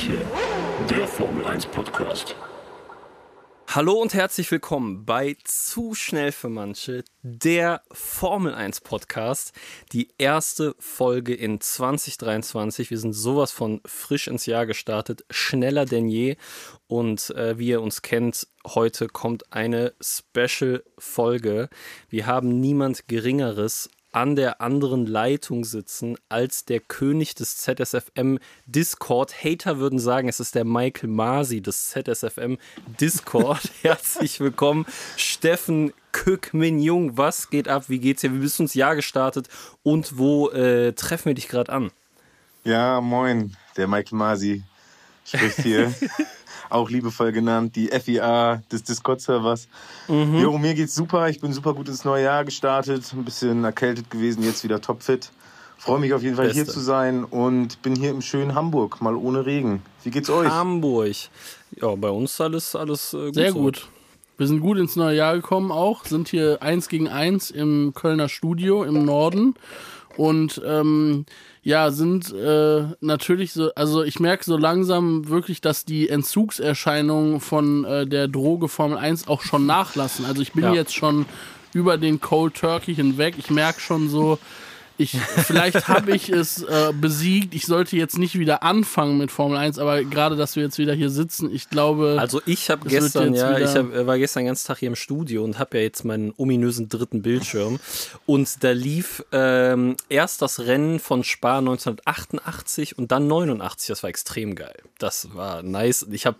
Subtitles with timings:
[0.00, 0.24] manche,
[0.88, 2.34] der Formel 1 Podcast.
[3.68, 9.52] Hallo und herzlich willkommen bei Zu schnell für manche, der Formel 1 Podcast.
[9.92, 12.90] Die erste Folge in 2023.
[12.90, 16.36] Wir sind sowas von frisch ins Jahr gestartet, schneller denn je.
[16.86, 21.68] Und äh, wie ihr uns kennt, heute kommt eine Special-Folge.
[22.08, 29.32] Wir haben niemand Geringeres an der anderen Leitung sitzen als der König des ZSFM Discord.
[29.44, 32.56] Hater würden sagen, es ist der Michael Masi des ZSFM
[33.00, 33.70] Discord.
[33.82, 34.84] Herzlich willkommen,
[35.16, 37.16] Steffen Köckmin Jung.
[37.16, 37.84] Was geht ab?
[37.88, 38.34] Wie geht's dir?
[38.34, 39.48] Wie bist du ins Jahr gestartet?
[39.82, 41.90] Und wo äh, treffen wir dich gerade an?
[42.64, 44.62] Ja, moin, der Michael Masi
[45.24, 45.94] spricht hier.
[46.70, 49.68] auch liebevoll genannt, die FIA des Discord-Servers.
[50.08, 50.36] Mhm.
[50.36, 51.28] Jo, mir geht's super.
[51.28, 53.12] Ich bin super gut ins neue Jahr gestartet.
[53.12, 55.30] Ein bisschen erkältet gewesen, jetzt wieder topfit.
[55.78, 56.62] Freue mich auf jeden Fall Beste.
[56.62, 59.82] hier zu sein und bin hier im schönen Hamburg, mal ohne Regen.
[60.04, 60.48] Wie geht's euch?
[60.48, 61.16] Hamburg.
[61.80, 63.34] Ja, bei uns alles, alles äh, gut.
[63.34, 63.88] Sehr gut.
[64.36, 68.28] Wir sind gut ins neue Jahr gekommen auch, sind hier eins gegen eins im Kölner
[68.28, 69.54] Studio im Norden
[70.20, 71.24] und ähm,
[71.62, 77.86] ja, sind äh, natürlich so, also ich merke so langsam wirklich, dass die Entzugserscheinungen von
[77.86, 80.26] äh, der Droge Formel 1 auch schon nachlassen.
[80.26, 80.74] Also ich bin ja.
[80.74, 81.24] jetzt schon
[81.72, 83.36] über den Cold Turkey hinweg.
[83.38, 84.38] Ich merke schon so,
[85.00, 87.54] ich, vielleicht habe ich es äh, besiegt.
[87.54, 90.92] Ich sollte jetzt nicht wieder anfangen mit Formel 1, aber gerade, dass wir jetzt wieder
[90.92, 92.16] hier sitzen, ich glaube.
[92.18, 95.42] Also ich habe gestern, ja, ich hab, war gestern den ganzen Tag hier im Studio
[95.42, 97.80] und habe ja jetzt meinen ominösen dritten Bildschirm.
[98.26, 103.88] Und da lief ähm, erst das Rennen von Spa 1988 und dann 89.
[103.88, 104.76] Das war extrem geil.
[104.98, 106.06] Das war nice.
[106.10, 106.38] Ich habe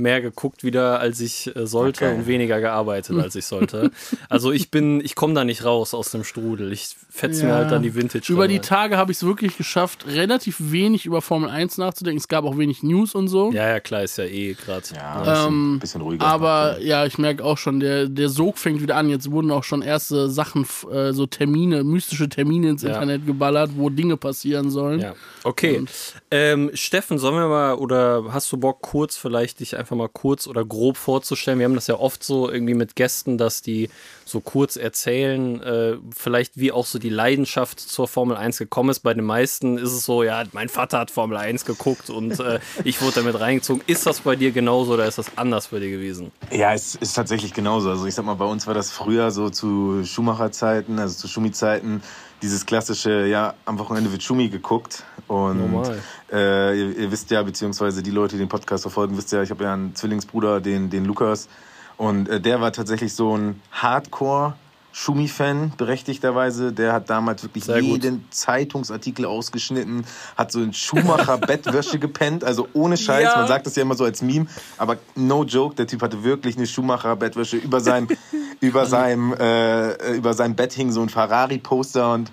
[0.00, 2.14] mehr geguckt wieder, als ich äh, sollte okay.
[2.16, 3.90] und weniger gearbeitet, als ich sollte.
[4.28, 6.72] also ich bin, ich komme da nicht raus aus dem Strudel.
[6.72, 7.48] Ich fetze ja.
[7.48, 8.32] mir halt dann die Vintage.
[8.32, 12.18] Über die Tage habe ich es wirklich geschafft, relativ wenig über Formel 1 nachzudenken.
[12.18, 13.52] Es gab auch wenig News und so.
[13.52, 14.84] Ja, ja, klar, ist ja eh gerade.
[14.94, 16.24] Ja, ähm, ein bisschen ruhiger.
[16.24, 19.10] Aber ja, ich merke auch schon, der, der Sog fängt wieder an.
[19.10, 22.90] Jetzt wurden auch schon erste Sachen, äh, so Termine, mystische Termine ins ja.
[22.90, 25.00] Internet geballert, wo Dinge passieren sollen.
[25.00, 25.14] Ja.
[25.44, 25.84] Okay.
[26.30, 30.46] Ähm, Steffen, sollen wir mal, oder hast du Bock, kurz vielleicht dich einfach mal kurz
[30.46, 31.58] oder grob vorzustellen?
[31.58, 33.90] Wir haben das ja oft so irgendwie mit Gästen, dass die
[34.24, 39.00] so kurz erzählen, äh, vielleicht wie auch so die Leidenschaft zur Formel 1 gekommen ist.
[39.00, 42.60] Bei den meisten ist es so, ja, mein Vater hat Formel 1 geguckt und äh,
[42.84, 43.82] ich wurde damit reingezogen.
[43.86, 46.30] Ist das bei dir genauso oder ist das anders bei dir gewesen?
[46.50, 47.90] Ja, es ist tatsächlich genauso.
[47.90, 52.02] Also ich sag mal, bei uns war das früher so zu Schumacher-Zeiten, also zu Schumi-Zeiten,
[52.42, 55.04] dieses klassische, ja, am Wochenende wird Schumi geguckt.
[55.26, 55.84] Und
[56.32, 59.50] äh, ihr, ihr, wisst ja, beziehungsweise die Leute, die den Podcast verfolgen, wisst ja, ich
[59.50, 61.48] habe ja einen Zwillingsbruder, den, den Lukas.
[61.96, 64.54] Und äh, der war tatsächlich so ein Hardcore-
[64.92, 66.72] Schumi-Fan, berechtigterweise.
[66.72, 68.34] Der hat damals wirklich Sehr jeden gut.
[68.34, 70.04] Zeitungsartikel ausgeschnitten,
[70.36, 73.24] hat so in Schumacher-Bettwäsche gepennt, also ohne Scheiß.
[73.24, 73.36] Ja.
[73.36, 74.46] Man sagt das ja immer so als Meme,
[74.78, 78.08] aber no joke, der Typ hatte wirklich eine Schumacher-Bettwäsche über seinem,
[78.60, 82.30] über seinem, äh, über seinem Bett hing so ein Ferrari-Poster und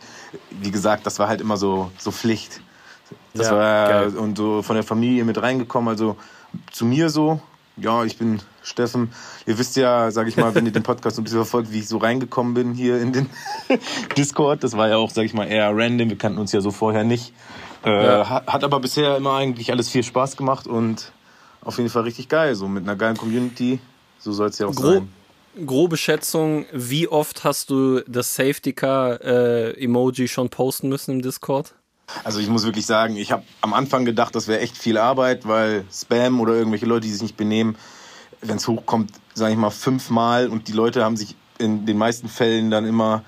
[0.52, 2.62] wie gesagt, das war halt immer so, so Pflicht.
[3.34, 4.18] Das ja, war geil.
[4.18, 6.18] und so von der Familie mit reingekommen, also
[6.72, 7.40] zu mir so,
[7.78, 9.12] ja, ich bin Steffen.
[9.46, 11.88] Ihr wisst ja, sage ich mal, wenn ihr den Podcast ein bisschen verfolgt, wie ich
[11.88, 13.30] so reingekommen bin hier in den
[14.18, 14.64] Discord.
[14.64, 16.10] Das war ja auch, sage ich mal, eher random.
[16.10, 17.34] Wir kannten uns ja so vorher nicht.
[17.86, 18.30] Äh, ja.
[18.30, 21.12] hat, hat aber bisher immer eigentlich alles viel Spaß gemacht und
[21.62, 22.56] auf jeden Fall richtig geil.
[22.56, 23.80] So mit einer geilen Community.
[24.20, 25.10] So soll es ja auch Gro sein.
[25.66, 31.22] Grobe Schätzung, wie oft hast du das Safety Car äh, Emoji schon posten müssen im
[31.22, 31.74] Discord?
[32.24, 35.48] Also ich muss wirklich sagen, ich habe am Anfang gedacht, das wäre echt viel Arbeit,
[35.48, 37.76] weil Spam oder irgendwelche Leute, die sich nicht benehmen,
[38.42, 42.30] wenn es hochkommt, sage ich mal, fünfmal und die Leute haben sich in den meisten
[42.30, 43.24] Fällen dann immer,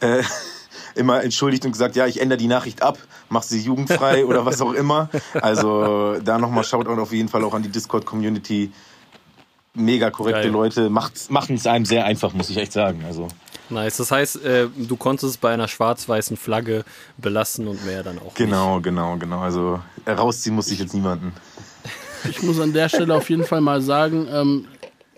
[0.00, 0.22] äh,
[0.94, 2.98] immer entschuldigt und gesagt, ja, ich ändere die Nachricht ab,
[3.28, 5.10] mach sie jugendfrei oder was auch immer.
[5.34, 8.72] Also da nochmal Shoutout auf jeden Fall auch an die Discord-Community.
[9.76, 10.50] Mega korrekte Geil.
[10.50, 13.04] Leute, machen es einem sehr einfach, muss ich echt sagen.
[13.06, 13.28] Also.
[13.68, 13.96] Nice.
[13.96, 16.84] Das heißt, äh, du konntest es bei einer schwarz-weißen Flagge
[17.18, 18.34] belassen und mehr dann auch.
[18.34, 18.84] Genau, nicht.
[18.84, 19.40] genau, genau.
[19.40, 21.32] Also rausziehen muss ich jetzt niemanden.
[22.30, 24.66] Ich muss an der Stelle auf jeden Fall mal sagen, ähm,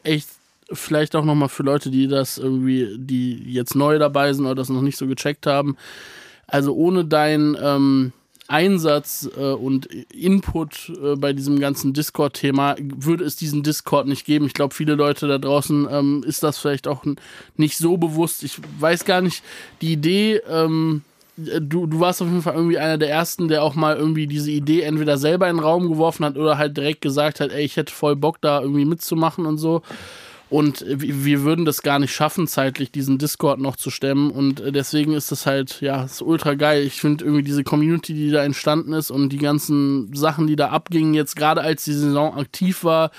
[0.03, 0.29] echt
[0.73, 4.69] vielleicht auch nochmal für Leute, die das irgendwie, die jetzt neu dabei sind oder das
[4.69, 5.77] noch nicht so gecheckt haben.
[6.47, 8.13] Also ohne dein ähm,
[8.49, 14.47] Einsatz äh, und Input äh, bei diesem ganzen Discord-Thema würde es diesen Discord nicht geben.
[14.47, 17.05] Ich glaube, viele Leute da draußen ähm, ist das vielleicht auch
[17.57, 18.43] nicht so bewusst.
[18.43, 19.43] Ich weiß gar nicht,
[19.83, 21.03] die Idee, ähm,
[21.37, 24.51] du, du warst auf jeden Fall irgendwie einer der ersten, der auch mal irgendwie diese
[24.51, 27.77] Idee entweder selber in den Raum geworfen hat oder halt direkt gesagt hat, ey, ich
[27.77, 29.83] hätte voll Bock da irgendwie mitzumachen und so.
[30.51, 34.31] Und wir würden das gar nicht schaffen, zeitlich diesen Discord noch zu stemmen.
[34.31, 36.85] Und äh, deswegen ist das halt, ja, ist ultra geil.
[36.85, 40.69] Ich finde irgendwie diese Community, die da entstanden ist und die ganzen Sachen, die da
[40.69, 43.11] abgingen, jetzt gerade als die Saison aktiv war,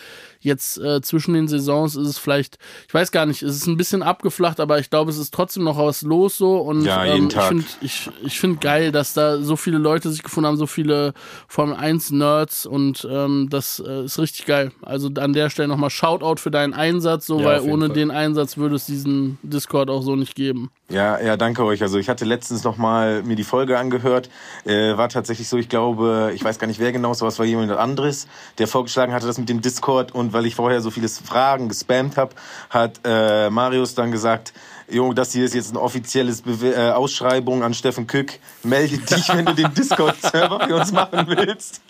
[0.41, 2.57] Jetzt äh, zwischen den Saisons ist es vielleicht,
[2.87, 5.63] ich weiß gar nicht, es ist ein bisschen abgeflacht, aber ich glaube, es ist trotzdem
[5.63, 6.57] noch was los so.
[6.57, 7.43] Und ja, jeden ähm, Tag.
[7.43, 10.67] ich finde ich, ich find geil, dass da so viele Leute sich gefunden haben, so
[10.67, 11.13] viele
[11.47, 14.71] Formel 1 Nerds und ähm, das äh, ist richtig geil.
[14.81, 17.95] Also an der Stelle nochmal Shoutout für deinen Einsatz, so Ja, weil ohne Fall.
[17.95, 20.71] den Einsatz würde es diesen Discord auch so nicht geben.
[20.89, 21.83] Ja, ja, danke euch.
[21.83, 24.29] Also ich hatte letztens noch mal mir die Folge angehört.
[24.65, 27.45] Äh, war tatsächlich so, ich glaube, ich weiß gar nicht, wer genau war, es war
[27.45, 28.27] jemand anderes,
[28.57, 30.13] der vorgeschlagen hatte, das mit dem Discord.
[30.15, 32.35] Und weil ich vorher so viele Fragen gespammt habe,
[32.69, 34.53] hat äh, Marius dann gesagt,
[34.91, 38.39] Jo, das hier ist jetzt ein offizielles Bewe äh, Ausschreibung an Steffen Kück.
[38.63, 41.81] Melde dich, wenn du den Discord-Server für uns machen willst.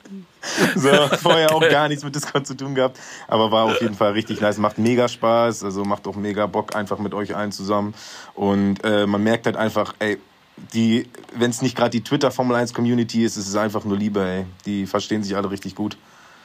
[0.76, 3.00] So, vorher auch gar nichts mit Discord zu tun gehabt.
[3.28, 4.58] Aber war auf jeden Fall richtig nice.
[4.58, 5.64] Macht mega Spaß.
[5.64, 7.94] Also macht auch mega Bock einfach mit euch allen zusammen.
[8.36, 10.18] Und äh, man merkt halt einfach, ey,
[10.74, 13.98] die, wenn es nicht gerade die Twitter Formel 1 Community ist, ist es einfach nur
[13.98, 14.46] Liebe, ey.
[14.66, 15.98] Die verstehen sich alle richtig gut.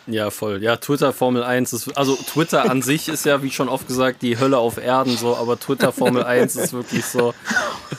[0.06, 0.62] Ja, voll.
[0.62, 4.22] Ja, Twitter Formel 1 ist, also Twitter an sich ist ja, wie schon oft gesagt,
[4.22, 7.34] die Hölle auf Erden so, aber Twitter Formel 1 ist wirklich so,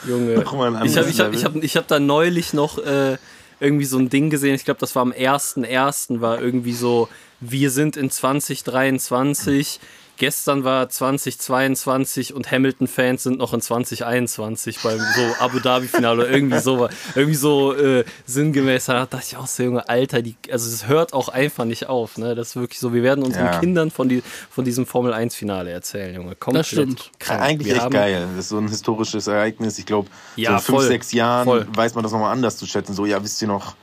[0.07, 0.36] Junge.
[0.36, 3.18] Nochmal Ich habe ich hab, ich hab, ich hab da neulich noch äh,
[3.60, 6.22] irgendwie so ein Ding gesehen, ich glaube, das war am 1.1.
[6.22, 7.10] war irgendwie so,
[7.40, 9.80] wir sind in 2023.
[10.17, 16.59] Gestern war 2022 und Hamilton-Fans sind noch in 2021 beim so Abu Dhabi-Finale oder irgendwie
[16.59, 18.85] so, irgendwie so äh, sinngemäß.
[18.85, 22.17] Da dachte ich auch so, Junge, Alter, die, also es hört auch einfach nicht auf.
[22.17, 22.33] Ne?
[22.35, 23.59] Das ist wirklich so, wir werden unseren Ja.
[23.59, 26.35] Kindern von, die, von diesem Formel-1-Finale erzählen, Junge.
[26.35, 27.11] Komplett stimmt.
[27.19, 27.41] Krank.
[27.41, 28.27] Eigentlich wir echt geil.
[28.35, 29.77] Das ist so ein historisches Ereignis.
[29.79, 30.07] Ich glaube,
[30.38, 30.88] Ja, so in fünf, voll.
[30.88, 31.68] sechs Jahren Voll.
[31.73, 32.94] weiß man das nochmal anders zu schätzen.
[32.94, 33.75] So, ja, wisst ihr noch?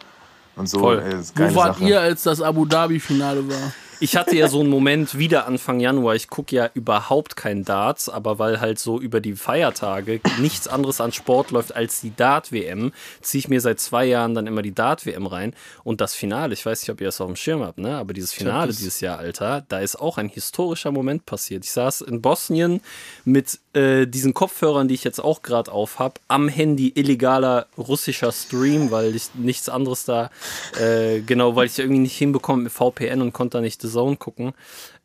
[0.57, 0.99] Und so, Voll.
[1.01, 1.89] ey, das ist Wo wart Sache.
[1.89, 3.73] ihr, als das Abu Dhabi-Finale war?
[4.03, 6.17] Ich hatte ja so einen Moment wieder Anfang Januar.
[6.17, 11.01] Ich gucke ja überhaupt kein Darts, aber weil halt so über die Feiertage nichts anderes
[11.01, 12.91] an Sport läuft als die Dart-WM,
[13.21, 15.55] ziehe ich mir seit zwei Jahren dann immer die Dart-WM rein.
[15.85, 17.97] Und das Finale, ich weiß nicht, ob ihr das auf dem Schirm habt, ne?
[17.97, 21.65] aber dieses Finale dieses Jahr, Alter, da ist auch ein historischer Moment passiert.
[21.65, 22.81] Ich saß in Bosnien
[23.25, 28.31] mit äh, diesen Kopfhörern, die ich jetzt auch gerade auf habe, am Handy illegaler russischer
[28.33, 30.31] Stream, weil ich nichts anderes da,
[30.79, 34.17] äh, genau, weil ich irgendwie nicht hinbekomme mit VPN und konnte da nicht The Zone
[34.17, 34.53] gucken.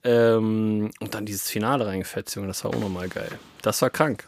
[0.04, 3.32] Ähm, und dann dieses Finale reingefetzt, Junge, das war auch nochmal geil.
[3.62, 4.28] Das war krank.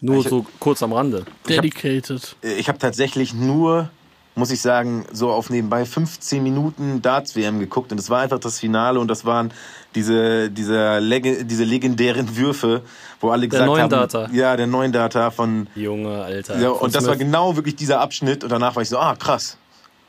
[0.00, 1.24] Nur Ich- so kurz am Rande.
[1.48, 2.36] Dedicated.
[2.42, 3.90] Ich habe tatsächlich nur,
[4.38, 8.58] muss ich sagen, so auf nebenbei 15 Minuten Darts-WM geguckt und es war einfach das
[8.58, 9.52] Finale und das waren
[9.94, 12.82] diese, diese, Leg diese legendären Würfe,
[13.20, 14.28] wo alle gesagt neuen haben, Data.
[14.32, 16.58] ja, der neuen Data von, Junge, Alter.
[16.58, 17.26] ja, und das war Smith.
[17.26, 19.58] genau wirklich dieser Abschnitt und danach war ich so, ah, krass.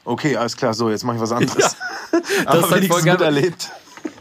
[0.06, 1.76] Okay, alles klar, so, jetzt mache ich was anderes.
[2.46, 3.14] Aber ist halt voll wenigstens geil.
[3.14, 3.72] miterlebt.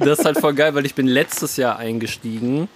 [0.00, 2.68] Das ist halt voll geil, weil ich bin letztes Jahr eingestiegen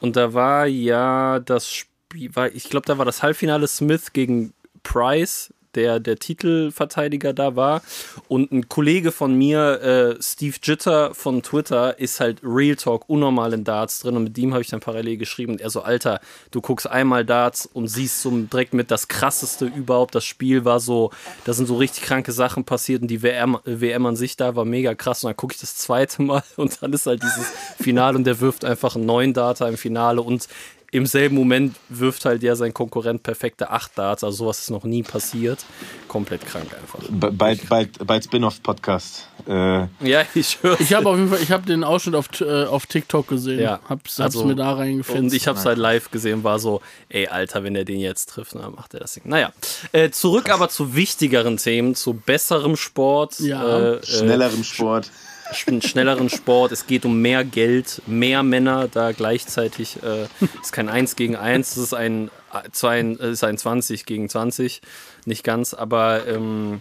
[0.00, 4.52] und da war ja das Spiel, war, ich glaube, da war das Halbfinale Smith gegen
[4.82, 7.82] Price, der der Titelverteidiger da war.
[8.28, 9.80] Und ein Kollege von mir,
[10.18, 14.36] äh, Steve Jitter von Twitter, ist halt Real Talk unnormal in Darts drin und mit
[14.36, 16.20] dem habe ich dann parallel geschrieben und er so, Alter,
[16.50, 20.14] du guckst einmal Darts und siehst so direkt mit das krasseste überhaupt.
[20.14, 21.10] Das Spiel war so,
[21.44, 24.64] da sind so richtig kranke Sachen passiert und die WM, WM an sich da war
[24.64, 28.16] mega krass und dann gucke ich das zweite Mal und dann ist halt dieses Finale
[28.16, 30.48] und der wirft einfach einen neuen Data im Finale und
[30.92, 34.84] im selben Moment wirft halt ja sein Konkurrent perfekte 8 Darts, also sowas ist noch
[34.84, 35.64] nie passiert.
[36.08, 36.98] Komplett krank einfach.
[37.10, 39.28] Bald, bald, bald Spin-off-Podcast.
[39.46, 40.80] Äh, Ja, ich höre.
[40.80, 43.60] Ich habe auf jeden Fall, ich habe den Ausschnitt auf, äh, auf TikTok gesehen.
[43.60, 45.20] Ja, hab's, hab's also- mir da reingefilmt.
[45.20, 48.30] Und ich habe es halt live gesehen, war so, ey, Alter, wenn er den jetzt
[48.30, 49.22] trifft, dann macht er das Ding.
[49.26, 49.52] Naja,
[49.92, 53.38] äh, zurück aber zu wichtigeren Themen, zu besserem Sport.
[53.40, 53.62] Ja.
[53.64, 55.10] äh, äh, schnellerem Sport.
[55.52, 56.72] Sch- schnelleren Sport.
[56.72, 60.02] Es geht um mehr Geld, mehr Männer da gleichzeitig.
[60.02, 60.26] Äh,
[60.62, 62.30] ist kein 1 gegen 1, es ist ein,
[62.72, 64.80] zwei, ist ein 20 gegen 20.
[65.26, 66.80] Nicht ganz, aber ähm,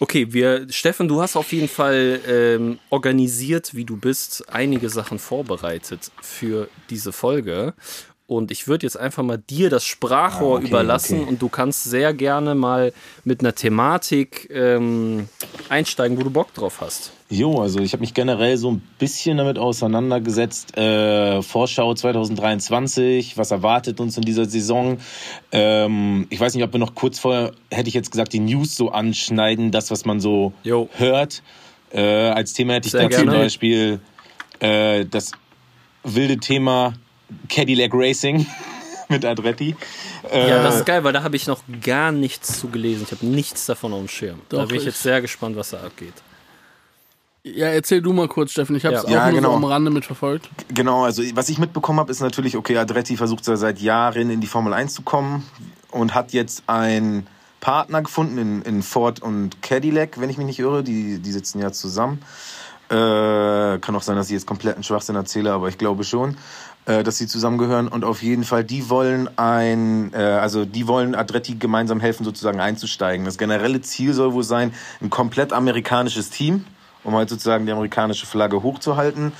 [0.00, 5.18] okay, wir, Steffen, du hast auf jeden Fall ähm, organisiert, wie du bist, einige Sachen
[5.18, 7.74] vorbereitet für diese Folge.
[8.26, 11.28] Und ich würde jetzt einfach mal dir das Sprachrohr Ah, okay, überlassen okay.
[11.28, 12.92] und du kannst sehr gerne mal
[13.24, 15.28] mit einer Thematik ähm,
[15.68, 17.12] einsteigen, wo du Bock drauf hast.
[17.28, 20.76] Jo, also ich habe mich generell so ein bisschen damit auseinandergesetzt.
[20.78, 24.98] Äh, Vorschau 2023, was erwartet uns in dieser Saison?
[25.50, 28.76] Ähm, ich weiß nicht, ob wir noch kurz vorher, hätte ich jetzt gesagt, die News
[28.76, 30.88] so anschneiden, das, was man so Jo.
[30.92, 31.42] hört.
[31.90, 32.00] Äh,
[32.30, 33.38] als Thema hätte ich Sehr da zum gerne.
[33.40, 34.00] Beispiel
[34.60, 35.32] äh, das
[36.04, 36.94] wilde Thema
[37.48, 38.46] Cadillac Racing
[39.08, 39.76] mit Andretti.
[40.30, 43.04] Äh, Ja, das ist geil, weil da habe ich noch gar nichts zu gelesen.
[43.06, 44.40] Ich habe nichts davon auf dem Schirm.
[44.48, 46.14] da Doch, bin ich ich- jetzt sehr gespannt, was da abgeht.
[47.44, 48.76] Ja, erzähl du mal kurz, Steffen.
[48.76, 49.08] Ich habe es Ja.
[49.08, 49.50] auch Ja, nur genau.
[49.50, 50.48] so am Rande mitverfolgt.
[50.68, 54.40] Genau, also was ich mitbekommen habe, ist natürlich, okay, Andretti versucht ja seit Jahren in
[54.40, 55.44] die Formel 1 zu kommen
[55.90, 57.26] und hat jetzt einen
[57.60, 60.84] Partner gefunden in, in Ford und Cadillac, wenn ich mich nicht irre.
[60.84, 62.22] Die, die sitzen ja zusammen.
[62.90, 66.36] Äh, kann auch sein, dass ich jetzt kompletten Schwachsinn erzähle, aber ich glaube schon,
[66.86, 67.88] äh, dass sie zusammengehören.
[67.88, 72.60] Und auf jeden Fall, die wollen ein, äh, also die wollen Andretti gemeinsam helfen, sozusagen
[72.60, 73.24] einzusteigen.
[73.24, 76.64] Das generelle Ziel soll wohl sein, ein komplett amerikanisches Team,
[77.04, 79.32] um halt sozusagen die amerikanische Flagge hochzuhalten.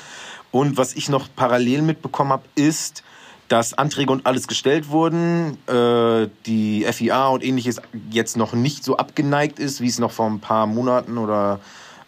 [0.52, 3.02] Und was ich noch parallel mitbekommen habe, ist,
[3.48, 8.96] dass Anträge und alles gestellt wurden, äh, die FIA und ähnliches jetzt noch nicht so
[8.96, 11.60] abgeneigt ist, wie es noch vor ein paar Monaten oder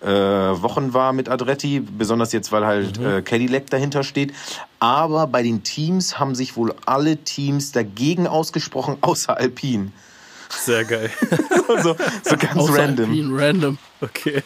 [0.04, 4.32] äh, Wochen war mit Adretti, besonders jetzt, weil halt äh, Cadillac dahinter steht.
[4.78, 9.92] Aber bei den Teams haben sich wohl alle Teams dagegen ausgesprochen, außer Alpine.
[10.50, 11.10] Sehr geil.
[11.82, 13.10] so, so ganz Außer random.
[13.10, 13.78] Alpine, random.
[14.00, 14.42] Okay.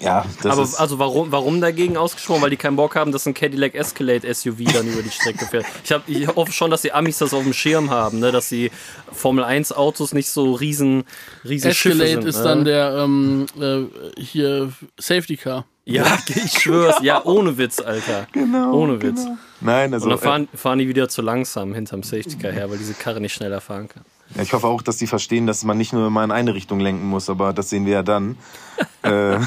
[0.00, 2.42] Ja, das Aber ist, also warum, warum dagegen ausgesprochen?
[2.42, 5.66] Weil die keinen Bock haben, dass ein Cadillac Escalade SUV dann über die Strecke fährt.
[5.84, 8.32] Ich, hab, ich hoffe schon, dass die Amis das auf dem Schirm haben, ne?
[8.32, 8.70] dass die
[9.12, 11.04] Formel 1 Autos nicht so riesen,
[11.44, 12.28] riesen Schiffe Escalade sind.
[12.28, 12.44] ist ne?
[12.44, 15.64] dann der ähm, äh, hier Safety Car.
[15.84, 16.96] Ja, ich schwör's.
[17.02, 18.26] Ja, ohne Witz, Alter.
[18.32, 19.24] genau, Ohne Witz.
[19.24, 19.36] Genau.
[19.60, 22.70] Nein, also Und dann äh, fahren, fahren die wieder zu langsam hinterm Safety Car her,
[22.70, 24.04] weil diese Karre nicht schneller fahren kann.
[24.34, 26.80] Ja, ich hoffe auch, dass die verstehen, dass man nicht nur immer in eine Richtung
[26.80, 28.36] lenken muss, aber das sehen wir ja dann.
[29.02, 29.38] äh,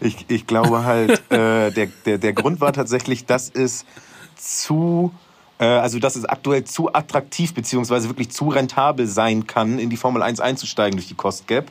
[0.00, 3.84] ich, ich glaube halt, äh, der, der, der Grund war tatsächlich, dass es
[4.36, 5.12] zu,
[5.58, 9.96] äh, also dass es aktuell zu attraktiv beziehungsweise wirklich zu rentabel sein kann, in die
[9.96, 11.70] Formel 1 einzusteigen durch die Cost Gap.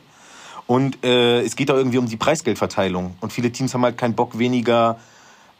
[0.66, 3.16] Und äh, es geht da irgendwie um die Preisgeldverteilung.
[3.20, 4.98] Und viele Teams haben halt keinen Bock, weniger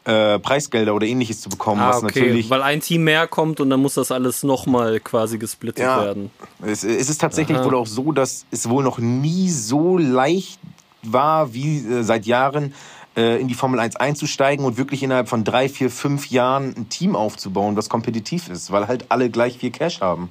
[0.04, 2.21] äh, Preisgelder oder ähnliches zu bekommen, Ah, was okay.
[2.21, 6.02] natürlich Weil ein Team mehr kommt und dann muss das alles nochmal quasi gesplittet Ja.
[6.04, 6.30] werden.
[6.62, 7.64] Es, es ist tatsächlich Aha.
[7.66, 10.59] wohl auch so, dass es wohl noch nie so leicht
[11.02, 12.75] war, wie äh, seit Jahren
[13.16, 16.88] äh, in die Formel 1 einzusteigen und wirklich innerhalb von drei, vier, fünf Jahren ein
[16.88, 20.30] Team aufzubauen, was kompetitiv ist, weil halt alle gleich viel Cash haben.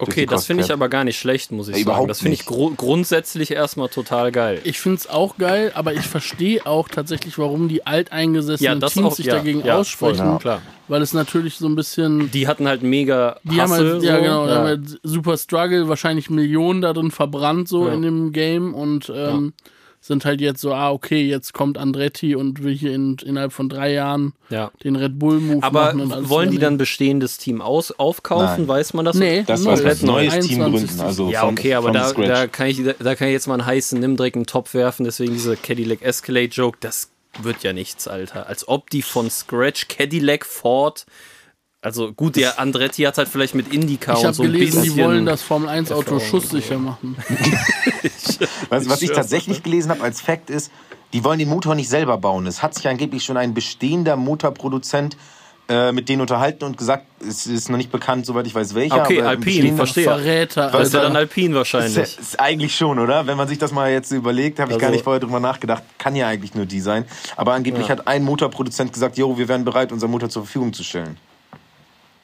[0.00, 2.08] Okay, das finde ich aber gar nicht schlecht, muss ich Ja, sagen.
[2.08, 4.60] Das finde ich gru grundsätzlich erstmal total geil.
[4.64, 9.06] Ich finde es auch geil, aber ich verstehe auch tatsächlich, warum die alteingesessenen das Teams
[9.06, 10.16] auch, sich ja, dagegen ja, aussprechen.
[10.30, 10.62] voll, klar.
[10.88, 12.30] Weil es natürlich so ein bisschen.
[12.30, 14.22] Die hatten halt mega Die haben halt, ja, so.
[14.22, 14.56] genau, die Ja.
[14.58, 17.94] haben halt super Struggle, wahrscheinlich Millionen da drin verbrannt, so Ja.
[17.94, 19.52] in dem Game und ähm,
[20.00, 23.68] sind halt jetzt so, ah, okay, jetzt kommt Andretti und will hier in, innerhalb von
[23.68, 24.70] drei Jahren ja.
[24.82, 26.00] den Red Bull-Move Aber machen.
[26.00, 28.62] Und alles wollen die dann bestehendes Team aus aufkaufen?
[28.62, 28.68] Nein.
[28.68, 29.16] Weiß man das?
[29.16, 30.48] Nee, Das war ein neues 21.
[30.48, 31.00] Team gründen.
[31.00, 32.28] Also Ja, von, okay, aber da, scratch.
[32.28, 34.72] da, kann ich, da, da kann ich jetzt mal einen heißen Nimm direkt einen Topf
[34.72, 37.10] werfen, deswegen dieser Cadillac Escalade Joke, das
[37.42, 38.46] wird ja nichts, Alter.
[38.46, 41.04] Als ob die von Scratch Cadillac Ford,
[41.82, 44.80] also gut, der Andretti hat halt vielleicht mit Indica Ich und habe so ein gelesen,
[44.82, 44.96] bisschen.
[44.96, 46.20] die wollen das Formel-1-Auto Erfahrung.
[46.20, 47.16] schusssicher machen.
[48.70, 50.70] Was, was ich tatsächlich gelesen habe als Fakt ist,
[51.12, 52.46] die wollen den Motor nicht selber bauen.
[52.46, 55.16] Es hat sich angeblich schon ein bestehender Motorproduzent
[55.68, 59.02] äh, mit denen unterhalten und gesagt, es ist noch nicht bekannt, soweit ich weiß, welcher.
[59.02, 60.04] Okay, aber ein Alpine, verstehe.
[60.04, 61.08] Verräter, Das ist ja Alter.
[61.12, 62.18] dann Alpine Ist, wahrscheinlich.
[62.18, 63.26] ist eigentlich schon, oder?
[63.26, 65.82] Wenn man sich das mal jetzt überlegt, habe ich gar Also- nicht vorher drüber nachgedacht,
[65.98, 67.04] kann ja eigentlich nur die sein.
[67.36, 67.96] Aber angeblich Ja.
[67.96, 71.16] hat ein Motorproduzent gesagt, jo, wir wären bereit, unser Motor zur Verfügung zu stellen.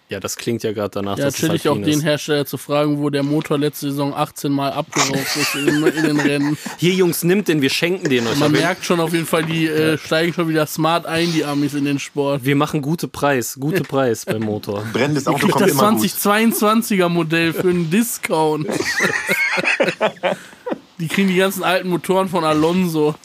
[0.08, 2.00] Ja, das klingt ja gerade danach, Ja, chillig auch Alpine den.
[2.00, 6.20] Hersteller zu fragen, wo der Motor letzte Saison 18 Mal abgeraucht ist in, in den
[6.20, 6.56] Rennen.
[6.78, 8.36] Hier, Jungs, nimmt den, wir schenken den euch.
[8.36, 11.75] Man merkt schon auf jeden Fall, die äh, steigen schon wieder smart ein, die Amis
[11.75, 12.44] in den Sport.
[12.44, 14.84] wir machen gute Preis, gute Preis beim Motor.
[14.92, 16.02] Brennendes Auto kommt das immer gut.
[16.02, 18.68] 2022er Modell für einen Discount.
[21.00, 23.16] die kriegen die ganzen alten Motoren von Alonso.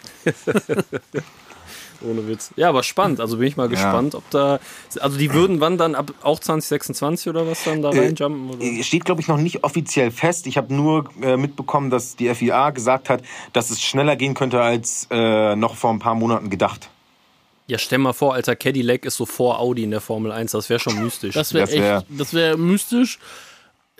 [2.04, 2.52] Ohne Witz.
[2.56, 3.20] Ja, aber spannend.
[3.20, 4.60] Also bin ich mal gespannt, ob da.
[5.00, 8.50] Also die würden wann dann ab auch 2026 oder was dann da Äh, reinjumpen?
[8.52, 8.62] Oder?
[8.64, 10.48] Äh, Steht, glaube ich, noch nicht offiziell fest.
[10.48, 13.22] Ich habe nur äh, mitbekommen, dass die FIA gesagt hat,
[13.54, 16.90] dass es schneller gehen könnte als äh, noch vor ein paar Monaten gedacht.
[17.68, 20.52] Ja, stell mal vor, alter Cadillac ist so vor Audi in der Formel 1.
[20.52, 21.36] Das wäre schon mystisch.
[21.36, 23.20] Das wäre wär- echt, das wäre mystisch.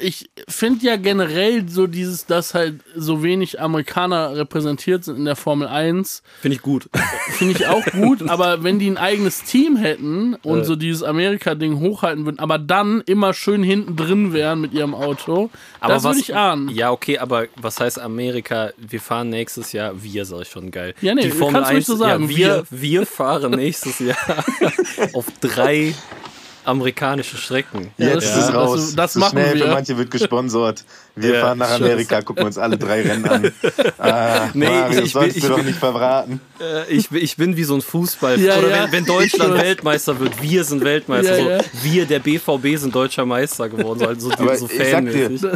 [0.02, 5.36] Ich finde ja generell so dieses, dass halt so wenig Amerikaner repräsentiert sind in der
[5.36, 6.90] Formel 1, Finde ich gut.
[7.38, 10.66] finde ich auch gut, aber wenn die ein eigenes Team hätten und Äh.
[10.66, 15.50] so dieses Amerika-Ding hochhalten würden, aber dann immer schön hinten drin wären mit ihrem Auto,
[15.82, 16.70] das würde ich ahnen.
[16.70, 18.72] Ja, okay, aber was heißt Amerika?
[18.78, 20.94] Wir fahren nächstes Jahr, wir, sag ich schon geil.
[21.02, 24.18] Ja, nee, Die Formel kannst ruhig so sagen, ja, wir, wir fahren nächstes Jahr
[25.14, 25.94] auf drei
[26.66, 27.92] amerikanische Strecken.
[27.98, 28.94] Ja, Jetzt das- ist es das- raus.
[28.96, 29.66] das Zu machen schnell wir.
[29.66, 30.84] für manche wird gesponsert.
[31.16, 31.84] Wir Ja, fahren nach scheiße.
[31.84, 33.52] Amerika, gucken uns alle drei Rennen an.
[34.00, 36.40] Ah, Nee, Marius, ich- ich- sollst ich- du doch nicht verraten.
[36.60, 38.40] Äh, ich, bin- ich bin wie so ein Fußball.
[38.40, 38.84] Ja, Oder ja.
[38.86, 39.62] wenn, wenn Deutschland Ich.
[39.62, 41.38] Weltmeister wird, wir sind Weltmeister.
[41.38, 41.60] Ja, so, ja.
[41.84, 44.00] Wir, der BVB, sind deutscher Meister geworden.
[44.00, 45.50] So, also so ich sag dir, fanmäßig.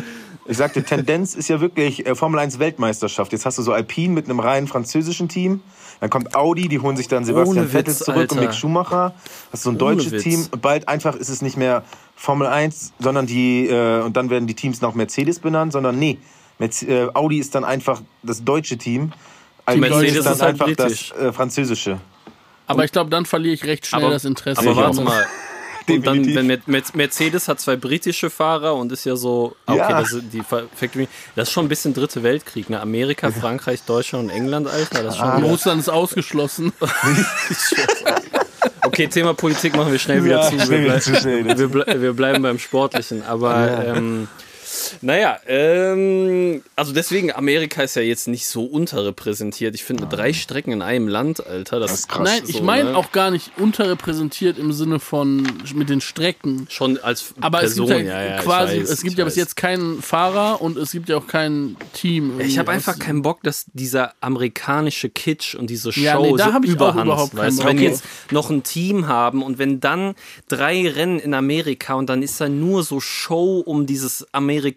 [0.48, 3.32] Ich sagte, Tendenz ist ja wirklich äh, Formel 1 Weltmeisterschaft.
[3.32, 5.62] Jetzt hast du so Alpine mit einem reinen französischen Team.
[6.00, 8.36] Dann kommt Audi, die holen sich dann Sebastian Ohne Vettel Witz, zurück Alter.
[8.36, 9.14] und Mick Schumacher.
[9.52, 10.24] Hast so ein Ohne deutsches Witz.
[10.24, 10.48] Team.
[10.62, 11.84] Bald einfach ist es nicht mehr
[12.16, 16.18] Formel 1, sondern die, äh, und dann werden die Teams nach Mercedes benannt, sondern nee,
[16.60, 19.12] Merz äh, Audi ist dann einfach das deutsche Team.
[19.66, 21.10] Alpine Mercedes ist dann ist halt einfach britisch.
[21.10, 22.00] das äh, französische.
[22.68, 24.62] Aber ich glaube, dann verliere ich recht schnell Aber- das Interesse.
[24.62, 25.26] Aber warte mal.
[25.88, 29.74] Und dann, wenn Mer- Mer- Mercedes hat zwei britische Fahrer und ist ja so, ah,
[29.74, 30.02] okay, Ja.
[30.02, 32.80] das, ist die Factory, das ist schon ein bisschen dritte Weltkrieg, ne?
[32.82, 35.38] Amerika, Frankreich, Deutschland und England, Alter, das ist schon Ah.
[35.38, 36.74] Russland ist ausgeschlossen.
[38.84, 40.70] Okay, Thema Politik machen wir schnell wieder Ja, zu.
[40.70, 41.46] Wir, wieder blei- zu schnell.
[41.58, 43.24] wir, ble wir bleiben beim Sportlichen.
[43.24, 44.28] Aber ähm,
[45.02, 49.76] naja, ähm, also deswegen, Amerika ist ja jetzt nicht so unterrepräsentiert.
[49.76, 52.30] Ich finde, drei Strecken in einem Land, Alter, das, Das ist krass.
[52.30, 52.98] Nein, ich So, meine ne?
[52.98, 56.68] auch gar nicht unterrepräsentiert im Sinne von mit den Strecken.
[56.70, 59.56] schon als Aber Person, es gibt ja, ja, quasi, weiß, es gibt ja bis jetzt
[59.56, 62.40] keinen Fahrer und es gibt ja auch kein Team.
[62.40, 66.46] Ich habe einfach keinen Bock, dass dieser amerikanische Kitsch und diese Show Ja, nee, da
[66.46, 67.80] so ich auch überhand, überhaupt weißt wenn drauf.
[67.80, 70.16] jetzt noch ein Team haben und wenn dann
[70.48, 74.28] drei Rennen in Amerika und dann ist da nur so Show um dieses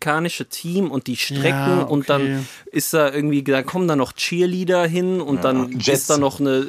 [0.02, 2.06] amerikanische Team und die Strecken Ja, und okay.
[2.08, 5.88] dann ist da irgendwie, da kommen da noch Cheerleader hin und dann Jets.
[5.88, 6.68] ist da noch eine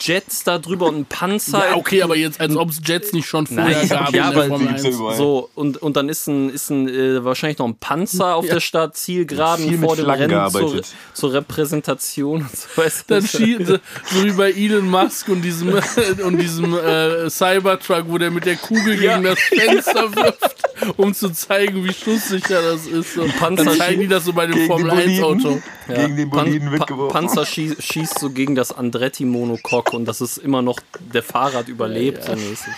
[0.00, 1.58] Jets da drüber und ein Panzer.
[1.70, 4.14] Ja, okay, aber jetzt, als ob es Jets nicht schon vorher Nein, gab.
[4.14, 4.94] ja, aber Formel die gibt's 1.
[4.94, 5.16] ja überall.
[5.16, 8.60] So, und, und dann ist ein, ist ein äh, wahrscheinlich noch ein Panzer auf der
[8.60, 10.82] Stadt, Zielgeraden vor dem Flaggen Rennen zur,
[11.14, 12.68] zur Repräsentation und so.
[12.82, 13.14] Weißt du?
[13.14, 13.80] Dann schießen sie,
[14.12, 15.72] so wie bei Elon Musk und diesem,
[16.24, 19.16] und diesem äh, Cybertruck, wo der mit der Kugel Ja.
[19.18, 20.56] gegen das Fenster wirft,
[20.96, 23.14] um zu zeigen, wie schusssicher das ist.
[23.14, 23.24] So.
[23.38, 25.46] Panzer Dann zeigen die das so bei dem Gegen Formel den 1 Boliden.
[25.46, 25.62] Auto.
[25.88, 27.12] Gegen den Boliden Pan- mitgeworfen.
[27.12, 30.78] Panzer schie schießt so gegen das Andretti-Monocoque und das ist immer noch
[31.14, 32.72] der Fahrrad überlebt, so mäßig.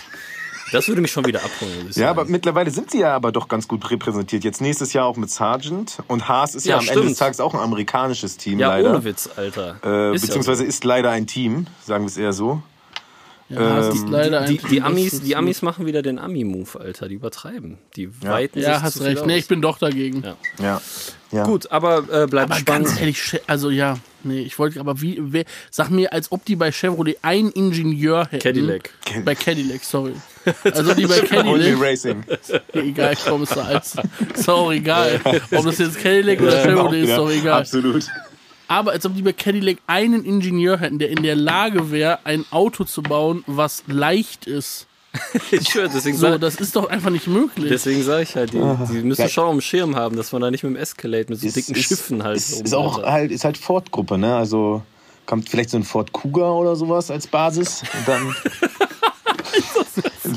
[0.71, 2.07] Das würde mich schon wieder abholen, Ja, sagen.
[2.07, 4.43] aber mittlerweile sind sie ja aber doch ganz gut repräsentiert.
[4.43, 5.99] Jetzt nächstes Jahr auch mit Sargent.
[6.07, 7.17] Und Haas ist ja, Ja, am Ende des stimmt.
[7.19, 8.89] Tages auch ein amerikanisches Team, ja, leider.
[8.89, 9.77] ohne Witz, Alter.
[9.83, 10.67] Äh, Ist ja beziehungsweise so.
[10.67, 12.63] ist leider ein Team, sagen wir es eher so.
[13.47, 16.17] Ja, das ist leider ein die, die, das Amis, ist die Amis machen wieder den
[16.17, 17.07] Ami-Move, Alter.
[17.07, 17.77] Die übertreiben.
[17.95, 19.19] Die weiten sich Ja, hast zu viel recht.
[19.21, 19.27] aus.
[19.27, 20.23] Nee, ich bin doch dagegen.
[20.23, 20.35] Ja.
[20.57, 20.81] Ja.
[21.31, 21.43] ja.
[21.43, 22.87] Gut, aber äh, bleibt Aber spannend.
[22.87, 26.55] ganz ehrlich, also ja, nee, ich wollte, aber wie, wer, sag mir, als ob die
[26.55, 28.41] bei Chevrolet einen Ingenieur hätten.
[28.41, 28.89] Cadillac.
[29.23, 30.13] Bei Cadillac, sorry.
[30.63, 32.23] Also die bei Only Cadillac, Racing.
[32.73, 33.95] egal, komm, ist doch als,
[34.35, 35.19] ist auch egal.
[35.51, 37.61] Ob das jetzt Cadillac oder Chevrolet ist, Ja, doch egal.
[37.61, 38.05] Absolut.
[38.67, 42.45] Aber als ob die bei Cadillac einen Ingenieur hätten, der in der Lage wäre, ein
[42.51, 44.87] Auto zu bauen, was leicht ist.
[45.51, 47.69] Ich schwöre, deswegen So, das ist doch einfach nicht möglich.
[47.69, 48.57] deswegen sag ich halt, die,
[48.91, 49.29] die müssen Ja.
[49.29, 51.73] schon dem Schirm haben, dass man da nicht mit dem Escalade, mit so Ist- dicken
[51.75, 54.35] ist- Schiffen halt Ist, ist auch halt, ist halt Ford-Gruppe, ne?
[54.35, 54.81] Also
[55.25, 58.35] kommt vielleicht so ein Ford Kuga oder sowas als Basis und dann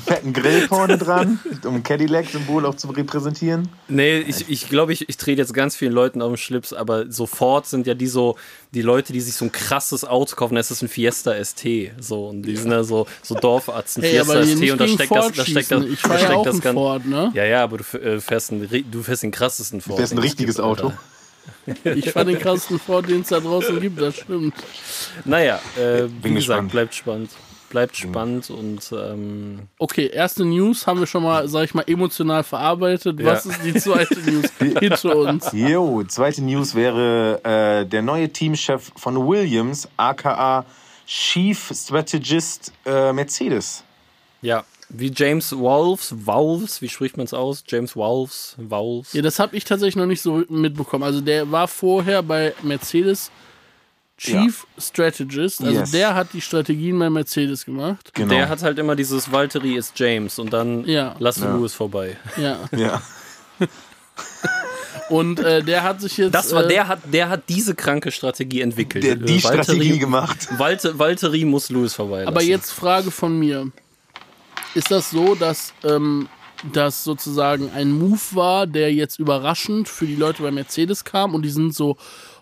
[0.08, 3.68] fetten Grill vorne dran, um ein Cadillac-Symbol auch zu repräsentieren.
[3.88, 7.10] Nee, ich, ich glaube, ich, ich trete jetzt ganz vielen Leuten auf den Schlips, aber
[7.10, 8.36] sofort sind ja die so,
[8.72, 11.64] die Leute, die sich so ein krasses Auto kaufen, das ist ein Fiesta ST.
[12.00, 15.14] So, und die sind ja so, so Dorfarzt, ein Hey, Fiesta ST und da steckt
[15.14, 15.84] das, da steckt das.
[15.84, 16.74] Ich da ja steckt auch das ganz.
[16.74, 17.30] Ford, ne?
[17.34, 19.98] Ja, ja, aber du, äh, fährst, einen, du fährst den krassesten Ford.
[19.98, 20.86] Fährst ein richtiges gibt, Auto.
[20.86, 20.98] Alter.
[21.96, 24.54] Ich fand den krassesten Ford, den es da draußen gibt, das stimmt.
[25.24, 26.72] Naja, äh, wie gesagt, gespannt.
[26.72, 27.30] bleibt spannend.
[27.70, 32.42] Bleibt spannend und ähm, Okay, erste News haben wir schon mal, sag ich mal, emotional
[32.42, 33.22] verarbeitet.
[33.22, 33.50] Was Ja.
[33.50, 34.46] ist die zweite News
[34.80, 35.50] hinter uns?
[35.52, 40.64] Jo, zweite News wäre äh, der neue Teamchef von Williams, aka
[41.06, 43.82] Chief Strategist äh, Mercedes.
[44.40, 47.62] ja, wie James Wolves, Wolves, wie spricht man es aus?
[47.68, 49.12] James Wolves, Wolves.
[49.12, 51.04] Ja, das habe ich tatsächlich noch nicht so mitbekommen.
[51.04, 53.30] Also der war vorher bei Mercedes
[54.18, 55.60] Chief Strategist.
[55.62, 55.90] Also Yes.
[55.92, 58.10] der hat die Strategien bei Mercedes gemacht.
[58.14, 58.34] Genau.
[58.34, 61.14] Der hat halt immer dieses Valtteri ist James und dann Ja.
[61.20, 61.54] lass Ja.
[61.54, 62.16] Lewis vorbei.
[62.36, 62.58] Ja.
[62.76, 63.00] ja.
[65.08, 66.34] Und äh, der hat sich jetzt.
[66.34, 69.04] Das war äh, der hat der hat diese kranke Strategie entwickelt.
[69.04, 70.48] Der die Äh, Strategie gemacht.
[70.58, 72.26] Valtteri muss Lewis vorbei.
[72.26, 73.70] Aber jetzt Frage von mir.
[74.74, 76.28] Ist das so, dass ähm,
[76.74, 81.40] das sozusagen ein Move war, der jetzt überraschend für die Leute bei Mercedes kam und
[81.42, 81.96] die sind so,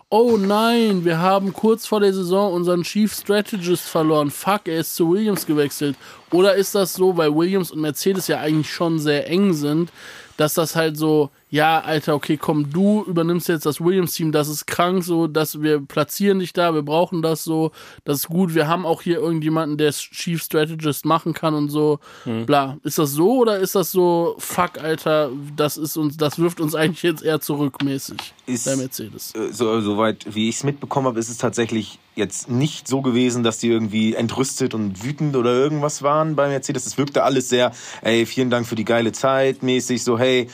[0.09, 4.31] oh nein, wir haben kurz vor der Saison unseren Chief Strategist verloren.
[4.31, 5.97] Fuck, er ist zu Williams gewechselt.
[6.31, 9.91] Oder ist das so, weil Williams und Mercedes ja eigentlich schon sehr eng sind,
[10.37, 14.67] dass das halt so, ja, Alter, okay, komm, du übernimmst jetzt das Williams-Team, das ist
[14.67, 17.71] krank, so, dass wir platzieren dich da, wir brauchen das so,
[18.05, 21.99] das ist gut, wir haben auch hier irgendjemanden, der Chief Strategist machen kann und so,
[22.45, 22.77] bla.
[22.83, 26.75] Ist das so oder ist das so, fuck, Alter, das ist uns, das wirft uns
[26.75, 29.33] eigentlich jetzt eher zurückmäßig Ist- bei Mercedes?
[29.35, 33.43] Äh, So, soweit wie ich es mitbekommen habe, ist es tatsächlich jetzt nicht so gewesen,
[33.43, 36.85] dass die irgendwie entrüstet und wütend oder irgendwas waren bei Mercedes.
[36.85, 40.49] Es wirkte alles sehr, ey, vielen Dank für die geile Zeit, mäßig so, hey,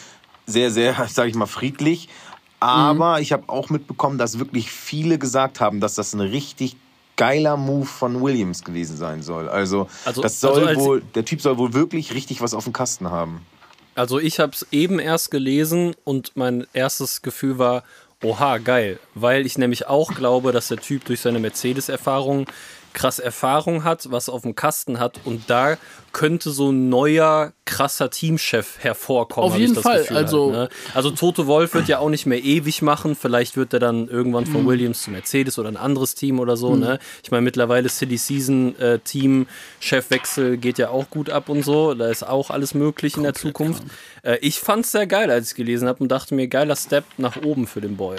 [0.45, 2.10] sehr, sehr, sag ich mal, friedlich.
[2.60, 3.21] Aber mhm.
[3.21, 6.78] ich habe auch mitbekommen, dass wirklich viele gesagt haben, dass das ein richtig
[7.15, 9.49] geiler Move von Williams gewesen sein soll.
[9.49, 12.73] Also, also das soll also wohl, der Typ soll wohl wirklich richtig was auf dem
[12.73, 13.45] Kasten haben.
[13.95, 17.84] Also ich habe es eben erst gelesen und mein erstes Gefühl war,
[18.23, 18.99] oha, geil.
[19.15, 22.47] Weil ich nämlich auch glaube, dass der Typ durch seine Mercedes-Erfahrung
[22.93, 25.77] krass Erfahrung hat, was auf dem Kasten hat und da
[26.13, 29.51] könnte so ein neuer krasser Teamchef hervorkommen.
[29.51, 30.01] Auf jeden Fall.
[30.01, 30.77] Gefühl also, halt, ne?
[30.93, 33.15] also Toto Wolf wird ja auch nicht mehr ewig machen.
[33.15, 34.67] Vielleicht wird er dann irgendwann von mhm.
[34.67, 36.71] Williams zu Mercedes oder ein anderes Team oder so.
[36.71, 36.79] Mhm.
[36.82, 36.99] Ne?
[37.23, 39.47] Ich meine, mittlerweile City Season äh, Team
[39.79, 41.95] Chefwechsel geht ja auch gut ab und so.
[41.95, 43.84] Da ist auch alles möglich Komplett in der Zukunft.
[44.21, 47.06] Äh, ich fand es sehr geil, als ich gelesen habe und dachte mir, geiler Step
[47.17, 48.17] nach oben für den Boy.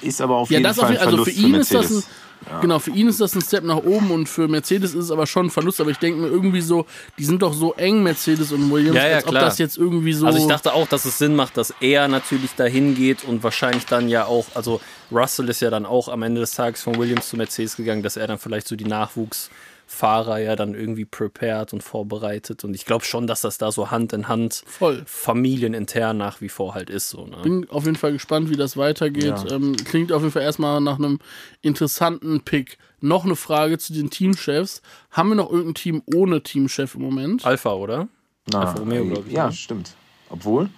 [0.00, 2.04] Ist aber auf jeden ja, Fall ein also für ihn für ist das ein
[2.48, 2.60] ja.
[2.60, 5.26] Genau, für ihn ist das ein Step nach oben und für Mercedes ist es aber
[5.26, 5.80] schon ein Verlust.
[5.80, 6.86] Aber ich denke mir irgendwie so,
[7.18, 10.12] die sind doch so eng, Mercedes und Williams, ja, ja, als ob das jetzt irgendwie
[10.12, 10.26] so.
[10.26, 13.86] Also ich dachte auch, dass es Sinn macht, dass er natürlich dahin geht und wahrscheinlich
[13.86, 17.28] dann ja auch, also Russell ist ja dann auch am Ende des Tages von Williams
[17.28, 19.50] zu Mercedes gegangen, dass er dann vielleicht so die Nachwuchs-
[19.92, 22.64] Fahrer ja dann irgendwie prepared und vorbereitet.
[22.64, 25.02] Und ich glaube schon, dass das da so Hand in Hand Voll.
[25.04, 27.10] familienintern nach wie vor halt ist.
[27.10, 27.36] So, ne?
[27.42, 29.44] Bin auf jeden Fall gespannt, wie das weitergeht.
[29.44, 29.50] Ja.
[29.50, 31.18] Ähm, klingt auf jeden Fall erstmal nach einem
[31.60, 32.78] interessanten Pick.
[33.00, 34.80] Noch eine Frage zu den Teamchefs.
[35.10, 37.44] Haben wir noch irgendein Team ohne Teamchef im Moment?
[37.44, 38.08] Alpha, oder?
[38.50, 39.34] Na, Alpha Romeo, glaube ich.
[39.34, 39.52] Ja, ne?
[39.52, 39.94] stimmt.
[40.30, 40.70] Obwohl.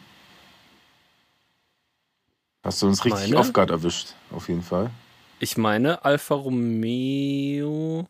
[2.64, 4.90] Hast du uns richtig off guard erwischt, auf jeden Fall.
[5.38, 8.08] Ich meine, Alfa Romeo.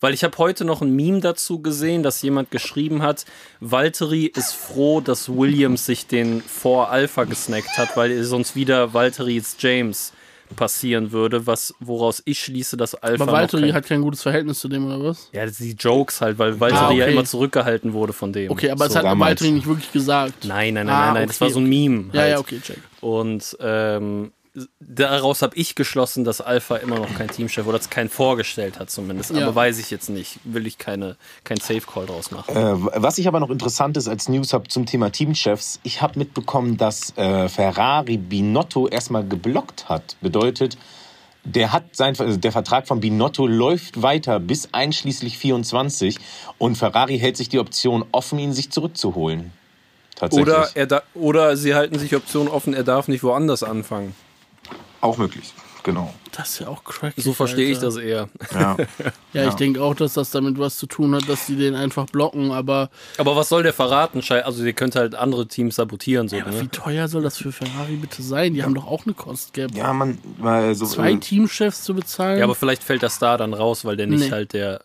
[0.00, 3.24] Weil ich habe heute noch ein Meme dazu gesehen, dass jemand geschrieben hat,
[3.60, 9.36] Valtteri ist froh, dass Williams sich den vor Alpha gesnackt hat, weil sonst wieder Valtteri
[9.36, 10.12] ist James
[10.56, 13.24] passieren würde, was woraus ich schließe, dass Alpha.
[13.24, 15.30] Aber Valtteri hat kein gutes Verhältnis zu dem, oder was?
[15.32, 16.98] Ja, die Jokes halt, weil Valtteri ah, okay.
[16.98, 18.50] ja immer zurückgehalten wurde von dem.
[18.50, 20.44] Okay, aber so, es hat Valtteri nicht wirklich gesagt.
[20.44, 21.22] Nein, nein, nein, ah, nein, nein.
[21.22, 22.04] Okay, das war so ein Meme.
[22.06, 22.14] Halt.
[22.14, 22.78] Ja, ja, okay, check.
[23.00, 24.32] Und ähm,
[24.78, 29.32] daraus habe ich geschlossen, dass Alpha immer noch kein Teamchef oder keinen vorgestellt hat zumindest.
[29.32, 29.42] Ja.
[29.42, 30.38] Aber weiß ich jetzt nicht.
[30.44, 32.54] Will ich keine, kein Safe Call draus machen.
[32.54, 36.18] Äh, was ich aber noch interessant ist als News habe zum Thema Teamchefs, ich habe
[36.18, 40.16] mitbekommen, dass äh, Ferrari Binotto erstmal geblockt hat.
[40.20, 40.78] Bedeutet,
[41.42, 46.18] der hat sein, also der Vertrag von Binotto läuft weiter bis einschließlich 24
[46.58, 49.52] und Ferrari hält sich die Option offen, ihn sich zurückzuholen.
[50.30, 54.14] Oder, er da, oder sie halten sich Option offen, er darf nicht woanders anfangen.
[55.00, 56.14] Auch möglich, genau.
[56.32, 57.20] Das ist ja auch cracky.
[57.20, 58.28] So verstehe ich das eher.
[58.52, 58.76] Ja,
[59.32, 62.06] ja, ich denke auch, dass das damit was zu tun hat, dass die den einfach
[62.06, 62.90] blocken, aber.
[63.18, 64.20] Aber was soll der verraten?
[64.28, 66.28] Also, ihr könnt halt andere Teams sabotieren.
[66.28, 66.62] So, ja, ne?
[66.62, 68.54] Wie teuer soll das für Ferrari bitte sein?
[68.54, 69.74] Die haben doch auch eine Cost Gap.
[69.74, 70.18] Ja, man.
[70.38, 72.38] Weil so, Zwei äh, Teamchefs zu bezahlen.
[72.38, 74.30] Ja, aber vielleicht fällt das da dann raus, weil der nicht nee.
[74.30, 74.82] halt der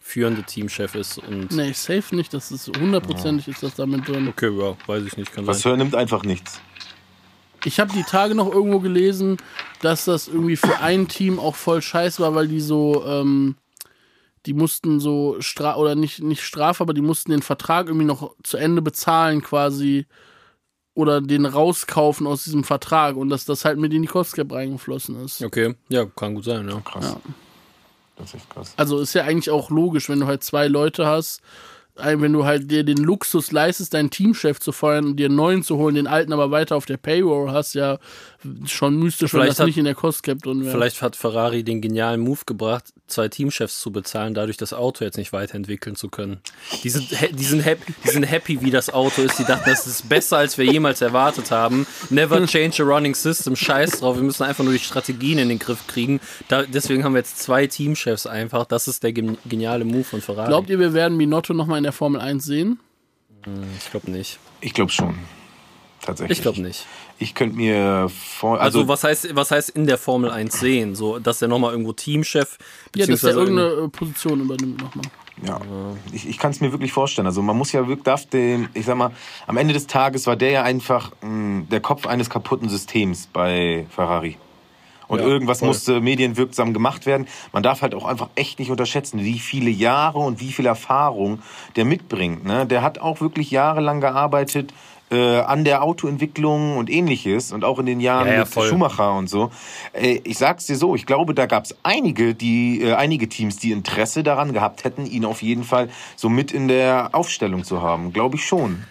[0.00, 1.18] führende Teamchef ist.
[1.18, 2.32] Und nee, safe nicht.
[2.32, 3.52] Das ist hundertprozentig ja.
[3.52, 4.28] ist das damit drin.
[4.28, 5.32] Okay, ja, weiß ich nicht.
[5.32, 5.76] Kann was sein.
[5.76, 6.60] nimmt einfach nichts.
[7.66, 9.38] Ich habe die Tage noch irgendwo gelesen,
[9.82, 13.56] dass das irgendwie für ein Team auch voll scheiß war, weil die so, ähm,
[14.46, 18.36] die mussten so Stra oder nicht, nicht Strafe, aber die mussten den Vertrag irgendwie noch
[18.44, 20.06] zu Ende bezahlen quasi
[20.94, 25.24] oder den rauskaufen aus diesem Vertrag und dass das halt mit in die Cost reingeflossen
[25.24, 25.42] ist.
[25.42, 26.80] Okay, ja, kann gut sein, ja.
[26.82, 27.16] Krass.
[27.16, 27.20] Ja.
[28.14, 28.74] Das ist echt krass.
[28.76, 31.42] Also ist ja eigentlich auch logisch, wenn du halt zwei Leute hast
[31.98, 35.62] wenn du halt dir den Luxus leistest, deinen Teamchef zu feuern und dir einen neuen
[35.62, 37.98] zu holen, den alten aber weiter auf der Payroll hast, ja
[38.66, 40.72] schon mystisch, wenn das hat, nicht in der Cost Cap drin wäre.
[40.72, 45.16] Vielleicht hat Ferrari den genialen Move gebracht, zwei Teamchefs zu bezahlen, dadurch das Auto jetzt
[45.16, 46.40] nicht weiterentwickeln zu können.
[46.82, 49.38] Die sind, die sind, happy, die sind happy, wie das Auto ist.
[49.38, 51.86] Die dachten, das ist besser, als wir jemals erwartet haben.
[52.10, 53.56] Never change a running system.
[53.56, 54.16] Scheiß drauf.
[54.16, 56.20] Wir müssen einfach nur die Strategien in den Griff kriegen.
[56.48, 58.66] Da, deswegen haben wir jetzt zwei Teamchefs einfach.
[58.66, 60.48] Das ist der geniale Move von Ferrari.
[60.48, 62.80] Glaubt ihr, wir werden Minotto nochmal in der Formel 1 sehen?
[63.44, 64.38] Hm, ich glaube nicht.
[64.60, 65.14] Ich glaube schon.
[66.02, 66.38] Tatsächlich.
[66.38, 66.86] Ich glaube nicht.
[67.18, 68.60] Ich könnte mir vor.
[68.60, 70.94] Also, also, was heißt, was heißt in der Formel 1 sehen?
[70.94, 72.58] So, dass er nochmal irgendwo Teamchef
[72.94, 75.06] Ja, dass er irgendeine Position übernimmt nochmal.
[75.42, 75.60] Ja,
[76.12, 77.26] ich, ich kann es mir wirklich vorstellen.
[77.26, 79.10] Also man muss ja wirklich, darf den, ich sag mal,
[79.46, 83.28] am Ende des Tages war der ja einfach mh, hm, der Kopf eines kaputten Systems
[83.32, 84.36] bei Ferrari.
[85.08, 85.68] Und ja, irgendwas voll.
[85.68, 87.26] musste medienwirksam gemacht werden.
[87.52, 91.40] Man darf halt auch einfach echt nicht unterschätzen, wie viele Jahre und wie viel Erfahrung
[91.76, 92.44] der mitbringt.
[92.44, 92.66] Ne?
[92.66, 94.72] Der hat auch wirklich jahrelang gearbeitet
[95.10, 98.68] äh, an der Autoentwicklung und ähnliches und auch in den Jahren ja, ja, mit voll.
[98.68, 99.50] Schumacher und so.
[99.92, 103.72] Äh, ich sag's dir so, ich glaube, da gab's einige, die, äh, einige Teams, die
[103.72, 108.12] Interesse daran gehabt hätten, ihn auf jeden Fall so mit in der Aufstellung zu haben.
[108.12, 108.84] Glaube ich schon.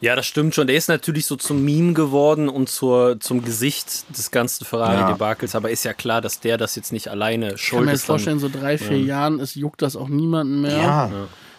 [0.00, 0.66] Ja, das stimmt schon.
[0.66, 5.54] Der ist natürlich so zum Meme geworden und zur, zum Gesicht des ganzen Ferrari-Debakels.
[5.54, 5.58] Ja.
[5.58, 7.64] Aber ist ja klar, dass der das jetzt nicht alleine schuld ist.
[7.64, 9.06] Ich kann mir jetzt vorstellen, so drei, vier ja.
[9.06, 10.76] Jahren, es juckt das auch niemanden mehr.
[10.76, 11.10] Ja.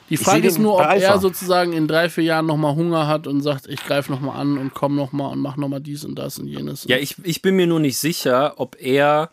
[0.10, 3.42] Die Frage ist nur, ob er sozusagen in drei, vier Jahren nochmal Hunger hat und
[3.42, 6.48] sagt, ich greife nochmal an und komme nochmal und mache nochmal dies und das und
[6.48, 6.86] jenes.
[6.88, 9.30] Ja, ich, ich bin mir nur nicht sicher, ob er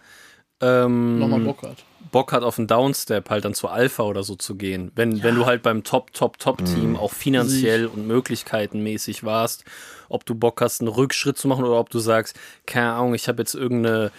[0.61, 1.77] ähm, nochmal Bock hat.
[2.14, 4.92] Bock hat, auf einen Downstep halt dann zu Alpha oder so zu gehen.
[4.94, 5.24] Wenn, ja.
[5.24, 6.96] wenn du halt beim Top, Top, Top-Team mhm.
[6.96, 9.64] auch finanziell und möglichkeitenmäßig warst,
[10.09, 13.27] ob du Bock hast, einen Rückschritt zu machen oder ob du sagst, keine Ahnung, ich
[13.27, 14.12] habe jetzt irgendeine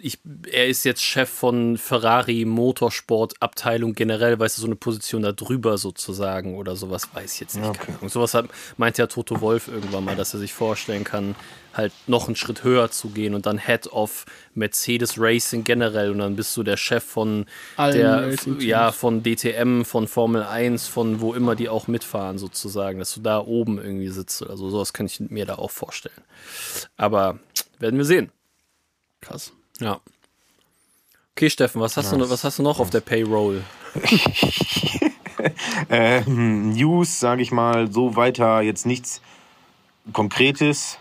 [0.00, 5.22] ich, er ist jetzt Chef von Ferrari Motorsport Abteilung generell, weißt du, so eine Position
[5.22, 7.66] da drüber sozusagen oder sowas, weiß ich jetzt nicht.
[7.66, 7.94] Okay.
[8.00, 11.34] Und sowas hat, meint ja Toto Wolf irgendwann mal, dass er sich vorstellen kann,
[11.74, 16.18] halt noch einen Schritt höher zu gehen und dann Head of Mercedes Racing generell und
[16.18, 21.20] dann bist du der Chef von Allen der, ja, von DTM, von Formel 1, von
[21.20, 24.46] wo immer die auch mitfahren sozusagen, dass du da oben irgendwie sitzt.
[24.46, 26.22] Also sowas kann ich mir da auch vorstellen.
[26.96, 27.38] Aber
[27.78, 28.30] werden wir sehen.
[29.20, 29.52] Krass.
[29.80, 30.00] Ja.
[31.34, 32.20] Okay, Steffen, was hast, nice.
[32.20, 33.62] du, was hast du noch auf der Payroll?
[35.88, 39.22] ähm, News, sage ich mal, so weiter, jetzt nichts
[40.12, 40.98] Konkretes.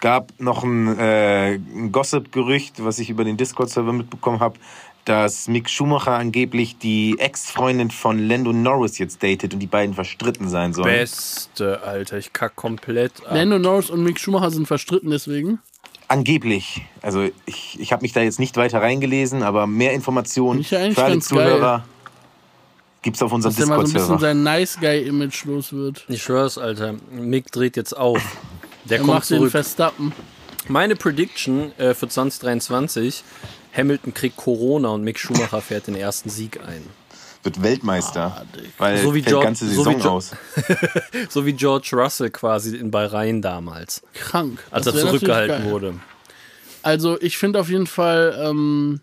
[0.00, 4.58] Gab noch ein, äh, ein Gossip-Gerücht, was ich über den Discord-Server mitbekommen habe,
[5.04, 10.48] dass Mick Schumacher angeblich die Ex-Freundin von Lando Norris jetzt datet und die beiden verstritten
[10.48, 10.86] sein sollen.
[10.86, 13.34] Beste, Alter, ich kack komplett ab.
[13.34, 15.58] Lando Norris und Mick Schumacher sind verstritten deswegen?
[16.08, 16.82] Angeblich.
[17.02, 21.18] Also ich, ich habe mich da jetzt nicht weiter reingelesen, aber mehr Informationen für alle
[21.20, 21.84] Zuhörer
[23.02, 23.82] gibt es auf unserem Discord-Server.
[23.82, 26.04] Dass der mal so ein bisschen sein Nice-Guy-Image los wird.
[26.08, 26.94] Ich schwör's, Alter.
[27.10, 28.20] Mick dreht jetzt auf.
[28.84, 29.42] Der er kommt macht zurück.
[29.42, 30.12] Den Verstappen.
[30.68, 33.24] Meine Prediction äh, für 2023,
[33.76, 36.84] Hamilton kriegt Corona und Mick Schumacher fährt den ersten Sieg ein
[37.42, 38.36] wird Weltmeister.
[38.36, 40.32] Ah, weil so wie George, ganze Saison so aus.
[41.28, 44.02] so wie George Russell quasi in Bahrain damals.
[44.14, 44.62] Krank.
[44.70, 45.94] Als er zurückgehalten wurde.
[46.82, 49.00] Also ich finde auf jeden Fall, ähm,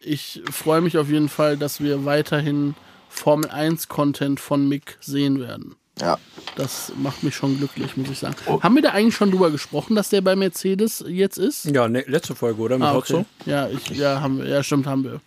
[0.00, 2.74] ich freue mich auf jeden Fall, dass wir weiterhin
[3.08, 5.76] Formel 1 Content von Mick sehen werden.
[5.98, 6.18] Ja.
[6.56, 8.36] Das macht mich schon glücklich, muss ich sagen.
[8.46, 8.60] Oh.
[8.60, 11.66] Haben wir da eigentlich schon drüber gesprochen, dass der bei Mercedes jetzt ist?
[11.66, 12.78] Ja, ne, letzte Folge, oder?
[12.78, 13.24] Mit ah, okay.
[13.46, 15.20] Ja, ich, ja, haben wir, ja, stimmt, haben wir.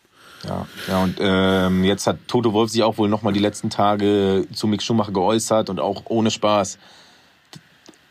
[0.45, 4.47] Ja, ja und ähm, jetzt hat Toto Wolf sich auch wohl nochmal die letzten Tage
[4.53, 6.77] zu Mick Schumacher geäußert und auch ohne Spaß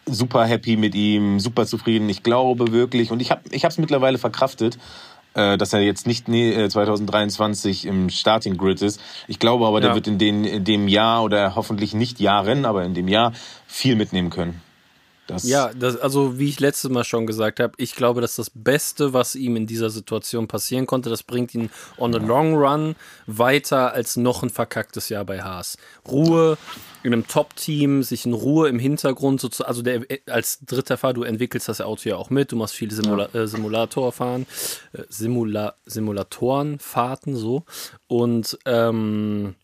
[0.06, 2.08] super happy mit ihm, super zufrieden.
[2.08, 4.78] Ich glaube wirklich, und ich habe ich es mittlerweile verkraftet,
[5.34, 9.00] dass er jetzt nicht nee, 2023 im Starting Grid ist.
[9.28, 9.88] Ich glaube aber, ja.
[9.88, 13.32] der wird in, den, in dem Jahr oder hoffentlich nicht Jahren, aber in dem Jahr
[13.66, 14.60] viel mitnehmen können.
[15.26, 18.50] Das ja, das, also wie ich letztes Mal schon gesagt habe, ich glaube, dass das
[18.50, 22.96] Beste, was ihm in dieser Situation passieren konnte, das bringt ihn on the long run
[23.26, 25.78] weiter als noch ein verkacktes Jahr bei Haas.
[26.08, 26.58] Ruhe
[27.04, 31.22] in einem Top-Team, sich in Ruhe im Hintergrund, sozusagen, also der, als dritter Fahrer, du
[31.22, 33.40] entwickelst das Auto ja auch mit, du machst viele Simula ja.
[33.40, 34.46] äh, Simulatorfahren,
[34.92, 37.64] äh, Simula Simulatorenfahrten so
[38.06, 39.54] und ähm,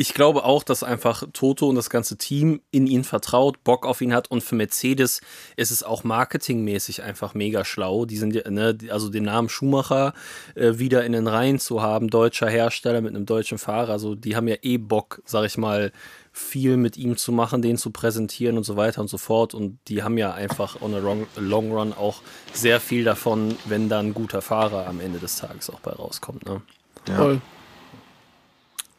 [0.00, 4.00] ich glaube auch, dass einfach Toto und das ganze Team in ihn vertraut, Bock auf
[4.00, 5.20] ihn hat und für Mercedes
[5.56, 8.06] ist es auch marketingmäßig einfach mega schlau.
[8.06, 10.14] Die sind ja, ne, also den Namen Schumacher
[10.54, 14.36] äh, wieder in den Reihen zu haben, deutscher Hersteller mit einem deutschen Fahrer, also die
[14.36, 15.92] haben ja eh Bock, sag ich mal,
[16.32, 19.52] viel mit ihm zu machen, den zu präsentieren und so weiter und so fort.
[19.52, 22.22] Und die haben ja einfach on a long, long run auch
[22.54, 26.46] sehr viel davon, wenn dann ein guter Fahrer am Ende des Tages auch bei rauskommt.
[26.46, 26.62] Ne?
[27.06, 27.16] Ja.
[27.16, 27.42] Voll.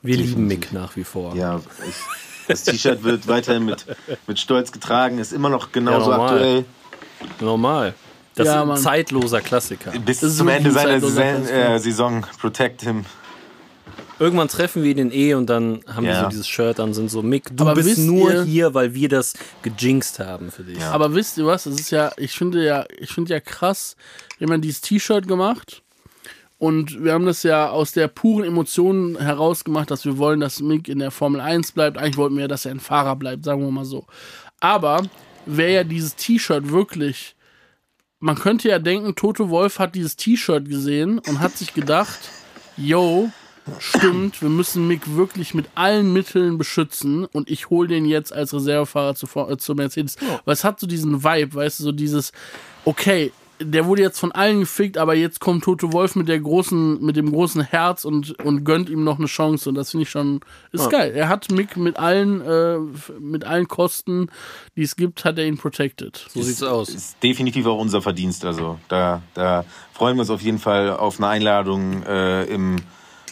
[0.02, 0.36] Wir Definitiv.
[0.36, 1.36] lieben Mick nach wie vor.
[1.36, 1.96] Ja, ich,
[2.48, 3.86] das T-Shirt wird weiterhin mit,
[4.28, 6.66] mit Stolz getragen, ist immer noch genauso ja, aktuell.
[7.40, 7.94] Normal.
[8.36, 8.78] Das ja, ist ein Mann.
[8.78, 9.92] zeitloser Klassiker.
[10.00, 13.06] Bis zum Ende seiner Saison, äh, Saison Protect Him.
[14.20, 16.12] Irgendwann treffen wir den eh und dann haben ja.
[16.12, 18.94] wir so dieses Shirt an, sind so, Mick, du Aber bist nur ihr, hier, weil
[18.94, 19.34] wir das
[19.64, 20.80] gejinxt haben für dich.
[20.80, 20.92] Ja.
[20.92, 21.66] Aber wisst ihr was?
[21.66, 23.96] Es ist ja, ich finde ja, ich finde ja krass,
[24.40, 25.82] wenn man dieses T-Shirt gemacht
[26.62, 30.90] und wir haben das ja aus der puren Emotion herausgemacht, dass wir wollen, dass Mick
[30.90, 31.98] in der Formel 1 bleibt.
[31.98, 34.06] Eigentlich wollten wir ja, dass er ein Fahrer bleibt, sagen wir mal so.
[34.60, 35.02] Aber
[35.48, 37.36] wäre ja dieses T-Shirt wirklich.
[38.20, 42.30] Man könnte ja denken, Toto Wolf hat dieses T-Shirt gesehen und hat sich gedacht,
[42.78, 43.32] yo,
[43.80, 48.54] stimmt, wir müssen Mick wirklich mit allen Mitteln beschützen und ich hole den jetzt als
[48.54, 50.16] Reservefahrer zu, äh, zu Mercedes.
[50.22, 50.40] Ja.
[50.46, 52.32] Weil es hat so diesen Vibe, weißt du, so dieses,
[52.86, 53.32] okay,
[53.64, 57.16] der wurde jetzt von allen gefickt, aber jetzt kommt Tote Wolf mit der großen, mit
[57.16, 59.70] dem großen Herz und, und gönnt ihm noch eine Chance.
[59.70, 60.90] Und das finde ich schon, ist ja.
[60.90, 61.12] geil.
[61.16, 62.78] Er hat Mick mit allen, äh,
[63.20, 64.30] mit allen Kosten,
[64.76, 66.26] die es gibt, hat er ihn protected.
[66.34, 66.90] So ist, sieht's aus.
[66.90, 68.46] Ist definitiv auch unser Verdienst.
[68.46, 72.78] Also da, da freuen wir uns auf jeden Fall auf eine Einladung äh, im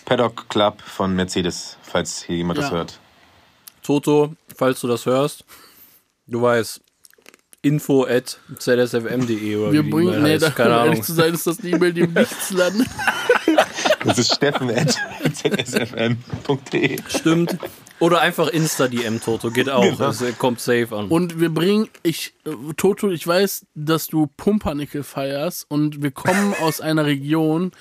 [0.05, 2.63] Paddock Club von Mercedes, falls hier jemand ja.
[2.63, 2.99] das hört.
[3.83, 5.45] Toto, falls du das hörst,
[6.27, 6.81] du weißt,
[7.62, 10.88] info at zsfm.de oder Wir wie die bringen, nee, da, Keine um Ahnung.
[10.91, 12.88] ehrlich zu sein, ist das die E-Mail, die im Nichts landet.
[14.06, 17.00] Das ist steffen.zsfm.de.
[17.10, 17.58] Stimmt.
[18.00, 19.84] Oder einfach Insta-DM Toto, geht auch.
[19.84, 19.98] Genau.
[19.98, 21.10] Das äh, kommt safe an.
[21.10, 26.56] Und wir bringen, ich, äh, Toto, ich weiß, dass du Pumpernickel feierst und wir kommen
[26.62, 27.72] aus einer Region,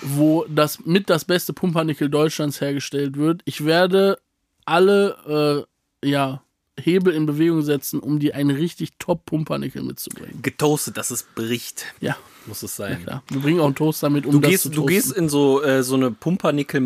[0.00, 3.42] wo das mit das beste Pumpernickel Deutschlands hergestellt wird.
[3.44, 4.18] Ich werde
[4.64, 5.66] alle,
[6.02, 6.42] äh, ja,
[6.78, 10.42] Hebel in Bewegung setzen, um dir einen richtig top Pumpernickel mitzubringen.
[10.42, 13.02] Getoastet, dass es bricht, Ja, muss es sein.
[13.02, 13.22] klar.
[13.28, 14.94] Wir bringen auch einen Toaster mit, um Du das gehst, zu du toasten.
[14.94, 16.10] gehst in so, äh, so eine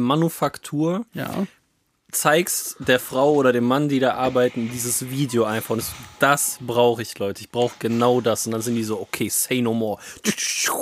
[0.04, 1.46] Pumpernickel-Manufaktur, ja.
[2.12, 5.70] zeigst der Frau oder dem Mann, die da arbeiten, dieses Video einfach.
[5.70, 7.40] Und das, das brauche ich, Leute.
[7.40, 8.46] Ich brauche genau das.
[8.46, 10.00] Und dann sind die so, okay, say no more.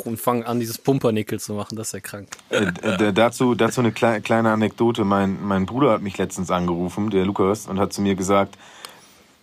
[0.04, 1.76] Und fangen an, dieses Pumpernickel zu machen.
[1.76, 2.28] Das ist ja krank.
[2.48, 5.04] Äh, äh, dazu, dazu eine klei- kleine Anekdote.
[5.04, 8.56] Mein, mein Bruder hat mich letztens angerufen, der Lukas, und hat zu mir gesagt,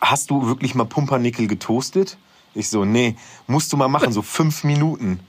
[0.09, 2.17] hast du wirklich mal Pumpernickel getoastet?
[2.53, 3.15] Ich so, nee,
[3.47, 5.19] musst du mal machen, so fünf Minuten.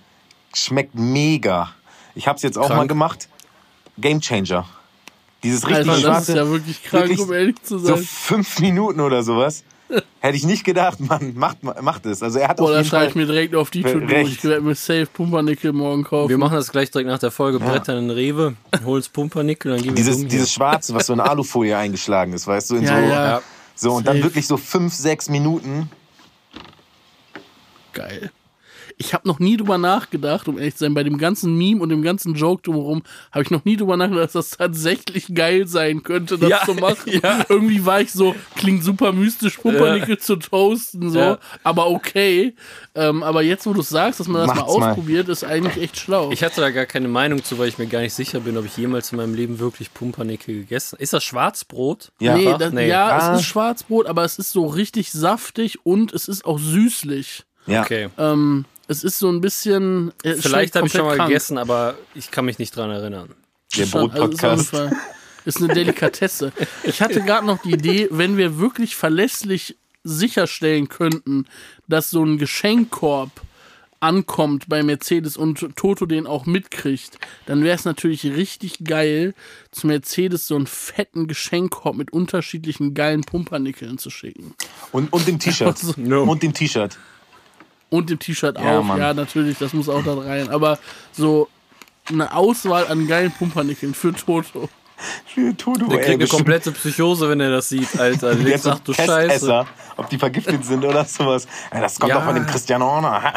[0.55, 1.71] Schmeckt mega.
[2.15, 2.79] Ich hab's jetzt auch Krank.
[2.79, 3.29] mal gemacht.
[3.99, 4.67] Game Changer.
[5.43, 8.05] Dieses richtig Alter, das schwarze, ist ja wirklich krank, wirklich um ehrlich zu so sein.
[8.05, 9.65] fünf Minuten oder sowas.
[10.21, 12.23] Hätte ich nicht gedacht, man, macht, macht es.
[12.23, 14.07] Also er hat Boah, da schreibe ich mir direkt auf die To-Do.
[14.07, 14.33] recht.
[14.33, 16.29] Ich werde mir safe Pumpernickel morgen kaufen.
[16.29, 17.61] Wir machen das gleich direkt nach der Folge.
[17.61, 21.77] Brettern in Rewe, uns Pumpernickel, dann gehen wir dieses, dieses Schwarze, was so in Alufolie
[21.77, 23.43] eingeschlagen ist, weißt du, in Ja, so, ja.
[23.77, 25.91] So und dann wirklich so fünf, sechs Minuten.
[27.93, 28.33] Geil.
[28.99, 31.91] Ich habe noch nie drüber nachgedacht, um ehrlich zu sein, bei dem ganzen Meme und
[31.91, 36.03] dem ganzen Joke drumherum, habe ich noch nie drüber nachgedacht, dass das tatsächlich geil sein
[36.03, 37.13] könnte, das Ja, zu machen.
[37.23, 37.45] ja.
[37.51, 41.39] Irgendwie war ich so, klingt super mystisch, Pumpernickel zu toasten, so, Ja.
[41.63, 42.55] aber okay.
[42.95, 44.89] Ähm, aber jetzt, wo du sagst, dass man das mal Macht's mal.
[44.91, 46.31] ausprobiert, ist eigentlich echt schlau.
[46.33, 48.65] Ich hatte da gar keine Meinung zu, weil ich mir gar nicht sicher bin, ob
[48.65, 51.03] ich jemals in meinem Leben wirklich Pumpernickel gegessen habe.
[51.03, 52.13] Ist das Schwarzbrot?
[52.19, 52.35] Ja.
[52.35, 52.89] nee, das, Nee.
[52.89, 53.35] ja, Ah.
[53.35, 57.45] es ist Schwarzbrot, aber es ist so richtig saftig und es ist auch süßlich.
[57.67, 57.83] Ja.
[57.83, 58.09] Okay.
[58.17, 60.13] Ähm, es ist so ein bisschen.
[60.23, 61.29] äh, es Vielleicht habe ich schon mal krank.
[61.29, 63.35] gegessen, aber ich kann mich nicht dran erinnern.
[63.77, 64.69] Der also ist, Brotpodcast.
[64.69, 64.93] Fall,
[65.45, 66.53] ist eine Delikatesse.
[66.83, 71.47] Ich hatte gerade noch die Idee, wenn wir wirklich verlässlich sicherstellen könnten,
[71.89, 73.31] dass so ein Geschenkkorb
[74.01, 79.35] ankommt bei Mercedes und Toto den auch mitkriegt, dann wäre es natürlich richtig geil,
[79.71, 84.55] zu Mercedes so einen fetten Geschenkkorb mit unterschiedlichen geilen Pumpernickeln zu schicken.
[84.93, 85.77] Und, und dem T-Shirt.
[85.97, 86.25] No.
[86.25, 86.99] Und dem T-Shirt.
[87.91, 88.83] Und dem T-Shirt Ja, auch.
[88.85, 88.99] Mann.
[88.99, 90.49] Ja, natürlich, das muss auch da rein.
[90.49, 90.79] Aber
[91.13, 91.49] so
[92.09, 94.69] eine Auswahl an geilen Pumpernickeln für Toto.
[95.27, 98.35] Für Toto, Der ey, kriegt eine komplette Psychose, wenn er das sieht, Alter.
[98.35, 99.67] Der denkt, ach du Scheiße.
[99.99, 101.47] Ob die vergiftet sind oder sowas.
[101.73, 102.19] Ja, das kommt Ja.
[102.19, 103.35] doch von dem Cristiano Horner.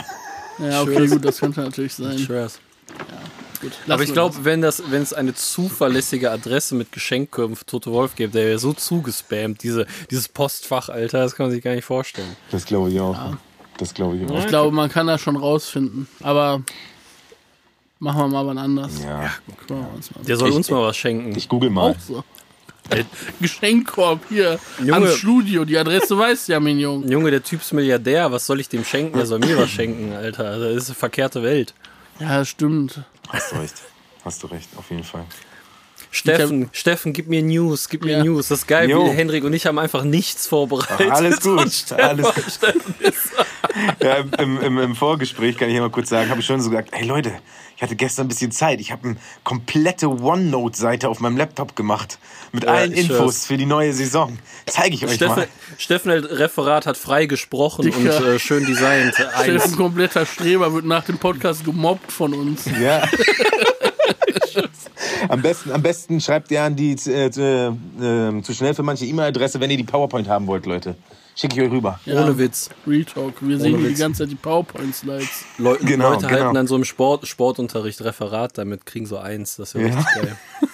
[0.57, 2.15] Ja, okay, gut, das könnte natürlich sein.
[2.15, 2.59] Ich schwör's.
[3.61, 7.91] Gut, Aber ich glaube, wenn das, wenn es eine zuverlässige Adresse mit Geschenkkörben für Toto
[7.91, 11.75] Wolf gibt, der wäre so zugespammt, diese, dieses Postfach, Alter, das kann man sich gar
[11.75, 12.37] nicht vorstellen.
[12.51, 13.17] Das glaube ich auch.
[13.79, 14.39] Das glaube ich auch.
[14.39, 16.07] Ich glaube, man kann das schon rausfinden.
[16.21, 16.61] Aber
[17.99, 19.01] machen wir mal wann anders.
[19.03, 19.31] Ja.
[19.59, 20.23] Gucken wir uns mal.
[20.23, 21.35] Der soll Ich- uns mal was schenken.
[21.35, 21.91] Ich google mal.
[21.91, 22.23] Auch so.
[23.39, 24.95] Geschenkkorb hier Junge.
[24.95, 25.63] am Studio.
[25.63, 27.05] Die Adresse weißt du ja, mein Junge.
[27.11, 29.15] Junge, der Typ ist Milliardär, was soll ich dem schenken?
[29.15, 30.57] Der soll mir was schenken, Alter.
[30.59, 31.73] Das ist eine verkehrte Welt.
[32.19, 33.01] Ja, stimmt.
[33.29, 33.75] Hast du recht.
[34.25, 35.23] Hast du recht, auf jeden Fall.
[36.11, 38.23] Steffen, Steffen, gib mir News, gib mir Ja.
[38.23, 38.47] News.
[38.47, 39.05] Das ist geil, Jo.
[39.05, 41.11] wie Henrik und ich haben einfach nichts vorbereitet.
[41.11, 41.71] Alles gut.
[41.71, 42.61] Steffen, Alles ist
[44.03, 46.69] Ja, im, im, Im Vorgespräch kann ich ja mal kurz sagen, habe ich schon so
[46.71, 47.31] gesagt, hey Leute,
[47.77, 48.81] ich hatte gestern ein bisschen Zeit.
[48.81, 52.17] Ich habe eine komplette OneNote-Seite auf meinem Laptop gemacht.
[52.51, 53.45] Mit Ja, allen Infos schwör's.
[53.45, 54.37] für die neue Saison.
[54.65, 55.47] Zeige ich euch Steffen, mal.
[55.77, 57.97] Steffen Referat hat frei gesprochen Dicker.
[57.99, 59.13] und äh, schön designt.
[59.43, 62.65] Steffen, kompletter Streber, wird nach dem Podcast gemobbt von uns.
[62.81, 63.07] Ja.
[65.29, 69.05] Am, besten, am besten schreibt ihr an die äh, äh, äh, zu schnell für manche
[69.05, 70.95] E-Mail-Adresse, wenn ihr die PowerPoint haben wollt, Leute.
[71.35, 71.99] Schicke ich euch rüber.
[72.05, 72.21] Ja.
[72.23, 72.69] Ohne Witz.
[72.85, 73.35] Real Talk.
[73.41, 73.99] Wir sehen hier die Witz.
[73.99, 75.45] ganze Zeit die PowerPoint-Slides.
[75.57, 76.39] Leu Genau, Leute genau.
[76.41, 79.55] halten dann so im Sport, Sportunterricht Referat damit, kriegen so eins.
[79.55, 79.95] Das wäre Ja.
[79.95, 80.37] richtig geil.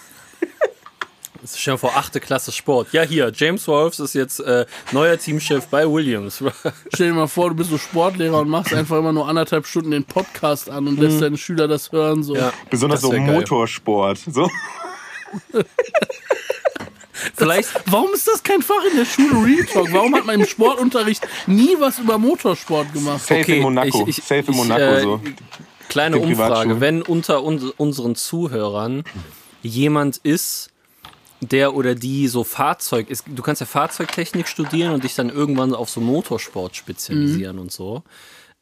[1.45, 2.87] Das ist schon vor achte Klasse Sport.
[2.91, 6.43] Ja, hier, James Wolfs ist jetzt äh, neuer Teamchef bei Williams.
[6.95, 9.91] Stell dir mal vor, du bist so Sportlehrer und machst einfach immer nur anderthalb Stunden
[9.91, 12.23] den Podcast an und lässt deine Schüler das hören.
[12.23, 12.35] So.
[12.35, 13.31] ja, Besonders das so geil.
[13.31, 14.17] Motorsport.
[14.27, 14.49] So.
[17.35, 19.93] Vielleicht, Warum ist das kein Fach in der Schule Real Talk?
[19.93, 23.21] Warum hat man im Sportunterricht nie was über Motorsport gemacht?
[23.21, 24.01] Safe Okay, in Monaco.
[24.07, 24.81] ich- ich- Safe in ich, Monaco.
[24.81, 25.21] äh, so.
[25.89, 26.81] kleine Umfrage.
[26.81, 29.03] Wenn unter uns, unseren Zuhörern
[29.61, 30.71] jemand ist,
[31.41, 35.73] der oder die so Fahrzeug ist, du kannst ja Fahrzeugtechnik studieren und dich dann irgendwann
[35.73, 38.03] auf so Motorsport spezialisieren und so.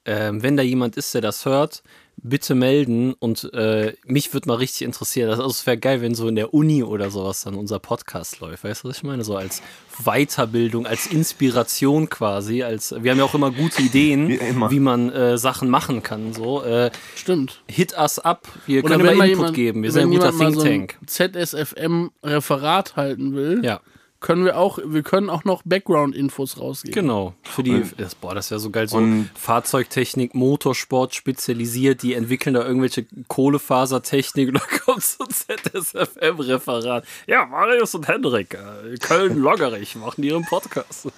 [0.05, 1.83] Ähm, wenn da jemand ist, der das hört,
[2.23, 5.29] bitte melden und äh, mich würde mal richtig interessieren.
[5.29, 8.63] Also es wäre geil, wenn so in der Uni oder sowas dann unser Podcast läuft.
[8.63, 9.23] Weißt du, was ich meine?
[9.23, 9.61] So als
[10.03, 12.63] Weiterbildung, als Inspiration quasi.
[12.63, 14.71] Als wir haben ja auch immer gute Ideen, Wie immer.
[14.71, 16.33] wie man äh, Sachen machen kann.
[16.33, 17.61] So äh, Stimmt.
[17.69, 18.47] hit us up.
[18.65, 19.83] Wir Oder können immer Input jemand, geben.
[19.83, 20.97] Wir sind ein guter Think so Tank.
[21.05, 23.81] ZSFM-Referat halten will, Ja.
[24.23, 26.93] Können wir auch, wir können auch noch Background-Infos rausgeben.
[26.95, 32.13] Genau, für die, das, boah, das wäre so geil, so Und- Fahrzeugtechnik, Motorsport spezialisiert, die
[32.15, 37.05] entwickeln da irgendwelche Kohlefasertechnik und dann kommt so ein ZSFM-Referat.
[37.27, 41.09] Ja, Marius und Hendrik, äh, Köln-Loggerich machen ihren Podcast.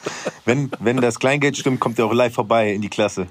[0.44, 3.28] Wenn, wenn das Kleingeld stimmt, kommt er auch live vorbei in die Klasse.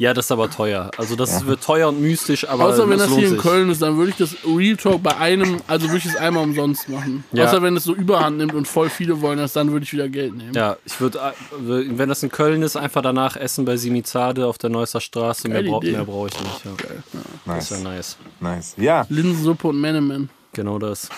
[0.00, 0.90] Ja, das ist aber teuer.
[0.96, 3.36] Also das wird teuer und mystisch, aber Außer wenn das das lohnt hier in.
[3.38, 6.42] Köln ist, dann würde ich das Real Talk bei einem, also würde ich es einmal
[6.42, 7.22] umsonst machen.
[7.32, 7.44] Ja.
[7.44, 10.08] Außer wenn es so überhand nimmt und voll viele wollen das, dann würde ich wieder
[10.08, 10.54] Geld nehmen.
[10.54, 11.20] Ja, ich würde,
[11.58, 15.48] wenn das in Köln ist, einfach danach essen bei Simizade auf der Neusser Straße.
[15.48, 15.92] Mehr, Geile brauch, Idee.
[15.92, 16.64] mehr brauche ich nicht.
[16.64, 16.70] Ja.
[16.74, 17.70] Das Nice.
[17.70, 18.16] ist ja nice.
[18.40, 18.74] Nice.
[18.78, 20.30] Ja, Linsensuppe und Menemen.
[20.54, 21.10] Genau das.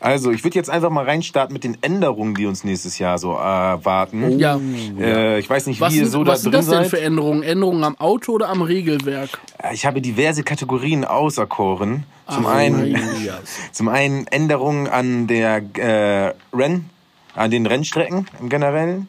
[0.00, 3.32] Also ich würde jetzt einfach mal reinstarten mit den Änderungen, die uns nächstes Jahr so
[3.32, 4.38] erwarten.
[4.38, 4.58] Ja.
[4.98, 6.82] Äh, ich weiß nicht, wie Was, ihr sind, so da was sind drin das denn
[6.82, 6.90] seid.
[6.90, 7.42] für Änderungen?
[7.42, 9.38] Änderungen am Auto oder am Regelwerk?
[9.72, 12.04] Ich habe diverse Kategorien auserkoren.
[12.28, 12.96] Zum einen,
[13.72, 16.88] zum einen Änderungen an der äh, Renn,
[17.34, 19.08] an den Rennstrecken im Generellen.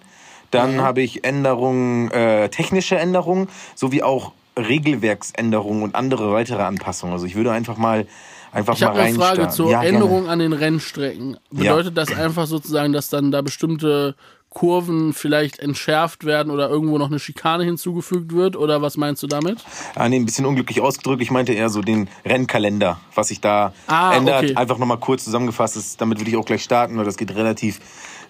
[0.50, 7.14] Dann habe ich Änderungen, äh, technische Änderungen, sowie auch Regelwerksänderungen und andere weitere Anpassungen.
[7.14, 8.06] Also ich würde einfach mal
[8.52, 9.98] einfach Ich mal habe eine Frage zur Ja, gerne.
[9.98, 11.38] Änderung an den Rennstrecken.
[11.52, 14.16] Bedeutet das einfach sozusagen, dass dann da bestimmte
[14.50, 18.58] Kurven vielleicht entschärft werden oder irgendwo noch eine Schikane hinzugefügt wird?
[18.58, 19.60] Oder was meinst du damit?
[19.96, 21.22] Ah, nee, ein bisschen unglücklich ausgedrückt.
[21.22, 24.44] Ich meinte eher so den Rennkalender, was sich da Ah, ändert.
[24.44, 24.56] okay.
[24.56, 25.78] Einfach nochmal kurz zusammengefasst.
[25.78, 27.80] Ist, damit würde ich auch gleich starten, weil das geht relativ,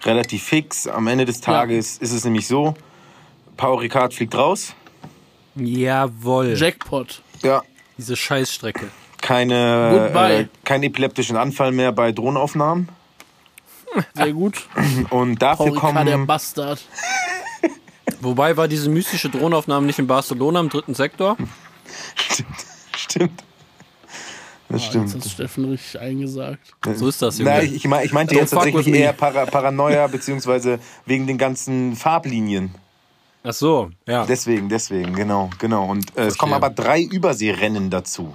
[0.04, 0.86] relativ fix.
[0.86, 2.74] Am Ende des Tages ist es nämlich so,
[3.56, 4.74] Paul Ricard fliegt raus.
[5.56, 6.54] Jawohl.
[6.56, 7.20] Jackpot.
[7.42, 7.62] Ja,
[7.98, 8.86] Diese Scheißstrecke.
[9.32, 12.88] Keine, äh, keinen epileptischen Anfall mehr bei Drohnenaufnahmen.
[14.14, 14.66] Sehr gut.
[15.10, 16.26] Und dafür Paul Ricard, der kommen...
[16.26, 16.80] Bastard.
[18.20, 21.36] Wobei war diese mystische Drohnenaufnahme nicht in Barcelona im dritten Sektor?
[22.96, 23.42] Stimmt.
[24.68, 25.14] Das Jetzt stimmt.
[25.14, 26.60] hat Steffen richtig eingesagt.
[26.94, 27.50] So ist das, Junge.
[27.50, 31.26] Na, ich, ich mein- ich meinte Don't jetzt fuck tatsächlich eher Para Paranoia, beziehungsweise wegen
[31.26, 32.74] den ganzen Farblinien.
[33.44, 34.24] Ach so, ja.
[34.24, 35.90] Deswegen, deswegen, genau, genau.
[35.90, 38.34] Und äh, es kommen aber drei Überseerennen dazu.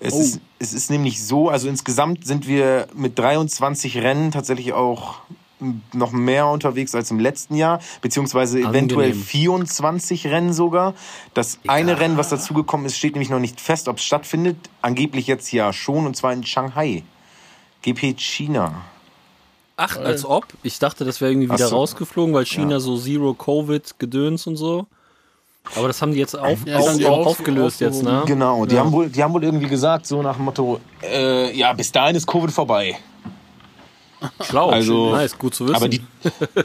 [0.00, 0.20] Es, Oh.
[0.20, 5.16] ist, es ist nämlich so, also insgesamt sind wir mit 23 Rennen tatsächlich auch
[5.92, 9.24] noch mehr unterwegs als im letzten Jahr, beziehungsweise eventuell Angenehm.
[9.26, 10.94] 24 Rennen sogar.
[11.34, 14.56] Das eine Rennen, was dazugekommen ist, steht nämlich noch nicht fest, ob es stattfindet.
[14.80, 17.02] Angeblich jetzt ja schon, und zwar in Shanghai.
[17.82, 18.82] GP China.
[19.76, 20.46] Ach, als ob.
[20.62, 21.76] Ich dachte, das wäre irgendwie wieder so.
[21.76, 24.86] rausgeflogen, weil China so Zero-Covid-Gedöns und so.
[25.76, 28.22] Aber das haben die jetzt auf, Ja, auf, haben die auf, auf- aufgelöst jetzt, ne?
[28.26, 28.80] Genau, die, Ja.
[28.80, 32.16] haben wohl, die haben wohl irgendwie gesagt, so nach dem Motto, äh, ja, bis dahin
[32.16, 32.96] ist Covid vorbei.
[34.42, 34.68] Schlau.
[34.70, 35.76] Also- nice, gut zu wissen.
[35.76, 36.02] Aber die,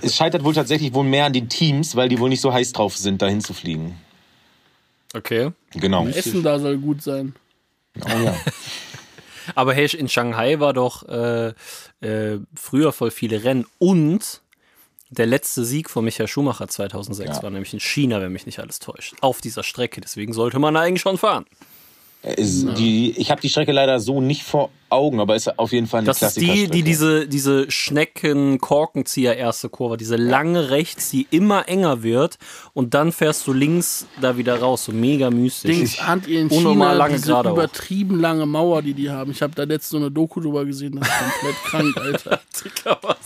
[0.01, 2.73] es scheitert wohl tatsächlich wohl mehr an den Teams, weil die wohl nicht so heiß
[2.73, 3.97] drauf sind, dahin zu fliegen.
[5.15, 5.51] okay.
[5.71, 6.05] Genau.
[6.07, 7.35] Essen da soll gut sein.
[8.03, 8.35] Oh, ja.
[9.55, 11.53] Aber hey, in Shanghai war doch äh,
[12.01, 14.41] äh, früher voll viele Rennen und
[15.09, 17.43] der letzte Sieg von Michael Schumacher 2006 Ja.
[17.43, 19.13] war nämlich in China, wenn mich nicht alles täuscht.
[19.21, 20.01] Auf dieser Strecke.
[20.01, 21.45] Deswegen sollte man da eigentlich schon fahren.
[22.21, 25.87] Es- die, ich habe die Strecke leider so nicht vor Augen, aber ist auf jeden
[25.87, 31.27] Fall eine Das ist die, die diese, diese Schnecken-Korkenzieher erste Kurve, diese lange rechts, die
[31.31, 32.37] immer enger wird
[32.73, 35.75] und dann fährst du links da wieder raus, so mega mystisch.
[35.75, 37.53] Dings, ahnt ihr in China lange diese Gerade auch.
[37.53, 39.31] übertrieben lange Mauer, die die haben?
[39.31, 41.13] Ich habe da letztens so eine Doku drüber gesehen, das ist
[41.63, 42.39] komplett krank, Alter.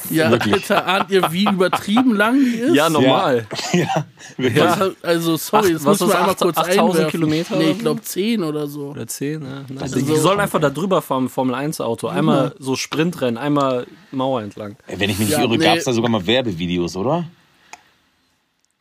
[0.10, 2.76] Ja, Alter, ahnt ihr, wie übertrieben lang die ist?
[2.76, 3.48] Ja, normal.
[3.74, 4.06] ja,
[4.50, 4.90] Ja.
[5.04, 7.12] Also, sorry, das was muss man ist einmal kurz 8000 einwerfen.
[7.12, 8.88] Kilometer Nee, ich glaube 10 oder so.
[8.90, 9.66] Oder 10, ne?
[9.70, 9.82] Nice.
[9.84, 12.08] Also die so- sollen einfach da drüber fahren, Formel 1 Auto.
[12.08, 14.76] Einmal so Sprintrennen, einmal Mauer entlang.
[14.88, 15.64] Wenn ich mich nicht Ja, irre, nee.
[15.64, 17.26] gab es da sogar mal Werbevideos, oder?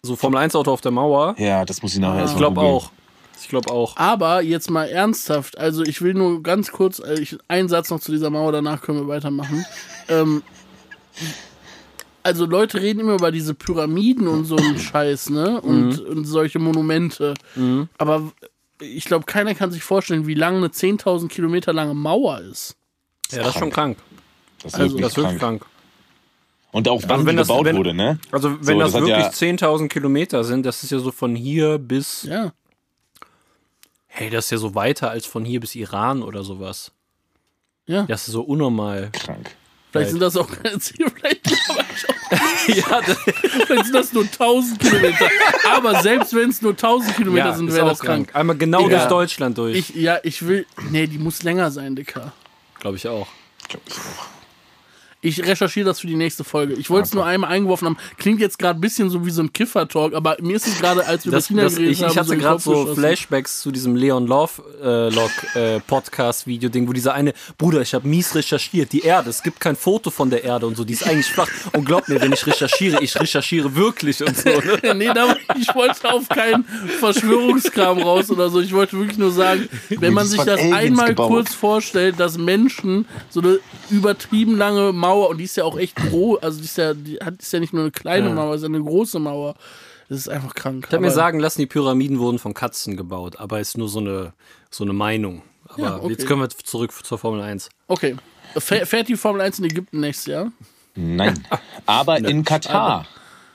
[0.02, 1.34] So Formel 1 Auto auf der Mauer.
[1.38, 2.90] Ja, das muss ich nachher Ich glaube auch.
[3.40, 3.96] Ich glaube auch.
[3.96, 8.00] Aber jetzt mal ernsthaft, also ich will nur ganz kurz, äh, ich, einen Satz noch
[8.00, 9.64] zu dieser Mauer, danach können wir weitermachen.
[10.08, 10.42] ähm,
[12.22, 15.60] also Leute reden immer über diese Pyramiden und so einen Scheiß, ne?
[15.60, 17.34] Und, und solche Monumente.
[17.96, 18.32] Aber
[18.80, 22.76] ich glaube, keiner kann sich vorstellen, wie lang eine 10.000 Kilometer lange Mauer ist.
[23.30, 23.98] Ja, das ist schon krank.
[24.62, 25.60] Das ist Also, wirklich Das ist wirklich krank.
[25.62, 25.72] krank.
[26.70, 28.18] Und auch wann Also wenn die das- gebaut wenn- wurde, ne?
[28.30, 31.34] Also wenn So, das, das wirklich ja- 10.000 Kilometer sind, das ist ja so von
[31.34, 32.52] hier bis, Ja.
[34.06, 36.92] hey, das ist ja so weiter als von hier bis Iran oder sowas.
[37.86, 38.02] Ja.
[38.02, 39.10] Das ist so unnormal.
[39.12, 39.54] Krank.
[39.90, 41.78] Vielleicht sind das auch keine Ziele, vielleicht auch
[42.68, 43.00] ja,
[43.68, 45.28] Dann sind das nur 1000 Kilometer.
[45.74, 48.34] Aber selbst wenn es nur 1000 Kilometer ja, sind, wäre auch das krank.
[48.34, 48.98] Einmal genau Ja.
[48.98, 49.76] durch Deutschland durch.
[49.76, 50.66] Ich, ja, ich will.
[50.90, 52.32] Nee, die muss länger sein, Dicker.
[52.80, 53.28] Glaube ich auch.
[53.86, 53.96] Ich
[55.24, 56.74] recherchiere das für die nächste Folge.
[56.74, 57.96] Ich wollte es nur einmal eingeworfen haben.
[58.18, 61.06] Klingt jetzt gerade ein bisschen so wie so ein Kiffer-Talk, aber mir ist es gerade,
[61.06, 62.94] als wir Das, über China geredet ich, haben, ich hatte den gerade so.
[62.94, 67.80] Flashbacks zu diesem Leon Love äh, Log äh, Podcast Video Ding, wo dieser eine Bruder,
[67.80, 70.84] ich habe mies recherchiert, die Erde, es gibt kein Foto von der Erde und so,
[70.84, 74.48] die ist eigentlich flach und glaubt mir, wenn ich recherchiere, ich recherchiere wirklich und so.
[74.48, 74.94] Ne?
[74.94, 76.64] nee, da, ich wollte auf keinen
[77.00, 78.60] Verschwörungskram raus oder so.
[78.60, 81.28] Ich wollte wirklich nur sagen, wenn man sich das einmal gebaut.
[81.28, 83.58] kurz vorstellt, dass Menschen so eine
[83.90, 87.16] übertrieben lange Mauer, und die ist ja auch echt groß, also die ist ja, die
[87.18, 88.34] hat, ist ja nicht nur eine kleine Ja.
[88.34, 89.54] Mauer, ist ja eine große Mauer.
[90.08, 90.86] Das ist einfach krank.
[90.88, 93.98] Ich habe mir sagen lassen, die Pyramiden wurden von Katzen gebaut, aber ist nur so
[93.98, 94.32] eine,
[94.70, 95.42] so eine Meinung.
[95.68, 96.12] Aber Ja, okay.
[96.12, 97.68] jetzt können wir zurück zur Formel 1.
[97.88, 98.16] Okay.
[98.56, 100.52] Fäh- Fährt die Formel 1 in Ägypten nächstes Jahr?
[100.94, 101.46] Nein.
[101.84, 103.06] Aber in Katar.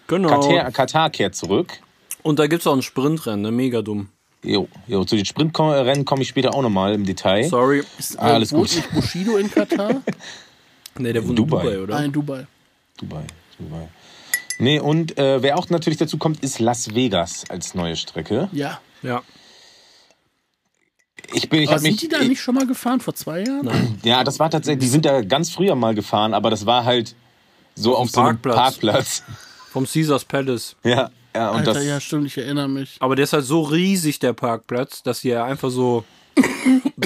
[0.05, 0.29] Genau.
[0.41, 1.71] Katar, Katar kehrt zurück.
[2.21, 3.51] Und da gibt es auch ein Sprintrennen, ne?
[3.51, 4.09] mega dumm.
[4.43, 7.45] Jo, jo, zu den Sprintrennen komme ich später auch nochmal im Detail.
[7.49, 7.81] Sorry.
[7.97, 8.75] Ist, Ah, alles gut.
[8.75, 10.01] nicht Bushido in Katar?
[10.97, 11.63] Ne, der wohnt in Dubai.
[11.63, 11.95] Dubai, oder?
[11.99, 12.47] Nein, Dubai.
[12.97, 13.23] Dubai,
[13.57, 13.87] Dubai.
[14.59, 18.49] Nee, und äh, wer auch natürlich dazu kommt, ist Las Vegas als neue Strecke.
[18.51, 18.79] Ja.
[19.01, 19.21] Ja.
[21.33, 21.99] Ich bin, ich Aber habe mich.
[21.99, 23.99] sind die da nicht schon mal gefahren vor zwei Jahren?
[24.03, 27.15] Ja, das war tatsächlich, die sind da ganz früher mal gefahren, aber das war halt
[27.75, 28.55] so auf, dem so einem Parkplatz.
[28.55, 29.23] Parkplatz.
[29.71, 30.75] Vom Caesars Palace.
[30.83, 31.85] Ja, ja, und Alter, das.
[31.85, 32.97] ja, stimmt, ich erinnere mich.
[32.99, 36.03] Aber der ist halt so riesig, der Parkplatz, dass sie ja einfach so,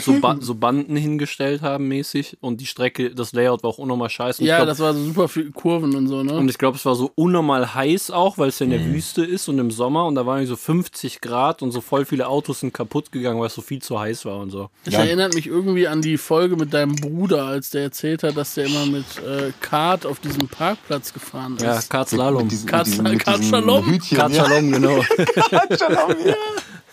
[0.02, 2.38] so, ba so Banden hingestellt haben, mäßig.
[2.42, 4.42] Und die Strecke, das Layout war auch unnormal scheiße.
[4.42, 6.34] Und Ja, ich glaub, das war so super viel Kurven und so, ne?
[6.34, 9.24] und ich glaube, es war so unnormal heiß auch, weil es ja in der Wüste
[9.26, 10.06] ist und im Sommer.
[10.06, 13.48] Und da waren so 50 Grad und so voll viele Autos sind kaputt gegangen, weil
[13.48, 14.70] es so viel zu heiß war und so.
[14.86, 15.02] Das Ja.
[15.02, 18.66] erinnert mich irgendwie an die Folge mit deinem Bruder, als der erzählt hat, dass der
[18.66, 21.64] immer mit äh, Kart auf diesem Parkplatz gefahren ist.
[21.64, 22.48] Ja, Kart Slalom.
[22.48, 23.18] Diesen Shalom.
[24.16, 24.46] Kart ja.
[24.46, 25.02] Slalom, genau.
[25.78, 26.36] Shalom, ja.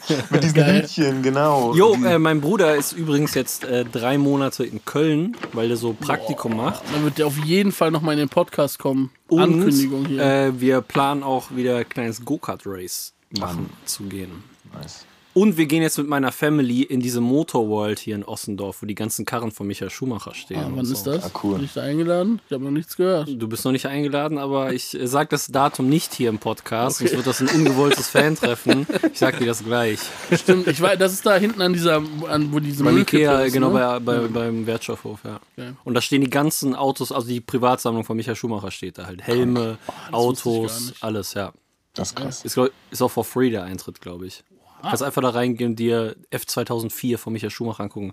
[0.31, 0.83] Mit diesen Geil.
[0.83, 1.75] Hütchen, genau.
[1.75, 5.93] Jo, äh, mein Bruder ist übrigens jetzt äh, drei Monate in Köln, weil der so
[5.93, 6.83] Praktikum macht.
[6.93, 9.11] Dann wird der auf jeden Fall nochmal in den Podcast kommen.
[9.29, 10.23] Und Ankündigung hier.
[10.23, 14.45] Äh, wir planen auch wieder ein kleines Go-Kart-Race machen zu gehen.
[14.73, 15.07] Nice.
[15.35, 18.95] Und wir gehen jetzt mit meiner Family in diese Motorworld hier in Ossendorf, wo die
[18.95, 20.61] ganzen Karren von Michael Schumacher stehen.
[20.61, 20.93] ah, und wann so.
[20.93, 21.25] ist das?
[21.25, 21.57] Ah, cool.
[21.57, 22.41] Bin ich da eingeladen?
[22.47, 23.29] Ich habe noch nichts gehört.
[23.29, 26.99] Du bist noch nicht eingeladen, aber ich äh, sag das Datum nicht hier im Podcast,
[26.99, 28.87] sonst wird das ein ungewolltes Fan-Treffen.
[29.13, 29.99] Ich sag dir das gleich.
[30.33, 31.97] Stimmt, ich weiß, das ist da hinten an dieser,
[32.29, 34.01] an, wo diese Beim Ikea, ist, genau, ne?
[34.05, 35.41] bei, bei, beim Wertstoffhof, ja.
[35.57, 35.73] Okay.
[35.83, 39.23] Und da stehen die ganzen Autos, also die Privatsammlung von Michael Schumacher steht da halt.
[39.23, 39.79] Helme,
[40.11, 41.53] gar Autos, alles, ja.
[41.95, 42.45] Das ist krass.
[42.45, 44.45] Ist, glaub, ist auch for free der Eintritt, glaube ich.
[44.85, 48.13] Kannst einfach da reingehen und dir F2004 von Michael Schumacher angucken.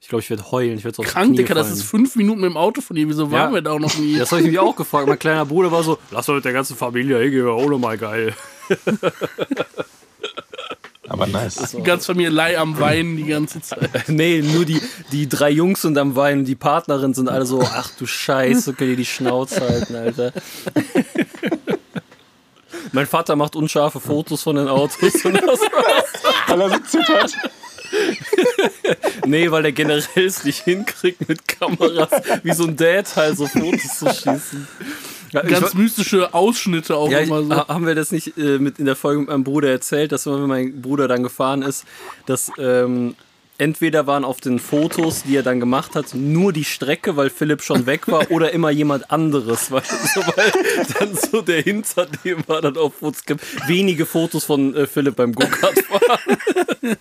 [0.00, 0.78] Ich glaube, ich werde heulen.
[0.78, 3.08] Ich werde die Krank, Dicker, das ist fünf Minuten mit dem Auto von dir.
[3.08, 3.54] Wieso waren Ja.
[3.54, 4.16] wir da auch noch nie?
[4.18, 5.08] Das habe ich mich auch gefragt.
[5.08, 8.32] Mein kleiner Bruder war so, lass doch mit der ganzen Familie hingehen, auch nochmal geil.
[11.08, 11.74] Aber nice.
[11.76, 13.90] Die ganze Familie Leih am Weinen die ganze Zeit.
[14.08, 17.90] nee, nur die, die drei Jungs sind am Weinen, die Partnerin sind alle so, ach
[17.98, 20.32] du Scheiße, könnt ihr die Schnauze halten, Alter.
[22.92, 25.60] Mein Vater macht unscharfe Fotos von den Autos und das
[26.48, 27.34] Weil er so zittert.
[29.26, 32.10] Nee, weil der generell es nicht hinkriegt, mit Kameras
[32.42, 34.68] wie so ein Dad halt so Fotos zu schießen.
[35.32, 37.50] Ja, Ganz mystische Ausschnitte auch ja, immer so.
[37.54, 40.26] ha- haben wir das nicht äh, mit in der Folge mit meinem Bruder erzählt, dass
[40.26, 41.84] wenn mein Bruder dann gefahren ist,
[42.24, 43.14] dass ähm,
[43.58, 47.62] entweder waren auf den Fotos, die er dann gemacht hat, nur die Strecke, weil Philipp
[47.62, 49.82] schon weg war, oder immer jemand anderes, weil,
[50.14, 50.52] so, weil
[50.98, 53.44] dann so der hinter dem war dann auf Fotos gibt.
[53.68, 56.96] Wenige Fotos von äh, Philipp beim Go-Kart fahren.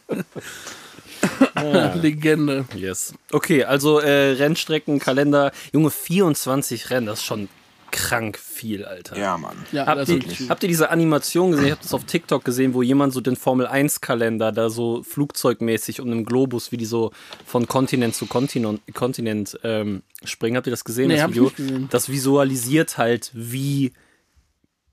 [2.02, 2.66] Legende.
[2.76, 3.14] Yes.
[3.32, 5.52] Okay, also äh, Rennstrecken, Kalender.
[5.74, 7.50] Junge, 24 Rennen, das ist schon
[7.92, 9.18] krank viel, Alter.
[9.18, 9.56] Ja, Mann.
[9.72, 11.66] Ja, Habt das ihr, habt ihr diese Animation gesehen?
[11.66, 16.10] Ich habe das auf TikTok gesehen, wo jemand so den Formel-1-Kalender da so flugzeugmäßig um
[16.10, 17.12] den Globus, wie die so
[17.46, 20.58] von Kontinent zu Kontinent, Kontinent ähm, springen.
[20.58, 21.46] Habt ihr das gesehen, Nee, das hab ich Video?
[21.46, 21.88] nicht gesehen.
[21.92, 23.94] Das visualisiert halt, wie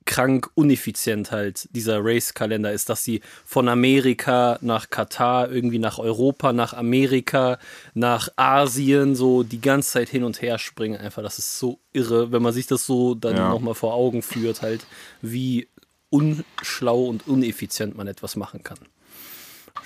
[0.06, 6.52] krank uneffizient halt dieser Race-Kalender ist, dass sie von Amerika nach Katar, irgendwie nach Europa,
[6.52, 7.58] nach Amerika,
[7.94, 11.00] nach Asien so die ganze Zeit hin und her springen.
[11.00, 13.48] Einfach, das ist so irre, wenn man sich das so dann Ja.
[13.48, 14.84] nochmal vor Augen führt, halt,
[15.22, 15.68] wie
[16.10, 18.78] unschlau und uneffizient man etwas machen kann.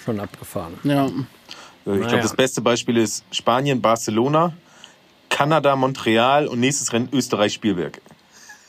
[0.05, 0.75] Schon abgefahren.
[0.85, 1.07] Ja.
[1.07, 1.13] Ich
[1.87, 2.07] Naja.
[2.09, 4.53] glaube, das beste Beispiel ist Spanien, Barcelona,
[5.31, 8.01] Kanada, Montreal und nächstes Rennen Österreich, Spielberg.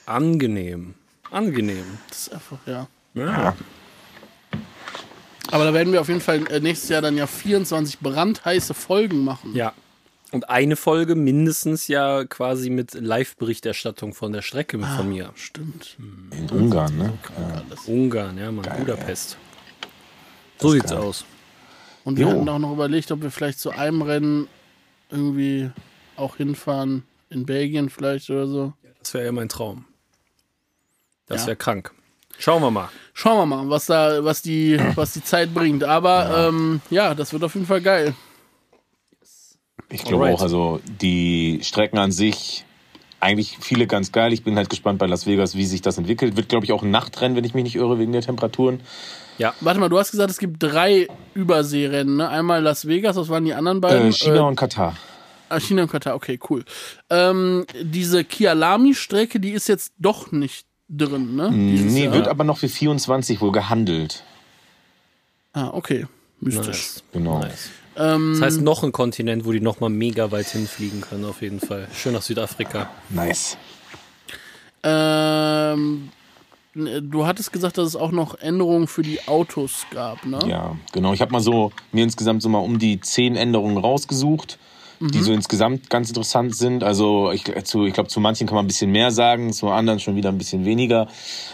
[0.06, 0.96] Angenehm.
[1.32, 1.86] Angenehm.
[2.10, 2.88] Das ist einfach, ja.
[3.14, 3.56] Ja.
[5.52, 9.24] Aber da werden wir auf jeden Fall äh, nächstes Jahr dann ja 24 brandheiße Folgen
[9.24, 9.56] machen.
[9.56, 9.74] ja.
[10.32, 15.32] Und eine Folge mindestens ja quasi mit Live-Berichterstattung von der Strecke mit von mir.
[15.34, 15.98] Stimmt.
[16.30, 17.14] In Ungarn, ne?
[17.88, 19.38] Ungarn, ja, man, Budapest.
[20.60, 21.00] So sieht's geil.
[21.00, 21.26] aus.
[22.04, 22.32] Und wir Jo.
[22.34, 24.48] hatten auch noch überlegt, ob wir vielleicht zu einem Rennen
[25.10, 25.72] irgendwie
[26.16, 27.02] auch hinfahren.
[27.32, 28.74] In Belgien vielleicht oder so.
[29.02, 29.86] Das wäre ja mein Traum.
[31.30, 31.48] Das Ja.
[31.48, 31.92] wäre krank.
[32.38, 32.90] Schauen wir mal.
[33.14, 35.84] Schauen wir mal, was da, was die, was die Zeit bringt.
[35.84, 36.48] Aber ja.
[36.48, 38.14] Ähm, ja, das wird auf jeden Fall geil.
[39.92, 40.38] Ich glaube Alright.
[40.40, 42.66] auch, also die Strecken an sich,
[43.20, 44.32] eigentlich viele ganz geil.
[44.34, 46.38] Ich bin halt gespannt bei Las Vegas, wie sich das entwickelt.
[46.38, 48.82] Wird, glaube ich, auch ein Nachtrennen, wenn ich mich nicht irre, wegen der Temperaturen.
[49.62, 52.18] Warte mal, du hast gesagt, es gibt drei Überseerennen.
[52.18, 52.30] Ne?
[52.30, 54.10] Einmal Las Vegas, was waren die anderen beiden?
[54.10, 54.96] Äh, China und Katar.
[55.48, 56.64] Ah, China und Katar, okay, cool.
[57.10, 61.50] Ähm, diese Kialami-Strecke, die ist jetzt doch nicht drin, ne?
[61.54, 62.14] Dieses Nee, Jahr.
[62.14, 64.24] wird aber noch für 24 wohl gehandelt.
[65.54, 66.06] Ah, okay.
[66.42, 66.68] Mystisch.
[66.68, 67.04] Nice.
[67.14, 67.40] Genau.
[67.40, 67.70] nice.
[67.98, 71.42] Ähm, Das heißt, noch ein Kontinent, wo die noch mal mega weit hinfliegen können, auf
[71.42, 71.88] jeden Fall.
[71.94, 72.90] Schön nach Südafrika.
[73.10, 73.58] Nice.
[74.84, 76.10] ähm,
[76.74, 80.40] du hattest gesagt, dass es auch noch Änderungen für die Autos gab, ne?
[80.48, 81.14] Ja, genau.
[81.14, 84.58] Ich habe mal so mir insgesamt so mal um die zehn Änderungen rausgesucht,
[85.00, 86.84] die so insgesamt ganz interessant sind.
[86.84, 90.00] Also ich, zu, ich glaube, zu manchen kann man ein bisschen mehr sagen, zu anderen
[90.00, 91.08] schon wieder ein bisschen weniger.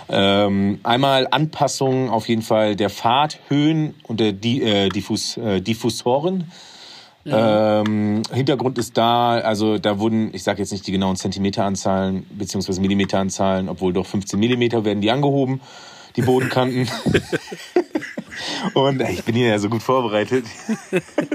[0.09, 6.51] Ähm, einmal Anpassungen auf jeden Fall der Fahrthöhen und der Di äh, Diffus, äh, Diffusoren.
[7.27, 12.81] Ähm, Hintergrund ist da, also da wurden, ich sage jetzt nicht die genauen Zentimeteranzahlen beziehungsweise
[12.81, 15.59] Millimeteranzahlen, obwohl doch 15 Millimeter werden die angehoben,
[16.15, 16.89] die Bodenkanten.
[18.73, 20.45] Und ich bin hier ja so gut vorbereitet.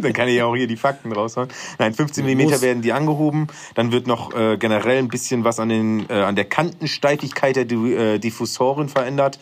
[0.00, 1.48] Dann kann ich ja auch hier die Fakten raushauen.
[1.78, 2.62] Nein, 15 Millimeter Muss.
[2.62, 3.46] werden die angehoben.
[3.74, 7.70] Dann wird noch äh, generell ein bisschen was an, den, äh, an der Kantensteifigkeit der
[7.70, 9.38] äh, Diffusoren verändert.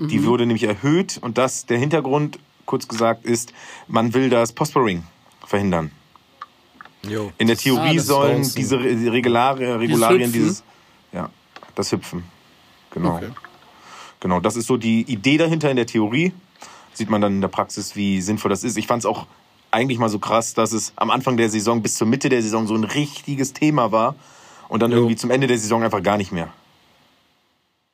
[0.00, 1.18] Die wurde nämlich erhöht.
[1.20, 3.52] Und das, der Hintergrund, kurz gesagt, ist,
[3.88, 5.02] man will das Pospering
[5.44, 5.90] verhindern.
[7.08, 7.32] Jo.
[7.38, 10.32] In der Theorie Ah, sollen diese Re- Regulare, Regularien Hüpfen?
[10.32, 10.62] dieses,
[11.12, 11.30] ja,
[11.74, 12.24] das Hüpfen.
[12.92, 13.16] Genau.
[13.16, 13.28] Okay.
[14.20, 16.32] Genau, das ist so die Idee dahinter in der Theorie.
[16.92, 18.76] Sieht man dann in der Praxis, wie sinnvoll das ist.
[18.76, 19.26] Ich fand es auch
[19.70, 22.66] eigentlich mal so krass, dass es am Anfang der Saison bis zur Mitte der Saison
[22.66, 24.14] so ein richtiges Thema war
[24.68, 24.98] und dann Jo.
[24.98, 26.48] irgendwie zum Ende der Saison einfach gar nicht mehr.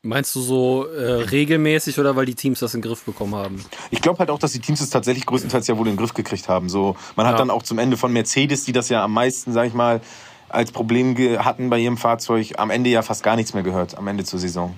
[0.02, 3.64] Meinst du so äh, regelmäßig oder weil die Teams das in den Griff bekommen haben?
[3.90, 6.12] Ich glaube halt auch, dass die Teams es tatsächlich größtenteils ja wohl in den Griff
[6.12, 6.68] gekriegt haben.
[6.68, 7.38] So, man hat Ja.
[7.38, 10.02] dann auch zum Ende von Mercedes, die das ja am meisten, sag ich mal,
[10.50, 14.06] als Problem hatten bei ihrem Fahrzeug, am Ende ja fast gar nichts mehr gehört, am
[14.06, 14.74] Ende zur Saison.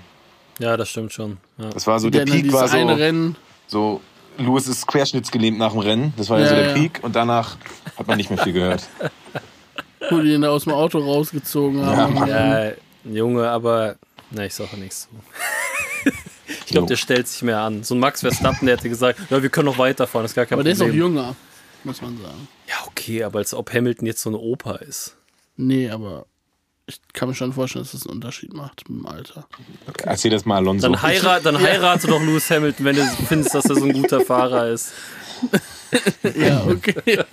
[0.59, 1.39] Ja, das stimmt schon.
[1.59, 1.71] Ja.
[1.71, 3.37] Das war so, der Peak war so, Rennen.
[3.67, 4.01] so,
[4.39, 6.15] Lewis ist querschnittsgelähmt nach dem Rennen.
[6.17, 6.75] Das war ja, so Ja, der ja.
[6.75, 7.57] Peak und danach
[7.97, 8.89] hat man nicht mehr viel gehört.
[10.11, 12.15] wo die ihn da aus dem Auto rausgezogen haben.
[12.15, 12.29] Mann.
[12.29, 12.73] Ja,
[13.05, 13.97] Junge, aber
[14.31, 16.11] na, ich sage nichts zu.
[16.47, 17.83] ich glaube, der stellt sich mehr an.
[17.83, 20.47] So ein Max Verstappen, der hätte gesagt, ja, wir können noch weiterfahren, das ist gar
[20.47, 21.15] kein Aber der ist auch Problem.
[21.15, 21.37] jünger,
[21.85, 22.49] muss man sagen.
[22.69, 25.17] Ja, okay, aber als ob Hamilton jetzt so eine Opa ist.
[25.57, 26.27] Nee, aber
[26.87, 29.47] ich kann mir schon vorstellen, dass das einen Unterschied macht mit dem Alter.
[30.05, 30.89] Erzähl das mal Alonso.
[30.89, 34.21] Dann, heirat, dann heirate doch Lewis Hamilton, wenn du findest, dass er so ein guter
[34.21, 34.93] Fahrer ist.
[36.35, 36.95] Ja, okay.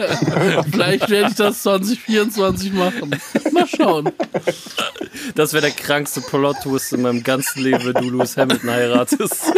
[0.72, 3.20] Vielleicht werde ich das 2024 machen.
[3.51, 4.12] Mal schauen.
[5.34, 9.54] Das wäre der krankste Plot-Twist in meinem ganzen Leben, wenn du Lewis Hamilton heiratest.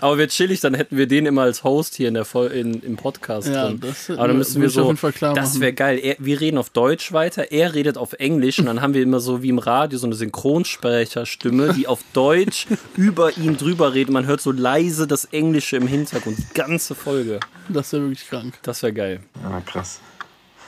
[0.00, 2.82] Aber wäre chillig, dann hätten wir den immer als Host hier in der Vol in,
[2.82, 3.80] im Podcast Ja, drin.
[3.80, 4.92] das Aber dann müssen wir so,
[5.34, 5.98] das wäre geil.
[6.02, 9.20] Er, wir reden auf Deutsch weiter, er redet auf Englisch und dann haben wir immer
[9.20, 12.66] so wie im Radio so eine Synchronsprecherstimme, die auf Deutsch
[12.96, 14.12] über ihn drüber redet.
[14.12, 17.40] Man hört so leise das Englische im Hintergrund, die ganze Folge.
[17.68, 18.54] Das wäre wirklich krank.
[18.62, 19.20] Das wäre geil.
[19.44, 20.00] Ah, krass.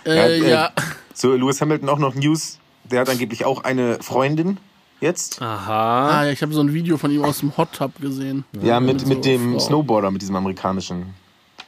[0.05, 0.73] Äh, Ja, äh, ja,
[1.15, 2.59] Zu Lewis Hamilton auch noch News.
[2.91, 4.59] Der hat angeblich auch eine Freundin
[5.03, 5.43] jetzt.
[5.43, 6.09] Aha.
[6.21, 8.45] ah, ja, ich habe so ein Video von ihm aus dem Hot Tub gesehen.
[8.63, 9.59] Ja, mit, so mit dem Frau.
[9.59, 11.15] Snowboarder, mit diesem amerikanischen.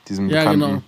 [0.09, 0.85] Diesem Ja, Bekannten.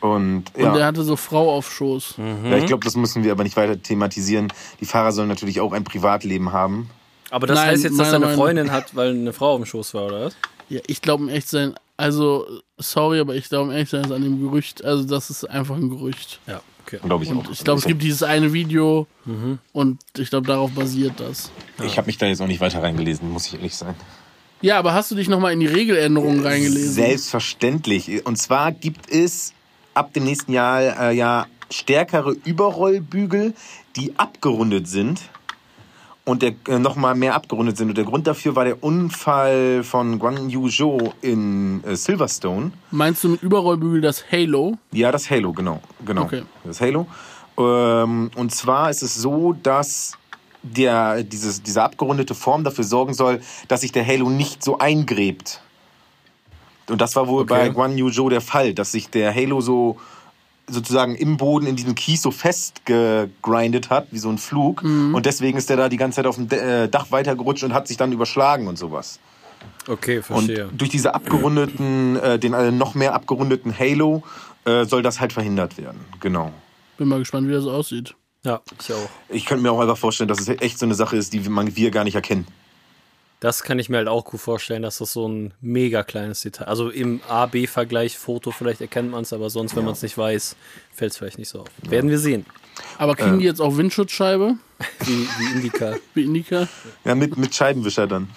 [0.00, 2.16] Und ja, Und der hatte so Frau auf Schoß.
[2.18, 4.52] ja ich glaube, das müssen wir aber nicht weiter thematisieren.
[4.80, 6.90] Die Fahrer sollen natürlich auch ein Privatleben haben.
[7.30, 9.94] Aber das Nein, heißt jetzt, dass er eine Freundin hat, weil eine Frau im Schoß
[9.94, 10.36] war, oder was?
[10.68, 11.74] Ja, ich glaube, um echt sein.
[11.96, 12.46] Also,
[12.76, 14.84] sorry, aber ich glaube, um echt sein ist an dem Gerücht.
[14.84, 16.38] Also, das ist einfach ein Gerücht.
[16.46, 16.98] Ja, okay.
[17.04, 17.50] Glaube ich Und auch.
[17.52, 19.58] ich glaube, es gibt dieses eine Video Mhm.
[19.72, 21.50] und ich glaube, darauf basiert das.
[21.84, 23.94] Ich habe mich da jetzt auch nicht weiter reingelesen, muss ich ehrlich sein.
[24.60, 26.92] Ja, aber hast du dich nochmal in die Regeländerungen reingelesen?
[26.92, 28.24] Selbstverständlich.
[28.26, 29.52] Und zwar gibt es
[29.94, 33.54] ab dem nächsten Jahr äh, ja stärkere Überrollbügel,
[33.96, 35.20] die abgerundet sind.
[36.26, 37.90] Und der äh, nochmal mehr abgerundet sind.
[37.90, 42.72] Und der Grund dafür war der Unfall von Guan Yu Zhou in äh, Silverstone.
[42.90, 44.78] Meinst du mit Überrollbügel das Halo?
[44.92, 45.82] Ja, das Halo, genau.
[46.06, 46.22] genau.
[46.22, 46.42] Okay.
[46.64, 47.06] Das Halo.
[47.58, 50.16] Ähm, und zwar ist es so, dass
[50.62, 55.60] der, dieses, diese abgerundete Form dafür sorgen soll, dass sich der Halo nicht so eingräbt.
[56.88, 57.54] Und das war wohl Okay.
[57.54, 59.98] bei Guan Yu Zhou der Fall, dass sich der Halo so
[60.66, 64.82] sozusagen im Boden in diesem Kies so festgegrindet hat, wie so ein Flug.
[64.82, 65.14] Mhm.
[65.14, 67.74] Und deswegen ist der da die ganze Zeit auf dem De- äh, Dach weitergerutscht und
[67.74, 69.18] hat sich dann überschlagen und sowas.
[69.88, 70.68] Okay, Und verstehe.
[70.76, 74.22] durch diese abgerundeten, äh, den äh, noch mehr abgerundeten Halo
[74.64, 76.00] äh, soll das halt verhindert werden.
[76.20, 76.50] Genau.
[76.96, 78.14] Bin mal gespannt, wie das aussieht.
[78.44, 79.08] Ja, ich auch.
[79.30, 81.76] Ich könnte mir auch einfach vorstellen, dass es echt so eine Sache ist, die man,
[81.76, 82.46] wir gar nicht erkennen.
[83.44, 86.64] Das kann ich mir halt auch gut vorstellen, dass das so ein mega kleines Detail.
[86.64, 90.56] Also im A-B-Vergleich Foto vielleicht erkennt man es, aber sonst, wenn man es nicht weiß,
[90.94, 91.68] fällt es vielleicht nicht so auf.
[91.82, 92.46] Werden wir sehen.
[92.96, 94.54] Aber kriegen die jetzt auch Windschutzscheibe,
[95.04, 95.94] Wie, wie Indica.
[96.14, 96.68] wie Indica?
[97.04, 98.30] Ja, mit, mit Scheibenwischer dann.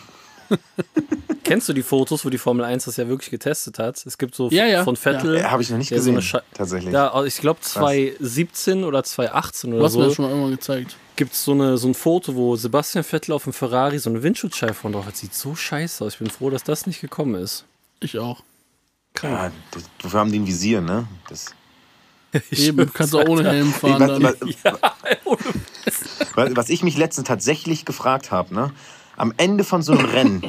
[1.47, 4.05] Kennst du die Fotos, wo die Formel 1 das ja wirklich getestet hat?
[4.05, 4.83] Es gibt so Ja, ja.
[4.83, 5.37] von Vettel.
[5.37, 6.93] Äh, Habe ich noch nicht so gesehen, eine Schei- tatsächlich.
[6.93, 10.51] Ja, ich glaube 2017 oder 2018 Du oder hast mir das so schon mal irgendwann
[10.51, 10.97] gezeigt.
[11.15, 14.21] gibt es so, eine, so ein Foto, wo Sebastian Vettel auf dem Ferrari so eine
[14.23, 15.15] Windschutzscheibe von drauf hat.
[15.17, 16.13] Sieht so scheiße aus.
[16.13, 17.65] Ich bin froh, dass das nicht gekommen ist.
[18.01, 18.43] Ich auch.
[19.23, 21.07] Ja, das, dafür haben die ein Visier, ne?
[21.29, 21.47] Das,
[22.51, 24.21] Eben, kannst du auch ohne Helm fahren.
[24.21, 24.77] was, Dann.
[25.25, 25.95] was,
[26.35, 28.71] was, was ich mich letztens tatsächlich gefragt habe, ne?
[29.15, 30.43] Am Ende von so einem Rennen,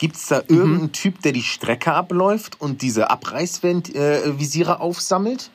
[0.00, 5.50] gibt es da irgendeinen Typ, der die Strecke abläuft und diese Abreißvisiere äh, aufsammelt?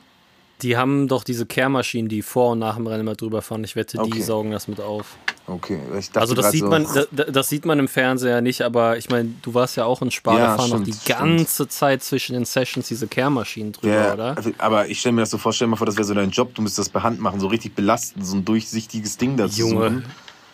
[0.62, 3.62] Die haben doch diese Kehrmaschinen, die vor und nach dem Rennen mal drüber fahren.
[3.64, 4.22] Ich wette, die Okay.
[4.22, 5.16] saugen das mit auf.
[5.48, 8.62] Okay, ich dachte Also das sieht so, man, das, das sieht man im Fernseher nicht,
[8.62, 11.06] aber ich meine, du warst ja auch in Spa, Ja, da fahren noch die stimmt.
[11.18, 14.36] ganze Zeit zwischen den Sessions diese Kehrmaschinen drüber, Ja, oder?
[14.58, 16.30] aber ich stelle mir das so vor, stell dir mal vor, das wäre so dein
[16.30, 19.60] Job, du müsstest das per Hand machen, so richtig belasten, so ein durchsichtiges Ding dazu.
[19.60, 19.90] Junge.
[19.90, 20.04] suchen.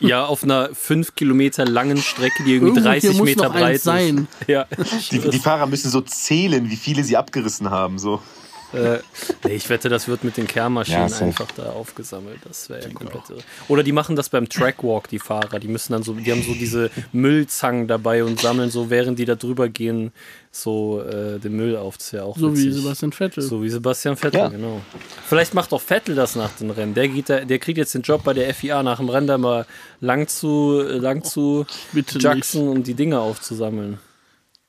[0.02, 3.76] Ja, auf einer fünf Kilometer langen Strecke, die irgendwie Irgendwo hier 30 muss Meter breit
[3.76, 3.84] ist.
[3.84, 4.28] sein.
[4.46, 4.66] Ja.
[5.10, 7.98] Die, die Fahrer müssen so zählen, wie viele sie abgerissen haben.
[7.98, 8.20] So.
[8.72, 8.98] Äh,
[9.44, 12.38] nee, ich wette, das wird mit den Kehrmaschinen Ja, einfach da aufgesammelt.
[12.44, 13.40] Das wäre ja komplett irre.
[13.68, 15.58] Oder die machen das beim Trackwalk, die Fahrer.
[15.58, 19.24] Die müssen dann so, die haben so diese Müllzangen dabei und sammeln so, während die
[19.24, 20.12] da drüber gehen,
[20.50, 21.98] so äh, den Müll auf.
[21.98, 22.82] Das wäre auch So wie witzig.
[22.82, 23.42] Sebastian Vettel.
[23.42, 24.48] So wie Sebastian Vettel, Ja.
[24.48, 24.80] genau.
[25.26, 26.94] Vielleicht macht auch Vettel das nach dem Rennen.
[26.94, 29.38] Der, geht da, der kriegt jetzt den Job bei der FIA nach dem Rennen da
[29.38, 29.66] mal
[30.00, 33.98] lang zu, lang zu Bitte Jackson und die Dinge aufzusammeln.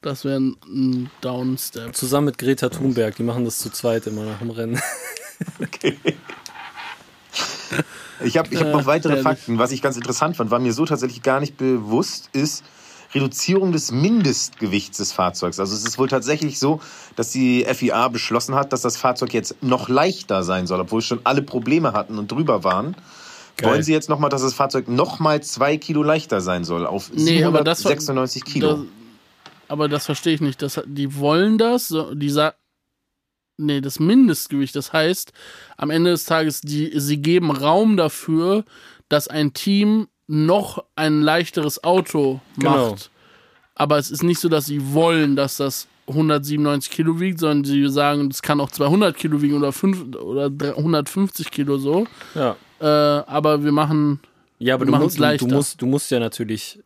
[0.04, 1.95] Das wäre ein, ein Downstep.
[1.95, 4.80] Zusammen mit Greta Thunberg, die machen das zu zweit immer nach dem Rennen.
[8.24, 9.22] Ich habe ich hab noch Äh, weitere.
[9.22, 9.58] Fakten.
[9.58, 12.64] Was ich ganz interessant fand, war mir so tatsächlich gar nicht bewusst, ist
[13.14, 15.60] Reduzierung des Mindestgewichts des Fahrzeugs.
[15.60, 16.80] Also es ist wohl tatsächlich so,
[17.16, 21.20] dass die FIA beschlossen hat, dass das Fahrzeug jetzt noch leichter sein soll, obwohl schon
[21.24, 22.95] alle Probleme hatten und drüber waren.
[23.58, 23.70] Geil.
[23.72, 27.43] Wollen Sie jetzt nochmal, dass das Fahrzeug nochmal zwei Kilo leichter sein soll, auf Nee,
[27.43, 28.74] aber das war- 796 Kilo?
[28.74, 28.80] Das,
[29.74, 30.61] aber das verstehe ich nicht.
[30.61, 32.30] Das, die wollen das, die
[33.57, 34.76] Nee, das Mindestgewicht.
[34.76, 35.32] Das heißt,
[35.78, 38.63] am Ende des Tages, die, sie geben Raum dafür,
[39.09, 42.91] dass ein Team noch ein leichteres Auto Genau.
[42.91, 43.11] macht.
[43.76, 47.88] Aber es ist nicht so, dass sie wollen, dass das 197 Kilo wiegt, sondern sie
[47.89, 50.45] sagen, es kann auch 200 Kilo wiegen oder, 5, oder
[50.78, 52.07] 150 Kilo so.
[52.36, 52.55] Ja.
[52.80, 54.19] Äh, aber wir machen,
[54.59, 55.47] Ja, aber du, musst, du, du, leichter.
[55.47, 56.80] musst, du musst ja natürlich,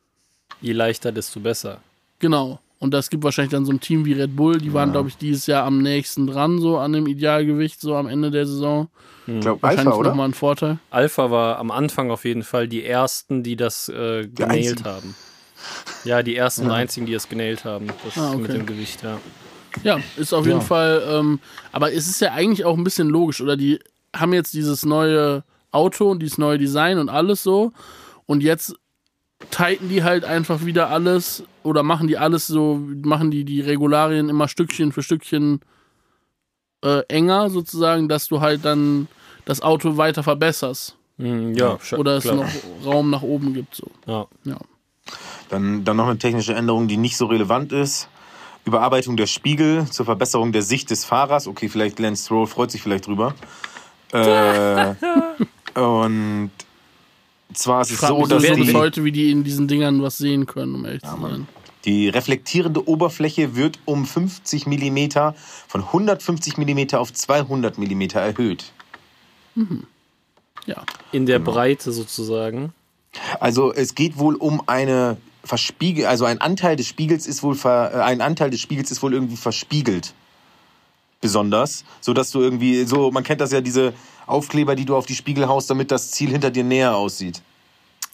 [0.61, 1.79] je leichter, desto besser.
[2.19, 2.59] Genau.
[2.79, 5.17] Und das gibt wahrscheinlich dann so ein Team wie Red Bull, die waren, glaube ich,
[5.17, 8.87] dieses Jahr am nächsten dran, so an dem Idealgewicht, so am Ende der Saison.
[9.25, 10.09] ich glaube, Wahrscheinlich Alpha, oder?
[10.11, 10.77] nochmal ein Vorteil.
[10.91, 14.85] Alpha war am Anfang auf jeden Fall die ersten, die das äh, genailt einzigen.
[14.85, 15.15] haben.
[16.03, 17.87] Ja, die ersten und einzigen, die das genailt haben.
[18.05, 18.37] Das Ah, okay.
[18.41, 19.17] mit dem Gewicht, ja.
[19.83, 21.39] Ja, ist auf jeden Fall, ähm,
[21.71, 23.57] aber es ist ja eigentlich auch ein bisschen logisch, oder?
[23.57, 23.79] Die
[24.15, 27.73] haben jetzt dieses neue Auto und dieses neue Design und alles so.
[28.27, 28.75] Und jetzt
[29.51, 34.29] tighten die halt einfach wieder alles oder machen die alles so, machen die die Regularien
[34.29, 35.59] immer Stückchen für Stückchen
[36.83, 39.07] äh, enger sozusagen, dass du halt dann
[39.45, 40.95] das Auto weiter verbesserst.
[41.17, 42.35] Mhm, ja, Oder es klar.
[42.35, 42.49] noch
[42.85, 43.75] Raum nach oben gibt.
[43.75, 43.87] So.
[44.05, 44.27] Ja.
[44.45, 44.57] Ja.
[45.49, 48.07] Dann, dann noch eine technische Änderung, die nicht so relevant ist.
[48.65, 51.47] Überarbeitung der Spiegel zur Verbesserung der Sicht des Fahrers.
[51.47, 53.33] Okay, vielleicht Lance Stroll freut sich vielleicht drüber.
[54.11, 54.93] Äh,
[55.79, 56.51] und
[57.53, 60.03] zwar ist Ich es so, dass sowieso bis die, heute, wie die in diesen Dingern
[60.03, 61.47] was sehen können, um ehrlich zu sein.
[61.85, 65.09] Die reflektierende Oberfläche wird um 50 mm
[65.67, 68.71] von 150 mm auf 200 mm erhöht.
[69.55, 70.83] Ja.
[71.11, 71.25] In Genau.
[71.25, 72.73] der Breite sozusagen.
[73.39, 77.91] Also es geht wohl um eine Verspiegel, also ein Anteil des Spiegels ist wohl ver,
[77.93, 80.13] äh, ein Anteil des Spiegels ist wohl irgendwie verspiegelt.
[81.21, 83.93] Besonders, so dass du irgendwie so, man kennt das ja diese
[84.27, 87.41] Aufkleber, die du auf die Spiegel haust, damit das Ziel hinter dir näher aussieht.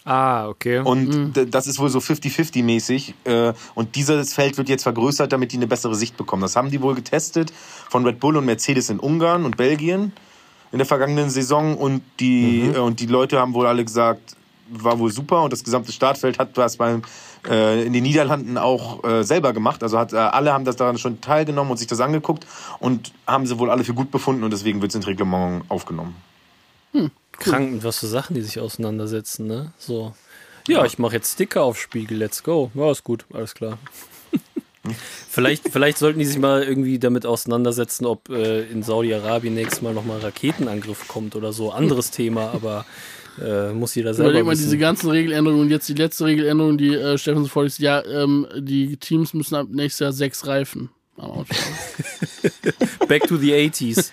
[0.05, 0.79] Ah, okay.
[0.79, 3.13] Und d- das ist wohl so 50-50 mäßig.
[3.23, 6.41] Äh, und dieses Feld wird jetzt vergrößert, damit die eine bessere Sicht bekommen.
[6.41, 7.53] Das haben die wohl getestet
[7.89, 10.11] von Red Bull und Mercedes in Ungarn und Belgien
[10.73, 11.77] in der vergangenen Saison.
[11.77, 14.35] Und die, äh, und die Leute haben wohl alle gesagt,
[14.69, 17.03] war wohl super und das gesamte Startfeld hat das beim,
[17.47, 19.83] äh, in den Niederlanden auch äh, selber gemacht.
[19.83, 22.45] Also hat, äh, alle haben das daran schon teilgenommen und sich das angeguckt
[22.79, 26.15] und haben sie wohl alle für gut befunden und deswegen wird es ins Reglement aufgenommen.
[26.93, 29.73] Hm, Kranken, was für Sachen, die sich auseinandersetzen, ne?
[29.77, 30.13] So.
[30.67, 32.71] Ja, ich mache jetzt Sticker auf Spiegel, let's go.
[32.73, 33.77] Ja, ist gut, alles klar.
[35.29, 39.93] vielleicht, vielleicht sollten die sich mal irgendwie damit auseinandersetzen, ob äh, in Saudi-Arabien nächstes Mal
[39.93, 41.71] nochmal Raketenangriff kommt oder so.
[41.71, 42.85] Anderes Thema, aber
[43.41, 46.93] äh, muss jeder selber Überleg mal diese ganzen Regeländerungen und jetzt die letzte Regeländerung, die
[46.93, 47.79] äh, Steffen so vorliest.
[47.79, 51.53] Ja, ähm, die Teams müssen ab nächstes Jahr sechs Reifen am Auto
[53.07, 54.11] Back to the 80s.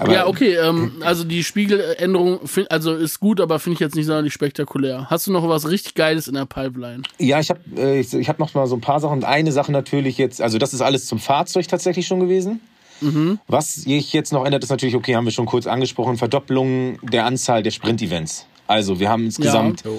[0.00, 3.94] Aber ja, okay, ähm, also die Spiegeländerung find, also ist gut, aber finde ich jetzt
[3.96, 5.06] nicht sonderlich spektakulär.
[5.10, 7.02] Hast du noch was richtig Geiles in der Pipeline?
[7.18, 9.24] Ja, ich habe äh, ich, ich hab noch mal so ein paar Sachen.
[9.24, 12.60] Eine Sache natürlich jetzt, also das ist alles zum Fahrzeug tatsächlich schon gewesen.
[13.02, 13.40] Mhm.
[13.46, 17.26] Was sich jetzt noch ändert, ist natürlich, okay, haben wir schon kurz angesprochen, Verdopplung der
[17.26, 18.46] Anzahl der Sprint-Events.
[18.66, 19.90] Also wir haben insgesamt ja.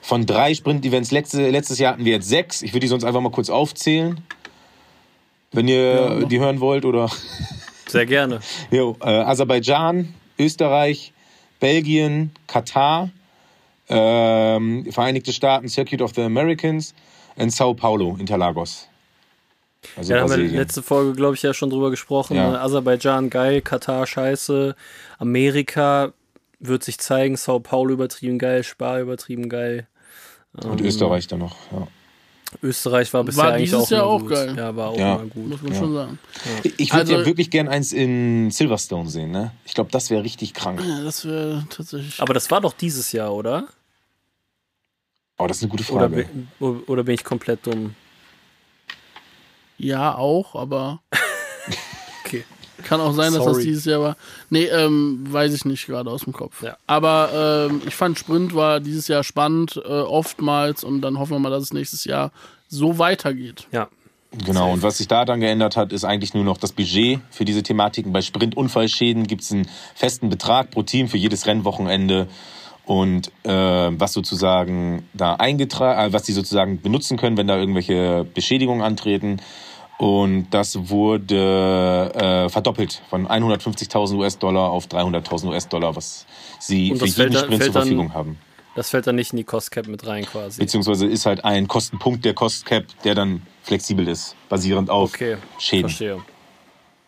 [0.00, 2.62] von drei Sprint-Events, letzte, letztes Jahr hatten wir jetzt sechs.
[2.62, 4.20] Ich würde die sonst einfach mal kurz aufzählen,
[5.52, 7.10] wenn ihr ja, die hören wollt oder...
[7.90, 8.40] Sehr gerne.
[8.70, 11.12] Jo, äh, Aserbaidschan, Österreich,
[11.58, 13.10] Belgien, Katar,
[13.88, 16.94] ähm, Vereinigte Staaten, Circuit of the Americans
[17.36, 18.88] und Sao Paulo, Interlagos.
[19.96, 22.36] Also ja, da haben wir letzte Folge, glaube ich, ja schon drüber gesprochen.
[22.36, 22.60] Ja.
[22.60, 24.76] Aserbaidschan geil, Katar scheiße,
[25.18, 26.12] Amerika
[26.58, 29.86] wird sich zeigen, Sao Paulo übertrieben geil, Spa übertrieben geil.
[30.52, 31.86] Und ähm, Österreich dann noch, ja.
[32.62, 34.30] Österreich war bisher war eigentlich auch, Jahr auch gut.
[34.30, 34.54] geil.
[34.56, 35.16] Ja, war auch ja.
[35.16, 35.48] mal gut.
[35.48, 35.78] Muss man ja.
[35.78, 36.18] schon sagen.
[36.64, 36.70] Ja.
[36.76, 39.52] Ich würde also, ja wirklich gern eins in Silverstone sehen, ne?
[39.64, 40.82] Ich glaube, das wäre richtig krank.
[40.84, 42.20] Ja, das wäre tatsächlich.
[42.20, 43.68] Aber das war doch dieses Jahr, oder?
[45.38, 46.28] Oh, das ist eine gute Frage.
[46.58, 47.94] Oder, oder bin ich komplett dumm?
[49.78, 51.00] Ja, auch, aber.
[52.84, 53.56] Kann auch sein, dass Sorry.
[53.56, 54.16] das dieses Jahr war.
[54.50, 56.62] Nee, ähm, weiß ich nicht gerade aus dem Kopf.
[56.62, 56.76] Ja.
[56.86, 61.38] Aber ähm, ich fand Sprint war dieses Jahr spannend, äh, oftmals und dann hoffen wir
[61.38, 62.32] mal, dass es nächstes Jahr
[62.68, 63.66] so weitergeht.
[63.72, 63.88] Ja.
[64.44, 67.44] Genau, und was sich da dann geändert hat, ist eigentlich nur noch das Budget für
[67.44, 68.12] diese Thematiken.
[68.12, 72.28] Bei Sprint-Unfallschäden gibt es einen festen Betrag pro Team für jedes Rennwochenende
[72.84, 78.24] und äh, was sozusagen da eingetragen, äh, was sie sozusagen benutzen können, wenn da irgendwelche
[78.34, 79.40] Beschädigungen antreten.
[80.00, 86.24] Und das wurde äh, verdoppelt von 150.000 US-Dollar auf 300.000 US-Dollar, was
[86.58, 88.38] sie für jeden Sprint zur Verfügung dann, haben.
[88.74, 90.58] Das fällt dann nicht in die Cost Cap mit rein quasi.
[90.58, 95.36] Beziehungsweise ist halt ein Kostenpunkt der Cost Cap, der dann flexibel ist, basierend auf okay,
[95.58, 95.90] Schäden.
[95.90, 96.22] Verstehe.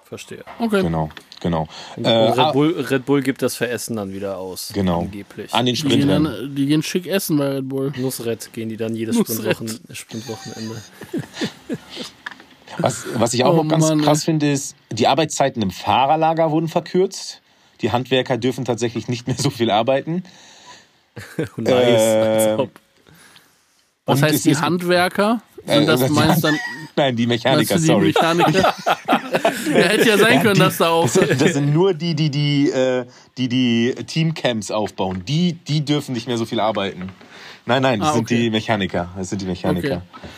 [0.05, 0.45] Verstehe.
[0.59, 0.83] Okay.
[0.83, 1.09] Genau,
[1.41, 1.69] genau.
[1.97, 4.71] Und, äh, Red, ah, Bull, Red, Bull, gibt das für Essen dann wieder aus.
[4.75, 5.01] Genau.
[5.01, 5.55] Angeblich.
[5.55, 6.25] An den Sprintrennen.
[6.25, 7.93] Die, gehen die gehen schick essen bei Red Bull.
[7.97, 10.83] Nussred gehen die dann jedes Sprintwochen, Sprintwochenende.
[12.79, 16.51] Was, was ich auch oh, noch ganz Mann, krass finde, ist, die Arbeitszeiten im Fahrerlager
[16.51, 17.41] wurden verkürzt.
[17.81, 20.23] Die Handwerker dürfen tatsächlich nicht mehr so viel arbeiten.
[21.57, 22.69] nice, äh,
[24.07, 25.43] Was heißt die Handwerker?
[25.67, 26.59] Sind das, äh, meinst dann,
[26.97, 28.07] Nein, die Mechaniker, die sorry.
[28.07, 28.53] Mechaniker?
[29.73, 31.09] ja, hätte ja sein können, die, dass da auch.
[31.11, 33.07] Das, das, sind nur die, die die, äh,
[33.39, 35.25] die, die Teamcamps aufbauen.
[35.27, 37.11] Die, die dürfen nicht mehr so viel arbeiten.
[37.65, 38.19] Nein, nein, das ah, okay.
[38.19, 39.09] sind die Mechaniker.
[39.17, 40.03] Das sind die Mechaniker.
[40.15, 40.29] Okay.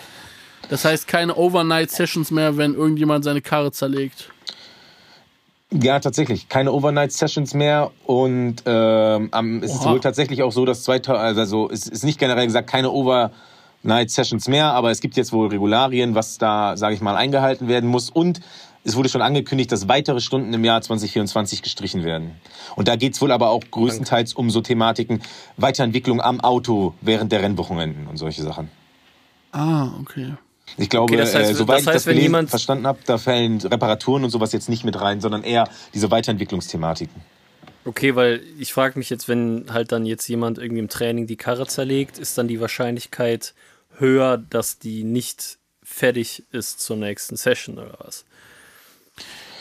[0.69, 4.31] Das heißt keine Overnight-Sessions mehr, wenn irgendjemand seine Karre zerlegt.
[5.83, 6.49] Ja, tatsächlich.
[6.49, 7.91] Keine Overnight-Sessions mehr.
[8.07, 12.47] Und ähm, es ist wohl tatsächlich auch so, dass 2000, also es ist nicht generell
[12.47, 17.17] gesagt, keine Overnight-Sessions mehr, aber es gibt jetzt wohl Regularien, was da, sage ich mal,
[17.17, 18.09] eingehalten werden muss.
[18.09, 18.41] Und
[18.85, 22.33] es wurde schon angekündigt, dass weitere Stunden im Jahr 2024 gestrichen werden.
[22.77, 25.23] Und da geht es wohl aber auch größtenteils um so Thematiken
[25.57, 28.71] Weiterentwicklung am Auto während der Rennwochenenden und solche Sachen.
[29.51, 30.35] Ah, okay.
[30.77, 33.19] Ich glaube, okay, das heißt, äh, soweit das heißt, ich das gelesen, verstanden habe, da
[33.19, 37.23] fallen Reparaturen und sowas jetzt nicht mit rein, sondern eher diese Weiterentwicklungsthematiken.
[37.85, 41.37] Okay, weil ich frage mich jetzt, wenn halt dann jetzt jemand irgendwie im Training die
[41.37, 43.55] Karre zerlegt, ist dann die Wahrscheinlichkeit
[43.99, 48.25] höher, dass die nicht fertig ist zur nächsten Session oder was?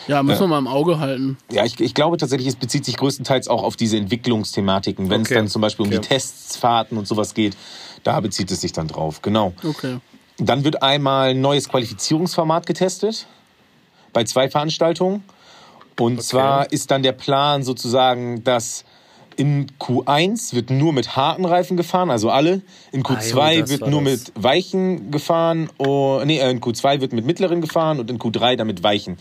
[0.07, 1.37] Ja, müssen wir mal im Auge halten.
[1.51, 5.09] Ja, ich, ich glaube tatsächlich, es bezieht sich größtenteils auch auf diese Entwicklungsthematiken.
[5.09, 5.33] Wenn okay.
[5.33, 5.95] es dann zum Beispiel okay.
[5.95, 7.55] um die Testsfahrten und sowas geht,
[8.03, 9.21] da bezieht es sich dann drauf.
[9.21, 9.53] Genau.
[9.63, 9.99] Okay.
[10.37, 13.27] Dann wird einmal ein neues Qualifizierungsformat getestet
[14.13, 15.23] bei zwei Veranstaltungen.
[15.99, 16.23] Und okay.
[16.23, 18.83] zwar ist dann der Plan sozusagen, dass
[19.35, 22.61] in Q1 wird nur mit harten Reifen gefahren, also alle.
[22.91, 24.11] In Q2 ah, jo, wird nur das.
[24.11, 25.69] mit weichen gefahren.
[25.77, 29.17] Oh, nee, in Q2 wird mit mittleren gefahren und in Q3 dann mit weichen.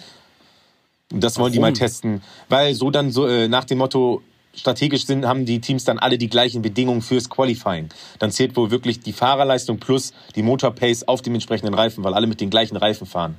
[1.12, 1.52] Und das wollen Warum?
[1.52, 2.22] die mal testen.
[2.48, 4.22] Weil so dann so äh, nach dem Motto,
[4.54, 7.88] strategisch sind, haben die Teams dann alle die gleichen Bedingungen fürs Qualifying.
[8.18, 12.26] Dann zählt wohl wirklich die Fahrerleistung plus die Motorpace auf dem entsprechenden Reifen, weil alle
[12.26, 13.36] mit den gleichen Reifen fahren.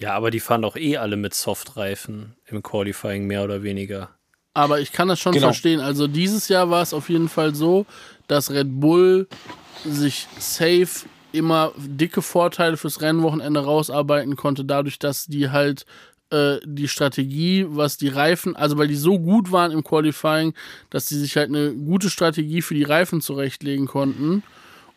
[0.00, 4.10] Ja, aber die fahren doch eh alle mit Softreifen im Qualifying, mehr oder weniger.
[4.54, 5.48] Aber ich kann das schon genau.
[5.48, 5.80] verstehen.
[5.80, 7.86] Also dieses Jahr war es auf jeden Fall so,
[8.26, 9.28] dass Red Bull
[9.84, 15.84] sich safe immer dicke Vorteile fürs Rennwochenende rausarbeiten konnte, dadurch, dass die halt
[16.30, 20.54] äh, die Strategie, was die Reifen, also weil die so gut waren im Qualifying,
[20.90, 24.42] dass die sich halt eine gute Strategie für die Reifen zurechtlegen konnten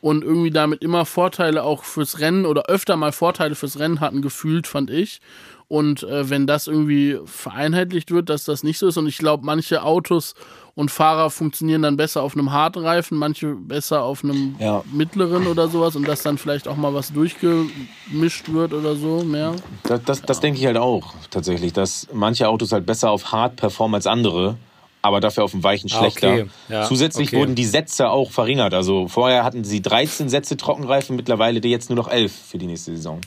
[0.03, 4.21] und irgendwie damit immer Vorteile auch fürs Rennen oder öfter mal Vorteile fürs Rennen hatten,
[4.21, 5.21] gefühlt, fand ich.
[5.69, 9.45] Und äh, wenn das irgendwie vereinheitlicht wird, dass das nicht so ist, und ich glaube,
[9.45, 10.35] manche Autos
[10.75, 14.83] und Fahrer funktionieren dann besser auf einem harten Reifen, manche besser auf einem ja.
[14.91, 19.55] mittleren oder sowas und dass dann vielleicht auch mal was durchgemischt wird oder so mehr.
[19.83, 23.55] Das, das, das denke ich halt auch tatsächlich, dass manche Autos halt besser auf hart
[23.55, 24.57] performen als andere
[25.03, 26.31] aber dafür auf dem Weichen ah, schlechter.
[26.31, 26.45] okay.
[26.69, 27.37] ja, Zusätzlich okay.
[27.37, 28.73] wurden die Sätze auch verringert.
[28.73, 32.95] Also vorher hatten sie 13 Sätze Trockenreifen, mittlerweile jetzt nur noch 11 für die nächste
[32.95, 33.19] Saison.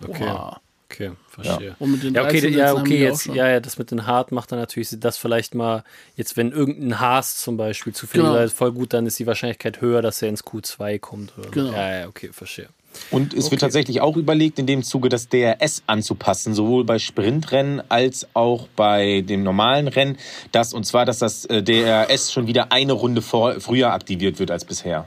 [0.00, 0.28] Okay.
[0.28, 0.58] Wow.
[0.90, 1.10] Okay,
[1.42, 1.68] verstehe.
[1.68, 1.76] Ja.
[1.78, 4.52] Und mit den ja, okay, ja, okay jetzt, ja, ja, das mit den Hart macht
[4.52, 5.84] dann natürlich das vielleicht mal,
[6.16, 8.48] jetzt wenn irgendein Haas zum Beispiel zu viel genau.
[8.48, 11.32] voll gut, dann ist die Wahrscheinlichkeit höher, dass er ins Q2 kommt.
[11.38, 11.50] Oder?
[11.50, 11.72] Genau.
[11.72, 12.68] Ja, ja, okay, verstehe.
[13.10, 13.52] Und es okay.
[13.52, 18.66] wird tatsächlich auch überlegt, in dem Zuge das DRS anzupassen, sowohl bei Sprintrennen als auch
[18.76, 20.18] bei dem normalen Rennen.
[20.52, 24.50] Das, und zwar, dass das äh, DRS schon wieder eine Runde vor, früher aktiviert wird
[24.50, 25.06] als bisher.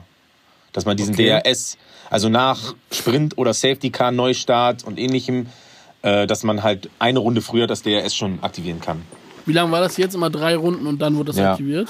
[0.72, 1.40] Dass man diesen okay.
[1.44, 1.76] DRS,
[2.10, 5.46] also nach Sprint oder Safety Car Neustart und ähnlichem,
[6.02, 9.02] äh, dass man halt eine Runde früher das DRS schon aktivieren kann.
[9.46, 10.14] Wie lange war das jetzt?
[10.14, 11.52] Immer drei Runden und dann wird das ja.
[11.52, 11.88] aktiviert?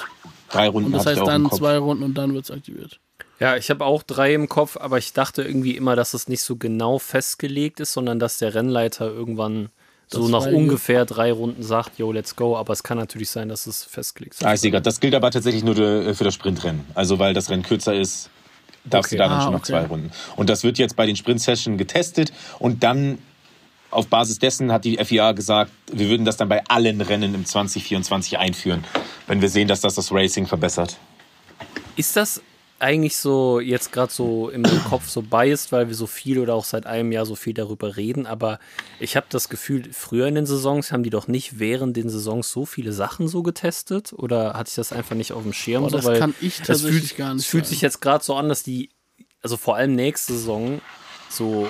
[0.51, 0.87] Drei Runden.
[0.87, 2.99] Und das heißt dann zwei Runden und dann wird es aktiviert.
[3.41, 6.43] Ja, ich habe auch drei im Kopf, aber ich dachte irgendwie immer, dass es nicht
[6.43, 9.71] so genau festgelegt ist, sondern dass der Rennleiter irgendwann
[10.09, 12.57] das so nach ungefähr drei Runden sagt, yo, let's go.
[12.57, 14.45] Aber es kann natürlich sein, dass es festgelegt ist.
[14.45, 14.85] Ah, ich sehe gerade.
[14.85, 16.85] Das gilt aber tatsächlich nur für das Sprintrennen.
[16.95, 18.31] Also weil das Rennen kürzer ist,
[18.85, 19.17] darfst okay.
[19.17, 19.73] du da dann ah, schon noch okay.
[19.73, 20.11] zwei Runden.
[20.37, 23.19] Und das wird jetzt bei den Sprint-Sessions getestet und dann
[23.93, 27.45] auf Basis dessen hat die FIA gesagt, wir würden das dann bei allen Rennen im
[27.45, 28.85] 2024 einführen,
[29.27, 30.99] wenn wir sehen, dass das das Racing verbessert.
[31.97, 32.43] Ist das
[32.83, 36.55] eigentlich so jetzt gerade so in meinem Kopf so biased, weil wir so viel oder
[36.55, 38.59] auch seit einem Jahr so viel darüber reden, aber
[38.99, 42.51] ich habe das Gefühl, früher in den Saisons haben die doch nicht während den Saisons
[42.51, 45.83] so viele Sachen so getestet oder hatte ich das einfach nicht auf dem Schirm?
[45.83, 47.45] Boah, so, das kann ich tatsächlich fühlt, gar nicht.
[47.45, 48.91] Es fühlt sich jetzt gerade so an, dass die,
[49.43, 50.81] also vor allem nächste Saison,
[51.31, 51.69] so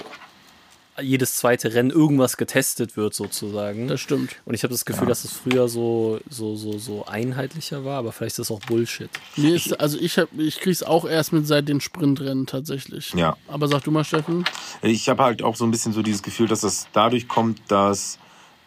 [1.01, 3.89] jedes zweite Rennen irgendwas getestet wird, sozusagen.
[3.89, 4.37] Das stimmt.
[4.45, 5.09] Und ich habe das Gefühl, ja.
[5.09, 9.09] dass es früher so, so, so, so einheitlicher war, aber vielleicht ist das auch Bullshit.
[9.37, 13.15] Nee, ist, also ich, hab, ich krieg's auch erst mit seit den Sprintrennen tatsächlich.
[13.15, 13.37] Ja.
[13.49, 14.45] Aber sag du mal, Steffen.
[14.83, 18.19] Ich habe halt auch so ein bisschen so dieses Gefühl, dass das dadurch kommt, dass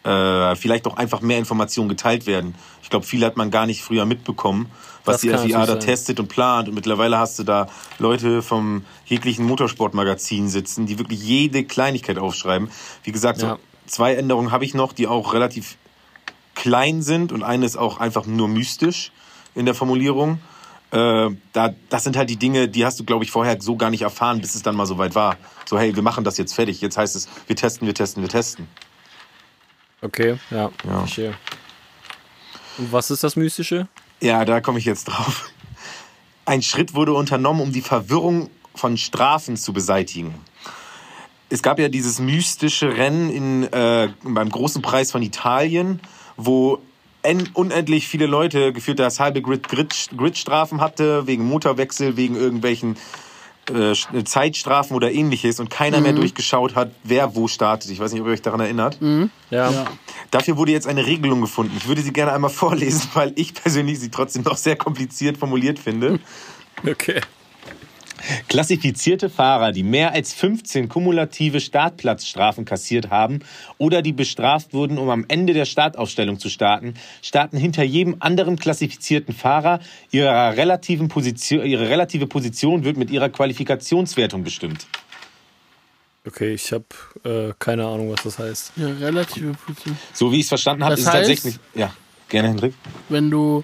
[0.02, 2.54] äh, vielleicht auch einfach mehr Informationen geteilt werden.
[2.82, 4.66] Ich glaube, viel hat man gar nicht früher mitbekommen,
[5.06, 6.68] was das die FIA da testet und plant.
[6.68, 12.70] Und mittlerweile hast du da Leute vom jeglichen Motorsportmagazin sitzen, die wirklich jede Kleinigkeit aufschreiben.
[13.04, 13.50] Wie gesagt, ja.
[13.50, 15.76] so zwei Änderungen habe ich noch, die auch relativ
[16.54, 19.12] klein sind und eine ist auch einfach nur mystisch
[19.54, 20.40] in der Formulierung.
[20.90, 23.90] Äh, da, das sind halt die Dinge, die hast du, glaube ich, vorher so gar
[23.90, 25.36] nicht erfahren, bis es dann mal so weit war.
[25.64, 26.80] So, hey, wir machen das jetzt fertig.
[26.80, 28.68] Jetzt heißt es, wir testen, wir testen, wir testen.
[30.00, 30.98] Okay, ja, ja.
[30.98, 31.34] verstehe.
[32.78, 33.88] Und was ist das Mystische?
[34.20, 35.50] Ja, da komme ich jetzt drauf.
[36.44, 40.34] Ein Schritt wurde unternommen, um die Verwirrung von Strafen zu beseitigen.
[41.48, 46.00] Es gab ja dieses mystische Rennen in, äh, beim großen Preis von Italien,
[46.36, 46.80] wo
[47.54, 52.96] unendlich viele Leute gefühlt das halbe Grid, Grid, Gridstrafen hatte, wegen Motorwechsel, wegen irgendwelchen
[54.24, 56.02] Zeitstrafen oder ähnliches und keiner mhm.
[56.02, 57.90] mehr durchgeschaut hat, wer wo startet.
[57.90, 59.00] Ich weiß nicht, ob ihr euch daran erinnert.
[59.00, 59.30] Mhm.
[59.50, 59.70] Ja.
[59.70, 59.84] ja.
[60.30, 61.72] Dafür wurde jetzt eine Regelung gefunden.
[61.76, 65.78] Ich würde sie gerne einmal vorlesen, weil ich persönlich sie trotzdem noch sehr kompliziert formuliert
[65.78, 66.20] finde.
[66.86, 67.22] Okay.
[68.48, 73.40] Klassifizierte Fahrer, die mehr als 15 kumulative Startplatzstrafen kassiert haben
[73.78, 78.56] oder die bestraft wurden, um am Ende der Startaufstellung zu starten, starten hinter jedem anderen
[78.56, 79.80] klassifizierten Fahrer.
[80.10, 84.86] Ihre, relativen Position, ihre relative Position wird mit ihrer Qualifikationswertung bestimmt.
[86.26, 86.84] Okay, ich habe
[87.24, 88.72] äh, keine Ahnung, was das heißt.
[88.76, 89.96] Ja, relative Position.
[90.12, 91.58] So wie ich es verstanden habe, ist es tatsächlich.
[91.74, 91.94] Ja,
[92.28, 92.74] gerne, Hendrik.
[93.08, 93.62] Wenn du,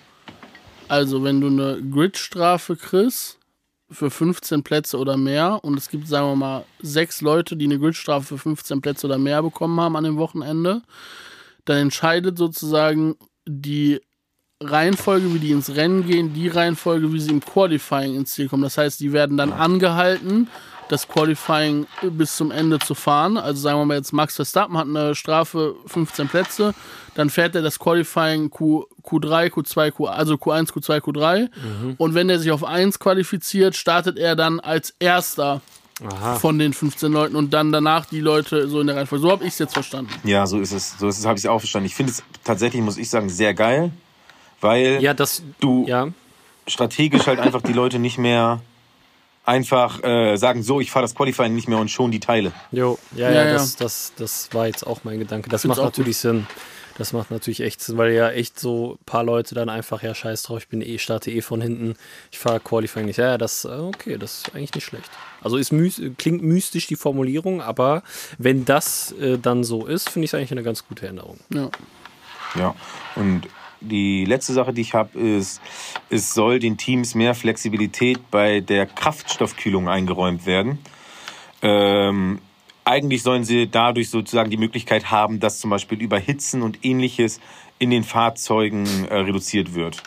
[0.87, 3.39] also wenn du eine Gridstrafe kriegst,
[3.93, 7.79] für 15 Plätze oder mehr und es gibt, sagen wir mal, sechs Leute, die eine
[7.79, 10.83] Gridstrafe für 15 Plätze oder mehr bekommen haben an dem Wochenende,
[11.65, 13.17] dann entscheidet sozusagen
[13.47, 14.01] die
[14.61, 18.63] Reihenfolge, wie die ins Rennen gehen, die Reihenfolge, wie sie im Qualifying ins Ziel kommen.
[18.63, 20.49] Das heißt, die werden dann angehalten
[20.93, 23.39] das Qualifying bis zum Ende zu fahren.
[23.39, 26.75] Also sagen wir mal jetzt, Max Verstappen hat eine Strafe 15 Plätze,
[27.15, 31.41] dann fährt er das Qualifying Q, Q3, Q2, Q, also Q1, Q2, Q3.
[31.41, 31.95] Mhm.
[31.97, 35.63] Und wenn er sich auf 1 qualifiziert, startet er dann als erster
[36.07, 36.35] Aha.
[36.37, 39.23] von den 15 Leuten und dann danach die Leute so in der Reihenfolge.
[39.23, 40.13] So habe ich es jetzt verstanden.
[40.25, 40.99] Ja, so ist es.
[40.99, 41.87] So ist es, habe ich es auch verstanden.
[41.87, 43.93] Ich finde es tatsächlich, muss ich sagen, sehr geil,
[44.61, 45.43] weil Ja, das.
[45.61, 46.09] du Ja.
[46.67, 48.61] strategisch halt einfach die Leute nicht mehr
[49.45, 52.53] einfach äh, sagen, so, ich fahre das Qualifying nicht mehr und schon die Teile.
[52.71, 53.53] Jo, ja, Ja, ja, ja.
[53.55, 55.49] Das, das, das war jetzt auch mein Gedanke.
[55.49, 56.47] Das Find's macht natürlich Sinn.
[56.99, 60.15] Das macht natürlich echt Sinn, weil ja echt so ein paar Leute dann einfach, ja,
[60.15, 61.95] scheiß drauf, ich bin eh, starte eh von hinten,
[62.31, 63.17] ich fahre Qualifying nicht.
[63.17, 65.11] Ja, ja, das, äh, okay, das ist eigentlich nicht schlecht.
[65.41, 65.73] Also ist
[66.19, 68.03] klingt mystisch die Formulierung, aber
[68.39, 71.39] wenn das äh, dann so ist, finde ich es eigentlich eine ganz gute Änderung.
[71.53, 71.71] Ja.
[72.59, 72.75] Ja.
[73.17, 73.49] Und
[73.83, 75.61] die letzte Sache, die ich habe, ist,
[76.11, 80.79] es soll den Teams mehr Flexibilität bei der Kraftstoffkühlung eingeräumt werden.
[81.63, 82.41] Ähm,
[82.85, 87.41] eigentlich sollen sie dadurch sozusagen die Möglichkeit haben, dass zum Beispiel Überhitzen und ähnliches
[87.79, 90.03] in den Fahrzeugen äh, reduziert wird.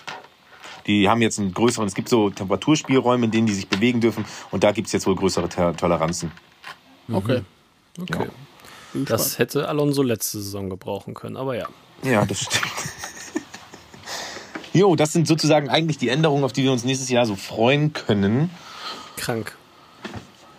[0.88, 4.26] Die haben jetzt einen größeren, es gibt so Temperaturspielräume, in denen die sich bewegen dürfen
[4.52, 6.32] und da gibt es jetzt wohl größere Ter- Toleranzen.
[7.12, 7.42] Okay.
[8.00, 8.28] Okay.
[8.94, 11.68] Bin Das hätte Alonso letzte Saison gebrauchen können, aber ja.
[12.04, 12.66] Ja, das stimmt.
[14.76, 17.94] Jo, das sind sozusagen eigentlich die Änderungen, auf die wir uns nächstes Jahr so freuen
[17.94, 18.50] können.
[19.16, 19.56] Krank.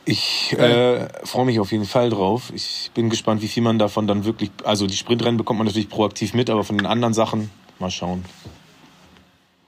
[0.06, 2.50] Ich äh, freue mich auf jeden Fall drauf.
[2.54, 4.50] Ich bin gespannt, wie viel man davon dann wirklich.
[4.64, 8.24] Also die Sprintrennen bekommt man natürlich proaktiv mit, aber von den anderen Sachen mal schauen.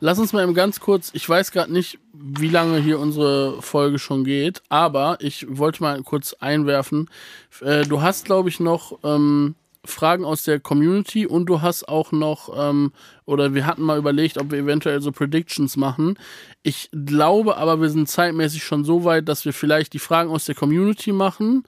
[0.01, 3.99] Lass uns mal eben ganz kurz, ich weiß gerade nicht, wie lange hier unsere Folge
[3.99, 7.11] schon geht, aber ich wollte mal kurz einwerfen.
[7.61, 12.13] Äh, du hast, glaube ich, noch ähm, Fragen aus der Community und du hast auch
[12.13, 12.93] noch, ähm,
[13.25, 16.19] oder wir hatten mal überlegt, ob wir eventuell so Predictions machen.
[16.63, 20.45] Ich glaube aber, wir sind zeitmäßig schon so weit, dass wir vielleicht die Fragen aus
[20.45, 21.65] der Community machen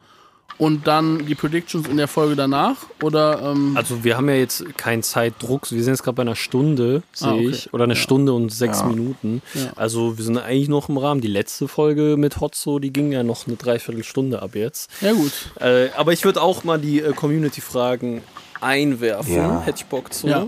[0.58, 2.76] und dann die Predictions in der Folge danach.
[3.02, 5.70] Oder ähm, Also wir haben ja jetzt keinen Zeitdruck.
[5.70, 7.48] Wir sind jetzt gerade bei einer Stunde, sehe Ah, okay.
[7.48, 7.72] ich.
[7.74, 8.00] Oder eine Ja.
[8.00, 8.86] Stunde und sechs Ja.
[8.86, 9.42] Minuten.
[9.54, 9.72] Ja.
[9.76, 11.20] Also wir sind eigentlich noch im Rahmen.
[11.20, 14.90] Die letzte Folge mit Hotzo, die ging ja noch eine Dreiviertelstunde ab jetzt.
[15.00, 15.32] ja gut.
[15.60, 18.22] Äh, aber ich würde auch mal die äh, Community-Fragen
[18.60, 19.34] einwerfen.
[19.34, 19.62] Ja.
[19.62, 20.28] Hätte ich Bock zu.
[20.28, 20.46] Ja.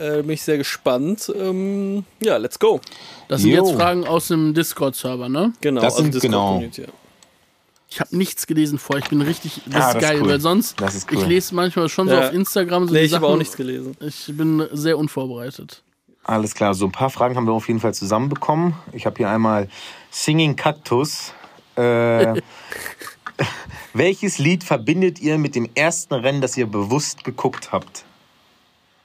[0.00, 1.32] Äh, bin ich sehr gespannt.
[1.38, 2.80] Ähm, ja, let's go.
[3.28, 3.64] Das sind Jo.
[3.64, 5.52] jetzt Fragen aus dem Discord-Server, ne?
[5.60, 5.80] Genau.
[5.80, 6.54] Das sind genau.
[6.54, 6.88] Community, ja.
[7.88, 9.02] Ich habe nichts gelesen vorher.
[9.04, 9.62] Ich bin richtig.
[9.66, 10.28] Das Ja, ist das ist geil, cool.
[10.28, 10.80] weil sonst.
[10.80, 11.18] Das ist cool.
[11.18, 12.28] Ich lese manchmal schon so Ja.
[12.28, 13.96] auf Instagram so Nee, die ich habe auch nichts gelesen.
[14.00, 15.82] Ich bin sehr unvorbereitet.
[16.24, 18.74] Alles klar, so ein paar Fragen haben wir auf jeden Fall zusammenbekommen.
[18.92, 19.68] Ich habe hier einmal
[20.10, 21.32] Singing Cactus.
[21.76, 22.40] Äh,
[23.94, 28.04] welches Lied verbindet ihr mit dem ersten Rennen, das ihr bewusst geguckt habt?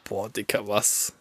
[0.05, 1.13] Boah, Dicker, was?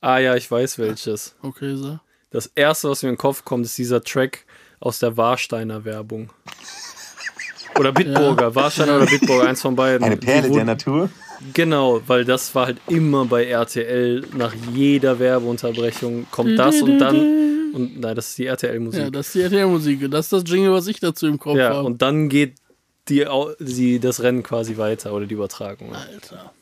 [0.00, 1.34] Ah ja, ich weiß welches.
[1.42, 1.98] Okay, so.
[2.30, 4.44] Das erste, was mir in den Kopf kommt, ist dieser Track
[4.82, 6.30] aus der Warsteiner Werbung.
[7.78, 10.04] Oder Bitburger, Warsteiner oder Bitburger, eins von beiden.
[10.04, 11.10] Eine Perle Die der wurden- Natur?
[11.54, 17.16] Genau, weil das war halt immer bei RTL, nach jeder Werbeunterbrechung kommt das und dann.
[17.72, 19.12] Und nein, das ist die Ja, RTL-Musik.
[19.12, 20.10] das ist die RTL-Musik.
[20.10, 21.86] Das ist das Jingle, was ich dazu im Kopf Ja, habe.
[21.86, 22.56] und dann geht
[23.08, 23.26] die,
[23.58, 25.94] die, das Rennen quasi weiter oder die Übertragung.
[25.94, 26.52] Alter.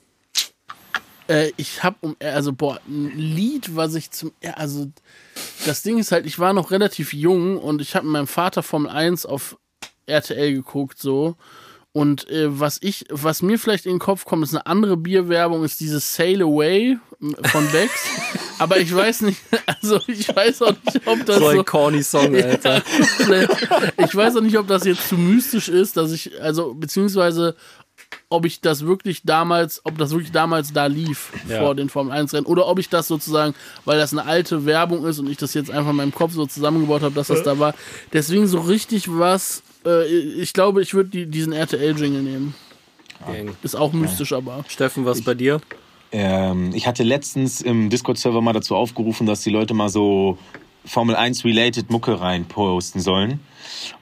[1.31, 4.91] Äh, ich hab um, also boah, ein Lied, was ich zum, also
[5.65, 8.65] das Ding ist halt, ich war noch relativ jung und ich habe mit meinem Vater
[8.65, 9.57] Formel 1 auf
[10.07, 11.37] RTL geguckt so
[11.93, 15.65] und äh, was ich, was mir vielleicht in den Kopf kommt, ist eine andere Bierwerbung,
[15.65, 16.99] ist dieses Sail Away
[17.45, 17.93] von Bex,
[18.59, 22.03] aber ich weiß nicht, also ich weiß auch nicht, ob das So ein so, corny
[22.05, 22.83] Song, Alter.
[23.97, 27.57] ich weiß auch nicht, ob das jetzt zu mystisch ist, dass ich, also, beziehungsweise,
[28.31, 31.59] ob ich das wirklich damals, ob das wirklich damals da lief Ja.
[31.61, 33.55] vor den Formel 1 Rennen oder ob ich das sozusagen,
[33.85, 36.47] weil das eine alte Werbung ist und ich das jetzt einfach in meinem Kopf so
[36.47, 37.75] zusammengebaut habe, dass das da war.
[38.13, 42.55] Deswegen so richtig was, äh, ich glaube, ich würde die, diesen RTL-Jingle nehmen.
[43.27, 43.55] Gang.
[43.63, 44.65] Ist auch mystisch, aber.
[44.69, 45.61] Steffen, was bei dir?
[46.13, 50.39] Ähm, ich hatte letztens im Discord-Server mal dazu aufgerufen, dass die Leute mal so
[50.87, 53.41] Formel 1-related Mucke reinposten sollen.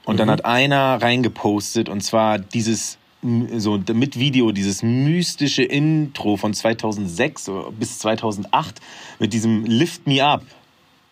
[0.05, 2.98] Und dann hat einer reingepostet und zwar dieses
[3.57, 8.79] so mit Video dieses mystische Intro von 2006 oder bis 2008
[9.19, 10.43] mit diesem Lift Me Up.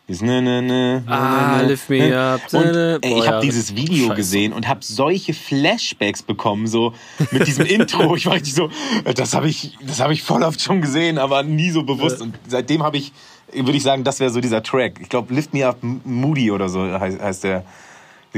[0.08, 2.18] Dieses ne, ne, ne, Ah, ne, ne, Lift Me ne.
[2.18, 2.42] Up.
[2.54, 4.16] Und Boah, ey, ich ja, habe dieses Video scheiße.
[4.16, 6.94] gesehen und habe solche Flashbacks bekommen, so
[7.32, 8.16] mit diesem Intro.
[8.16, 8.70] Ich war richtig so,
[9.16, 12.22] das habe ich, das habe ich voll oft schon gesehen, aber nie so bewusst.
[12.22, 13.12] Und seitdem habe ich,
[13.52, 15.00] würde ich sagen, das wäre so dieser Track.
[15.02, 17.66] Ich glaube, Lift Me Up Moody oder so heißt, heißt der.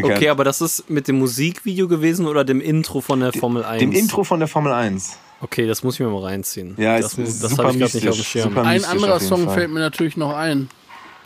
[0.04, 3.80] Okay, aber das ist mit dem Musikvideo gewesen oder dem Intro von der Formel 1?
[3.80, 5.18] Dem Intro von der Formel 1.
[5.42, 6.76] Okay, das muss ich mir mal reinziehen.
[6.78, 8.58] Ja, das, das habe ich gerade nicht auf dem Schirm.
[8.58, 9.56] Ein anderer Song Fall.
[9.56, 10.70] fällt mir natürlich noch ein.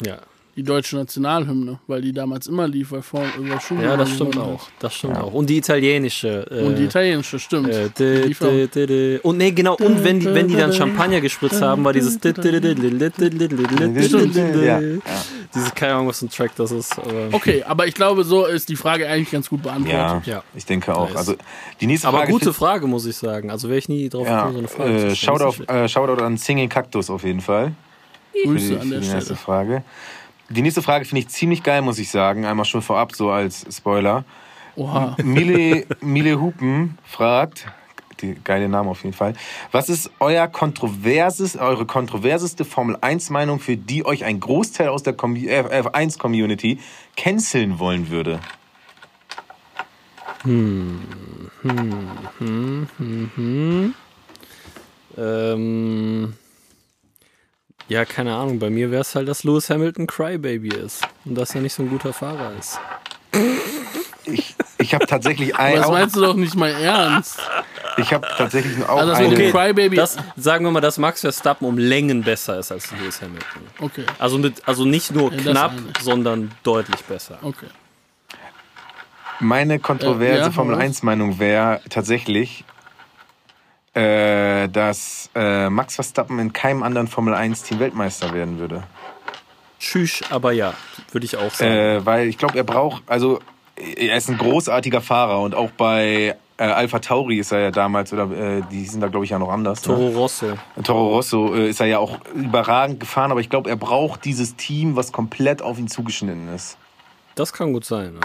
[0.06, 0.20] Ja.
[0.56, 4.38] Die deutsche Nationalhymne, weil die damals immer lief, weil vor über Schumann ja, das stimmt
[4.38, 4.68] auch.
[4.80, 5.34] Das stimmt auch.
[5.34, 6.46] Und die italienische.
[6.52, 6.62] Äh.
[6.64, 7.70] Und die italienische, stimmt.
[7.70, 12.20] äh, Und nee, genau, und wenn die, wenn die dann Champagner gespritzt haben, war dieses
[14.64, 14.80] ja.
[15.56, 16.98] Diese, keine Ahnung, was für ein Track das ist.
[17.00, 20.28] Aber, Okay, aber ich glaube, so ist die Frage eigentlich ganz gut beantwortet.
[20.28, 20.44] Ja.
[20.56, 21.16] ich denke auch.
[21.16, 21.36] Also
[21.82, 23.50] die nächste aber gute Frage, muss ich sagen.
[23.50, 25.88] Also wäre ich nie drauf gekommen, so eine Frage zu äh, stellen.
[25.88, 27.74] Shoutout, äh, an Singing Cactus auf jeden Fall.
[28.44, 29.36] Grüße die, an der Stelle.
[29.36, 29.84] Frage.
[30.50, 32.46] Die nächste Frage finde ich ziemlich geil, muss ich sagen.
[32.46, 34.24] Einmal schon vorab, so als Spoiler.
[34.76, 35.16] Oha.
[35.24, 37.68] Mile, Mile Hupen fragt,
[38.22, 39.34] die geile Name auf jeden Fall,
[39.72, 45.04] was ist euer kontroverses, eure kontroverseste Formel 1 Meinung, für die euch ein Großteil aus
[45.04, 46.80] der Commu- äh, F1 Community
[47.16, 48.40] canceln wollen würde?
[55.18, 56.34] Ähm,
[57.90, 58.60] ja, keine Ahnung.
[58.60, 61.84] Bei mir wäre es halt, dass Lewis Hamilton Crybaby ist und dass er nicht so
[61.84, 62.80] ein guter Fahrer ist.
[64.26, 67.40] Ich, ich habe tatsächlich ein, Das meinst du doch nicht mal ernst.
[67.98, 69.96] ich habe tatsächlich auch Also das eine, mit Okay, Crybaby.
[69.98, 73.62] Das, sagen wir mal, dass Max Verstappen um Längen besser ist als Lewis Hamilton.
[73.80, 77.38] Okay, Also, mit, also nicht nur Ja, knapp, sondern deutlich besser.
[77.42, 77.68] okay.
[79.40, 80.86] Meine kontroverse Äh, ja, Formel hau raus.
[80.86, 82.64] 1 Meinung wäre tatsächlich,
[83.94, 88.84] äh, dass äh, Max Verstappen in keinem anderen Formel 1 Team Weltmeister werden würde.
[89.80, 90.74] Tschüss, aber ja,
[91.12, 91.72] würde ich auch sagen.
[91.72, 93.40] Äh, weil ich glaube, er braucht, also
[93.76, 98.14] er ist ein großartiger Fahrer und auch bei äh, Alpha Tauri ist er ja damals,
[98.14, 99.82] oder äh, die sind da glaube ich ja noch anders.
[99.82, 100.16] Toro Ne?
[100.16, 100.54] Rosso.
[100.84, 104.56] Toro Rosso äh, ist er ja auch überragend gefahren, aber ich glaube, er braucht dieses
[104.56, 106.78] Team, was komplett auf ihn zugeschnitten ist.
[107.36, 108.14] Das kann gut sein.
[108.14, 108.20] Ne?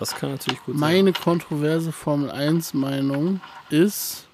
[0.00, 0.80] Das kann natürlich gut sein.
[0.80, 4.26] Meine kontroverse Formel 1 Meinung ist.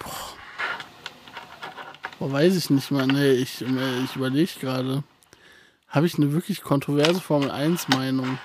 [0.00, 0.34] Boah.
[2.18, 3.06] Boah, weiß ich nicht mal.
[3.06, 5.02] Nee, ich, äh, ich überlege gerade.
[5.88, 8.38] Habe ich eine wirklich kontroverse Formel 1 Meinung?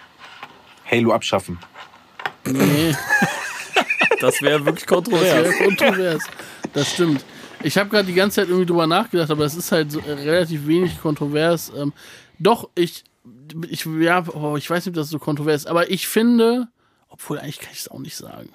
[0.89, 1.57] Halo abschaffen.
[2.45, 2.95] Nee,
[4.21, 5.33] Das wäre wirklich das kontrovers.
[5.43, 6.23] wäre kontrovers.
[6.73, 7.23] Das stimmt.
[7.63, 10.11] Ich habe gerade die ganze Zeit irgendwie drüber nachgedacht, aber es ist halt so, äh,
[10.11, 11.71] relativ wenig kontrovers.
[11.75, 11.93] Ähm,
[12.39, 13.03] doch, ich,
[13.69, 16.67] ich, ja, oh, ich weiß nicht, ob das so kontrovers ist, aber ich finde,
[17.09, 18.49] obwohl eigentlich kann ich es auch nicht sagen.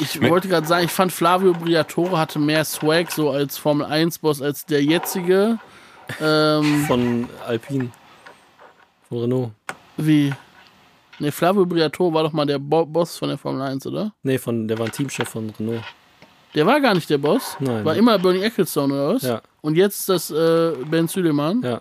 [0.00, 4.18] Ich wollte gerade sagen, ich fand Flavio Briatore hatte mehr Swag so als Formel 1
[4.20, 5.58] Boss als der jetzige.
[6.20, 7.90] Ähm, Von Alpine.
[9.08, 9.50] Von Renault.
[9.96, 10.32] wie?
[11.18, 14.14] Ne, Flavio Briatore war doch mal der Bo Boss von der Formel 1, oder?
[14.22, 15.82] Nee, von, der war ein Teamchef von Renault.
[16.54, 17.56] Der war gar nicht der Boss.
[17.60, 17.84] Nein.
[17.84, 19.22] War immer Bernie Ecclestone, oder was?
[19.22, 19.42] Ja.
[19.60, 21.62] Und jetzt ist das äh, Ben Süleman.
[21.62, 21.80] Ja.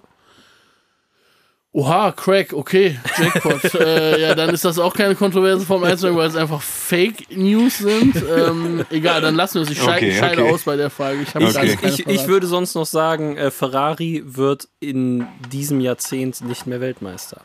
[1.71, 3.75] Oha, Crack, okay, Jackpot.
[3.79, 7.77] äh, ja, dann ist das auch keine kontroverse Form 1, weil es einfach Fake News
[7.77, 8.15] sind.
[8.15, 9.69] Ähm, egal, dann lassen wir es.
[9.69, 10.51] Ich scheide, Okay, scheide okay.
[10.51, 11.19] aus bei der Frage.
[11.21, 11.77] Ich Okay.
[11.83, 17.41] Ich, ich würde sonst noch sagen, äh, Ferrari wird in diesem Jahrzehnt nicht mehr Weltmeister.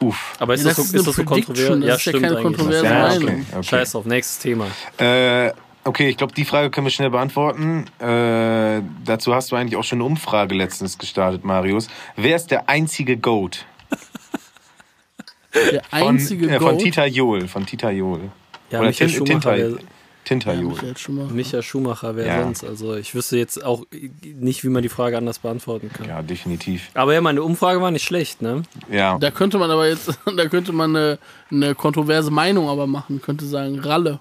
[0.00, 0.16] Uff.
[0.40, 1.80] Aber ist Ja, das, das so, ist ist das so kontrovers?
[1.86, 2.42] das ist ja keine eigentlich.
[2.42, 3.28] kontroverse Ja, Meinung.
[3.28, 3.62] okay, okay.
[3.62, 4.66] Scheiß auf, nächstes Thema.
[4.98, 5.52] Äh,
[5.84, 7.86] okay, ich glaube, die Frage können wir schnell beantworten.
[7.98, 11.88] Äh, dazu hast du eigentlich auch schon eine Umfrage letztens gestartet, Marius.
[12.16, 13.64] Wer ist der einzige Goat?
[15.72, 16.78] Der Von, einzige äh, von Goat.
[16.82, 17.48] Tita Jol.
[17.48, 18.30] Von Tita Jol.
[18.70, 19.78] Ja, Oder Michael Tin- Schumacher, Tinta,
[20.24, 20.72] Tinta Jol.
[20.72, 21.32] Michael Schumacher.
[21.32, 22.42] Michael Schumacher wäre Ja.
[22.44, 22.62] sonst.
[22.62, 23.84] Also ich wüsste jetzt auch
[24.22, 26.06] nicht, wie man die Frage anders beantworten kann.
[26.08, 26.90] Ja, definitiv.
[26.94, 28.62] Aber ja, meine Umfrage war nicht schlecht, ne?
[28.92, 29.18] Ja.
[29.18, 31.18] Da könnte man aber jetzt, da könnte man eine,
[31.50, 33.20] eine kontroverse Meinung aber machen.
[33.20, 34.20] Könnte sagen, Ralle.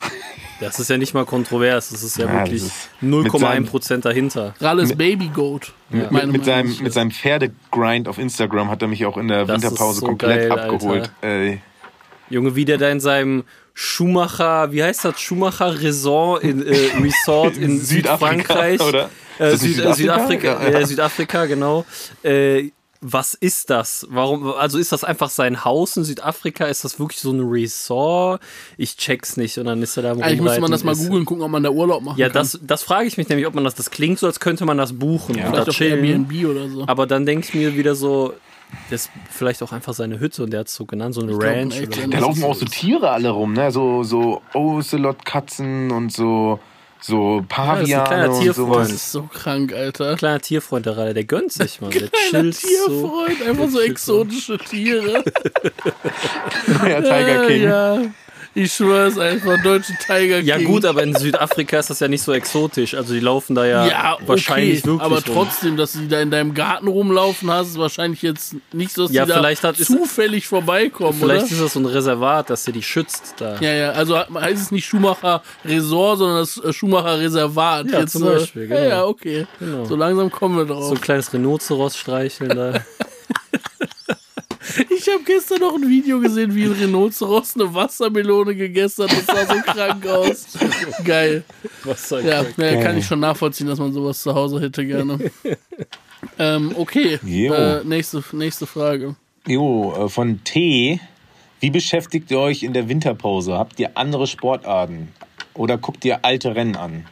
[0.60, 1.90] Das ist ja nicht mal kontrovers.
[1.90, 4.54] Das ist ja, Ja, wirklich das ist- mit 0,1 seinem- Prozent dahinter.
[4.60, 5.72] Ralles Baby Goat.
[5.90, 9.28] mit, Meine mit, Meinung seinem, mit seinem Pferdegrind auf Instagram hat er mich auch in
[9.28, 11.10] der Das Winterpause so komplett geil, abgeholt.
[11.20, 11.60] Ey.
[12.30, 15.20] Junge, wie der da in seinem Schumacher, wie heißt das?
[15.20, 18.80] Schumacher Resort in, äh, Resort in Südfrankreich.
[18.80, 19.10] oder?
[19.38, 20.78] Äh, Ist das nicht Süd, Südafrika, Ja, ja.
[20.80, 21.84] Äh, Südafrika, genau.
[23.00, 24.06] Was ist das?
[24.10, 26.64] Warum, also ist das einfach sein Haus in Südafrika?
[26.66, 28.40] Ist das wirklich so ein Resort?
[28.76, 31.42] Ich check's nicht und dann ist er da Eigentlich müsste man das mal googeln, gucken,
[31.44, 32.34] ob man da Urlaub machen Ja, kann.
[32.34, 34.78] das, das frage ich mich nämlich, ob man das, das klingt so, als könnte man
[34.78, 35.50] das buchen Ja.
[35.50, 36.04] auf chillen.
[36.04, 36.84] Airbnb oder so.
[36.86, 38.34] Aber dann denke ich mir wieder so,
[38.90, 41.32] das ist vielleicht auch einfach seine Hütte und der hat es so genannt, so eine
[41.32, 41.78] glaub, Ranch.
[41.80, 42.10] echt, Oder ja, so.
[42.10, 43.70] Da laufen auch so- so Tiere alle rum, ne?
[43.70, 46.58] So, so Ocelot-Katzen und so,
[47.00, 48.54] so ein kleiner Paviane und Tierfreund.
[48.56, 48.88] sowas.
[48.88, 50.16] Das ist so krank, Alter.
[50.16, 51.90] Kleiner Tierfreund der Ralle, der gönnt sich mal.
[51.90, 52.68] Der Kleiner chillt so.
[52.68, 55.24] Tierfreund, einfach so exotische Tiere.
[56.88, 57.62] Ja, Tiger King.
[57.62, 58.00] Ja,
[58.56, 60.46] ich schwör's einfach, deutsche Tiger King.
[60.46, 62.94] Ja gut, aber in Südafrika ist das ja nicht so exotisch.
[62.94, 65.24] Also die laufen da ja, ja, okay, wahrscheinlich wirklich aber rum.
[65.34, 69.12] trotzdem, dass sie da in deinem Garten rumlaufen hast, ist wahrscheinlich jetzt nicht so, dass
[69.12, 71.52] Ja, die da vielleicht hat- ist- zufällig vorbeikommen, Vielleicht oder?
[71.52, 73.56] ist das so ein Reservat, dass der die schützt da.
[73.60, 77.90] Ja, ja, also heißt es nicht Schumacher Resort, sondern das äh, Schumacher Reservat.
[77.90, 78.80] Ja, jetzt, zum äh, Beispiel, genau.
[78.80, 79.46] Ja, ja, okay.
[79.60, 79.84] Genau.
[79.84, 80.90] So langsam kommen wir So drauf.
[80.92, 82.80] ein kleines Rhinoceros streicheln da.
[84.78, 89.12] Ich habe gestern noch ein Video gesehen, wie ein Rhinoceros eine Wassermelone gegessen hat.
[89.12, 90.46] Das sah so krank aus.
[91.04, 91.44] Geil.
[91.84, 94.84] Was soll Ja, ich ja, kann ich schon nachvollziehen, dass man sowas zu Hause hätte
[94.86, 95.18] gerne.
[96.38, 99.16] ähm, okay, äh, nächste, nächste Frage.
[99.46, 101.00] Jo, äh, von T.
[101.60, 103.54] Wie beschäftigt ihr euch in der Winterpause?
[103.54, 105.08] Habt ihr andere Sportarten?
[105.54, 107.06] Oder guckt ihr alte Rennen an?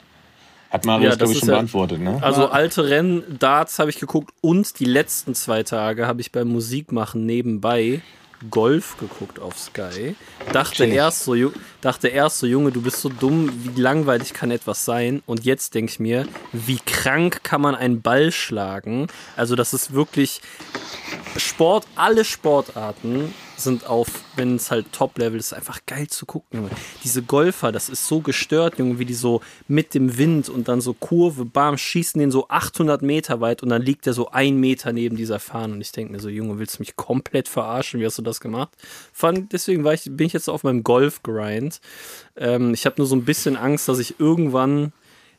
[0.74, 2.18] Hat Marius, ja, glaube ich, schon ja, beantwortet, ne?
[2.20, 6.48] Also alte Rennen, Darts habe ich geguckt und die letzten zwei Tage habe ich beim
[6.48, 8.02] Musikmachen nebenbei
[8.51, 10.16] Golf geguckt auf Sky.
[10.52, 11.36] Dachte erst, so,
[11.80, 15.22] dachte erst so, Junge, du bist so dumm, wie langweilig kann etwas sein?
[15.26, 19.06] Und jetzt denke ich mir, wie krank kann man einen Ball schlagen?
[19.36, 20.40] Also, das ist wirklich
[21.36, 26.60] Sport, alle Sportarten sind auf, wenn es halt Top-Level ist, einfach geil zu gucken.
[26.60, 26.70] Junge.
[27.02, 30.81] Diese Golfer, das ist so gestört, Junge, wie die so mit dem Wind und dann
[30.81, 34.56] so Kurve, bam, schießen den so 800 Meter weit und dann liegt der so ein
[34.59, 38.01] Meter neben dieser Fahne und ich denke mir so, Junge, willst du mich komplett verarschen?
[38.01, 38.70] Wie hast du das gemacht?
[39.12, 41.81] Fand, deswegen war ich, bin ich jetzt auf meinem Golf-Grind.
[42.36, 44.93] Ähm, ich habe nur so ein bisschen Angst, dass ich irgendwann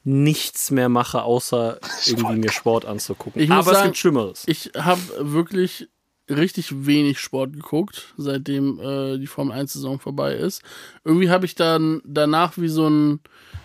[0.06, 3.42] nichts mehr mache, außer irgendwie mir Sport anzugucken.
[3.42, 4.44] Ich Aber sagen, es gibt Schlimmeres.
[4.46, 5.90] Ich habe wirklich
[6.30, 10.62] richtig wenig Sport geguckt, seitdem äh, die Formel 1 Saison vorbei ist.
[11.04, 13.20] Irgendwie habe ich dann danach wie so ein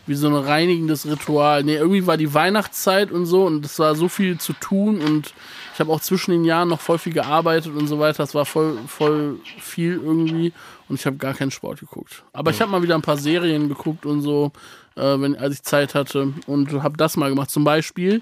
[0.06, 1.62] wie so ein reinigendes Ritual.
[1.62, 5.32] Nee, irgendwie war die Weihnachtszeit und so und es war so viel zu tun und
[5.72, 8.24] ich habe auch zwischen den Jahren noch voll viel gearbeitet und so weiter.
[8.24, 10.52] Das war voll voll viel irgendwie
[10.88, 12.24] und ich habe gar keinen Sport geguckt.
[12.32, 14.50] Aber ich habe mal wieder ein paar Serien geguckt und so,
[14.96, 17.50] äh, wenn als ich Zeit hatte und habe das mal gemacht.
[17.50, 18.20] Zum Beispiel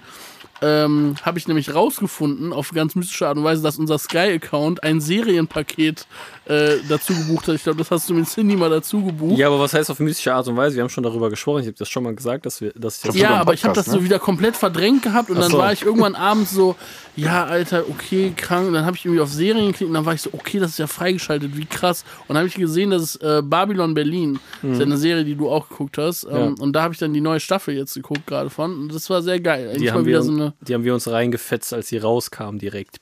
[0.60, 5.00] ähm, habe ich nämlich rausgefunden, auf ganz mystische Art und Weise, dass unser Sky-Account ein
[5.00, 6.06] Serienpaket
[6.46, 7.54] äh, dazu gebucht hat.
[7.54, 9.38] Ich glaube, das hast du mit Cindy mal dazu gebucht.
[9.38, 10.76] Ja, aber was heißt auf mystische Art und Weise?
[10.76, 11.60] Wir haben schon darüber gesprochen.
[11.60, 13.74] Ich habe das schon mal gesagt, dass wir, dass ich das Ja, aber ich habe
[13.74, 13.92] das ne?
[13.92, 15.58] so wieder komplett verdrängt gehabt und Ach dann so.
[15.58, 16.74] war ich irgendwann abends so,
[17.14, 18.66] ja, Alter, okay, krank.
[18.66, 20.70] Und dann habe ich irgendwie auf Serien geklickt und dann war ich so, okay, das
[20.70, 22.04] ist ja freigeschaltet, wie krass.
[22.22, 24.38] Und dann habe ich gesehen, dass es äh, Babylon Berlin, mhm.
[24.62, 26.24] das ist ja eine Serie, die du auch geguckt hast.
[26.24, 26.62] Ähm, ja.
[26.62, 28.72] Und da habe ich dann die neue Staffel jetzt geguckt gerade von.
[28.80, 29.76] Und das war sehr geil.
[29.78, 33.00] Die haben, wir, so eine die haben wir uns reingefetzt, als sie rauskam direkt.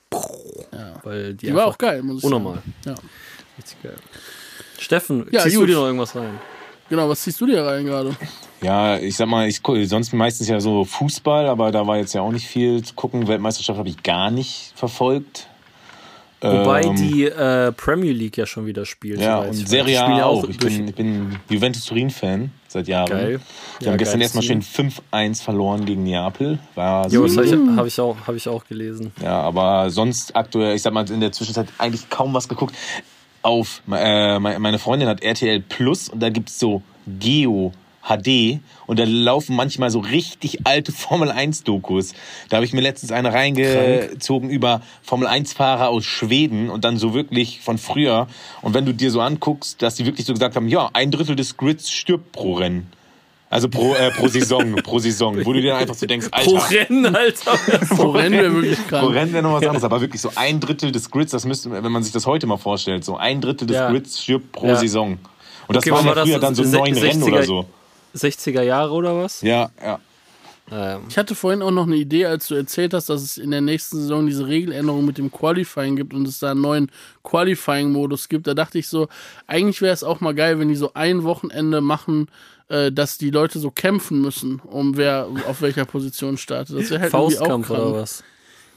[0.71, 0.95] Ja.
[1.03, 2.55] Weil die, die war auch geil, muss ich unnormal.
[2.55, 2.73] sagen.
[2.85, 2.95] Ja.
[3.57, 3.95] Richtig geil.
[4.79, 5.63] Steffen, ja, ziehst gut.
[5.63, 6.39] du dir noch irgendwas rein?
[6.89, 8.15] Genau, was ziehst du dir rein gerade?
[8.61, 12.13] Ja, ich sag mal, ich gucke sonst meistens ja so Fußball, aber da war jetzt
[12.13, 13.27] ja auch nicht viel zu gucken.
[13.27, 15.47] Weltmeisterschaft habe ich gar nicht verfolgt.
[16.39, 19.19] Wobei ähm, die äh, Premier League ja schon wieder spielt.
[19.19, 20.47] Ja, und Serie A auch.
[20.47, 23.09] Ich bin, ich bin Juventus Turin-Fan seit Jahren.
[23.09, 23.39] Geil.
[23.79, 26.59] Die ja, haben gestern erstmal schön 5-1 verloren gegen Neapel.
[26.75, 29.11] War jo, das habe ich, hab ich, auch, hab ich auch gelesen.
[29.21, 32.75] Ja, aber sonst aktuell, ich sag mal, in der Zwischenzeit eigentlich kaum was geguckt.
[33.41, 37.71] Auf, äh, meine Freundin hat RTL Plus und da gibt es so Geo
[38.07, 42.13] HD und da laufen manchmal so richtig alte Formel 1 Dokus.
[42.49, 44.55] Da habe ich mir letztens eine reingezogen Krank.
[44.55, 48.27] über Formel 1 Fahrer aus Schweden und dann so wirklich von früher.
[48.61, 51.35] Und wenn du dir so anguckst, dass die wirklich so gesagt haben, ja, ein Drittel
[51.35, 52.91] des Grids stirbt pro Rennen.
[53.49, 56.51] Also pro, äh, pro Saison, pro Saison, wo du dir einfach so denkst, Alter.
[56.51, 57.51] Pro Rennen, Alter.
[57.95, 59.05] pro Rennen wäre wirklich krank.
[59.05, 61.71] Pro Rennen wäre noch was anderes, aber wirklich so ein Drittel des Grids, das müsste,
[61.71, 63.89] wenn man sich das heute mal vorstellt, so ein Drittel des ja.
[63.89, 64.75] Grids stirbt pro ja.
[64.75, 65.17] Saison.
[65.67, 67.65] Und das okay, waren ja früher dann so neun Rennen oder so.
[68.15, 69.41] 60er Jahre oder was?
[69.41, 69.99] Ja, ja.
[70.69, 71.01] Ähm.
[71.09, 73.61] Ich hatte vorhin auch noch eine Idee, als du erzählt hast, dass es in der
[73.61, 76.91] nächsten Saison diese Regeländerung mit dem Qualifying gibt und es da einen neuen
[77.23, 78.47] Qualifying-Modus gibt.
[78.47, 79.07] Da dachte ich so,
[79.47, 82.27] eigentlich wäre es auch mal geil, wenn die so ein Wochenende machen,
[82.67, 86.77] äh, dass die Leute so kämpfen müssen, um wer auf welcher Position startet.
[86.77, 88.23] Das wäre halt Faustkampf oder was?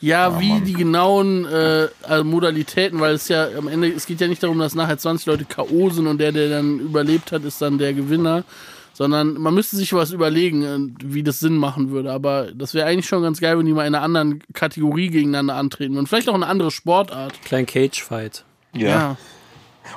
[0.01, 0.65] Ja, oh, wie Mann.
[0.65, 4.59] die genauen äh, also Modalitäten, weil es ja am Ende, es geht ja nicht darum,
[4.59, 5.90] dass nachher 20 Leute K.O.
[5.90, 8.44] sind und der, der dann überlebt hat, ist dann der Gewinner,
[8.92, 12.12] sondern man müsste sich was überlegen, äh, wie das Sinn machen würde.
[12.12, 15.54] Aber das wäre eigentlich schon ganz geil, wenn die mal in einer anderen Kategorie gegeneinander
[15.54, 17.40] antreten und vielleicht auch eine andere Sportart.
[17.42, 18.44] Klein Cage-Fight.
[18.74, 18.88] Ja.
[18.88, 19.16] ja.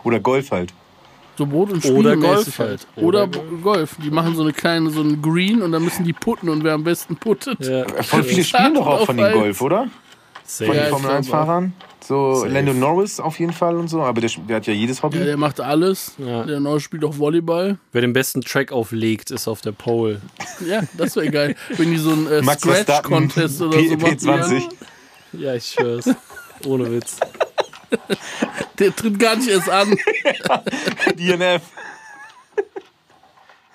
[0.04, 0.74] Oder Golf halt.
[1.36, 2.88] So Boot und Spiel Oder Golf halt.
[2.96, 3.96] Oder, Oder Golf.
[4.04, 6.74] Die machen so eine kleine, so einen Green und dann müssen die putten und wer
[6.74, 7.60] am besten puttet.
[7.60, 7.86] Ja.
[8.04, 9.88] Voll viele spielen doch auch von den Golf, oder?
[10.46, 11.74] Sehr von den Formel 1 Fahrern.
[12.06, 12.50] So Safe.
[12.50, 15.20] Lando Norris auf jeden Fall und so, aber der, der hat ja jedes Hobby.
[15.20, 16.14] Ja, der macht alles.
[16.18, 16.44] Ja.
[16.44, 17.78] Der Norris spielt auch Volleyball.
[17.94, 20.22] Wer den besten Track auflegt, ist auf der Pole.
[20.68, 21.56] Ja, das wäre geil.
[21.78, 24.18] Wenn die so einen äh, Scratch-Contest oder P so machen.
[24.18, 24.70] P20.
[25.34, 26.10] Ja, ich schwör's.
[26.66, 27.18] Ohne Witz.
[28.80, 29.96] Der tritt gar nicht erst an.
[31.16, 31.62] DNF.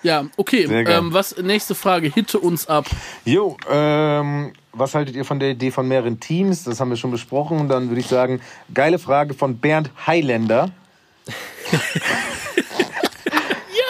[0.02, 0.64] Ja, okay.
[0.64, 2.08] Ähm, was nächste Frage?
[2.08, 2.86] Hitte uns ab.
[3.24, 6.64] Jo, ähm, was haltet ihr von der Idee von mehreren Teams?
[6.64, 7.58] Das haben wir schon besprochen.
[7.58, 8.40] Und dann würde ich sagen,
[8.72, 10.70] geile Frage von Bernd Highlander.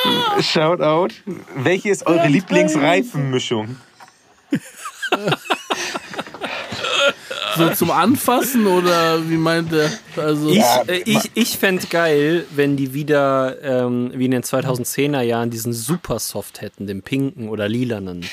[0.04, 0.42] ja!
[0.42, 1.14] Shoutout.
[1.56, 3.76] Welche ist eure Lieblingsreifenmischung?
[7.56, 9.90] So zum Anfassen oder wie meint er?
[10.16, 15.22] Also ich äh, ich, ich fände geil, wenn die wieder ähm, wie in den 2010er
[15.22, 18.24] Jahren diesen Supersoft hätten, den pinken oder lilanen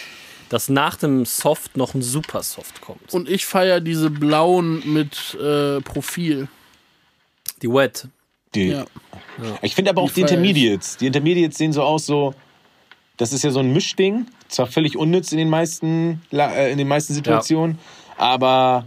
[0.50, 3.14] dass nach dem Soft noch ein Super Soft kommt.
[3.14, 6.48] Und ich feiere diese blauen mit äh, Profil.
[7.62, 8.08] Die Wet.
[8.54, 8.86] Die, ja.
[9.62, 10.98] Ich finde aber auch die, die Intermediates.
[10.98, 12.34] Die Intermediates sehen so aus, so.
[13.18, 14.28] Das ist ja so ein Mischding.
[14.48, 17.80] Zwar völlig unnütz in den meisten, äh, in den meisten Situationen,
[18.18, 18.26] ja.
[18.26, 18.86] aber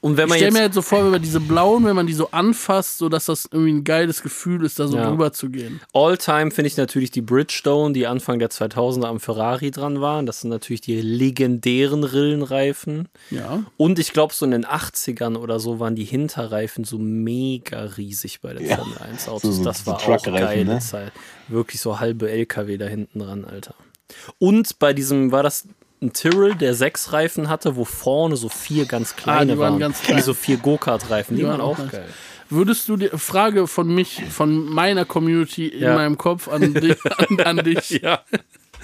[0.00, 2.06] und wenn man ich stelle mir jetzt so vor, wenn man diese blauen, wenn man
[2.06, 5.08] die so anfasst, so dass das irgendwie ein geiles Gefühl ist, da so ja.
[5.08, 5.80] drüber zu gehen.
[5.92, 10.26] All-time finde ich natürlich die Bridgestone, die Anfang der 2000er am Ferrari dran waren.
[10.26, 13.08] Das sind natürlich die legendären Rillenreifen.
[13.30, 13.64] Ja.
[13.76, 18.40] Und ich glaube, so in den 80ern oder so waren die Hinterreifen so mega riesig
[18.40, 18.76] bei den ja.
[18.76, 19.42] Formel 1 Autos.
[19.42, 20.78] So, so, das war auch geile ne?
[20.80, 21.12] Zeit.
[21.48, 23.74] Wirklich so halbe LKW da hinten dran, Alter.
[24.38, 25.66] Und bei diesem, war das
[26.00, 29.58] ein Tyrrell, der sechs Reifen hatte, wo vorne so vier ganz ah, kleine ah, die
[29.58, 29.72] waren.
[29.72, 29.80] waren.
[29.80, 30.18] Ganz klein.
[30.18, 31.36] Wie so vier Go-Kart-Reifen.
[31.36, 32.06] Die, die, waren auch geil.
[32.50, 35.94] Würdest du die Frage von mich, von meiner Community in ja.
[35.94, 38.22] meinem Kopf an, dich, an, an dich, ja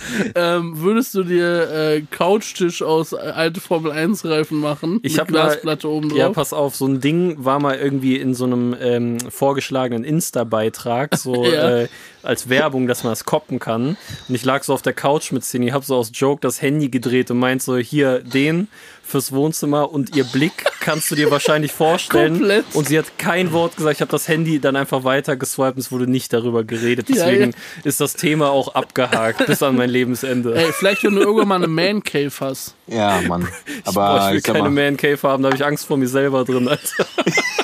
[0.35, 5.01] ähm, würdest du dir äh, Couchtisch aus äh, alte Formel 1 Reifen machen?
[5.03, 6.19] Ich habe Glasplatte oben drauf.
[6.19, 11.17] Ja, pass auf, so ein Ding war mal irgendwie in so einem ähm, vorgeschlagenen Insta-Beitrag,
[11.17, 11.81] so ja.
[11.81, 11.89] äh,
[12.23, 13.97] als Werbung, dass man das koppen kann.
[14.29, 16.89] Und ich lag so auf der Couch mit Cindy, hab so aus Joke das Handy
[16.89, 18.69] gedreht und meint so, hier den
[19.15, 22.39] fürs Wohnzimmer und ihr Blick kannst du dir wahrscheinlich vorstellen.
[22.39, 22.65] Komplett.
[22.75, 23.95] Und sie hat kein Wort gesagt.
[23.95, 27.09] Ich habe das Handy dann einfach weiter geswiped und es wurde nicht darüber geredet.
[27.09, 27.85] Deswegen ja, ja.
[27.85, 30.57] ist das Thema auch abgehakt bis an mein Lebensende.
[30.57, 32.75] Ey, vielleicht wenn du irgendwann mal eine Man Cave hast.
[32.89, 33.47] Ja, Mann.
[33.85, 35.97] Aber ich, boah, ich will ich keine Man Cave haben, da habe ich Angst vor
[35.97, 37.07] mir selber drin, Alter.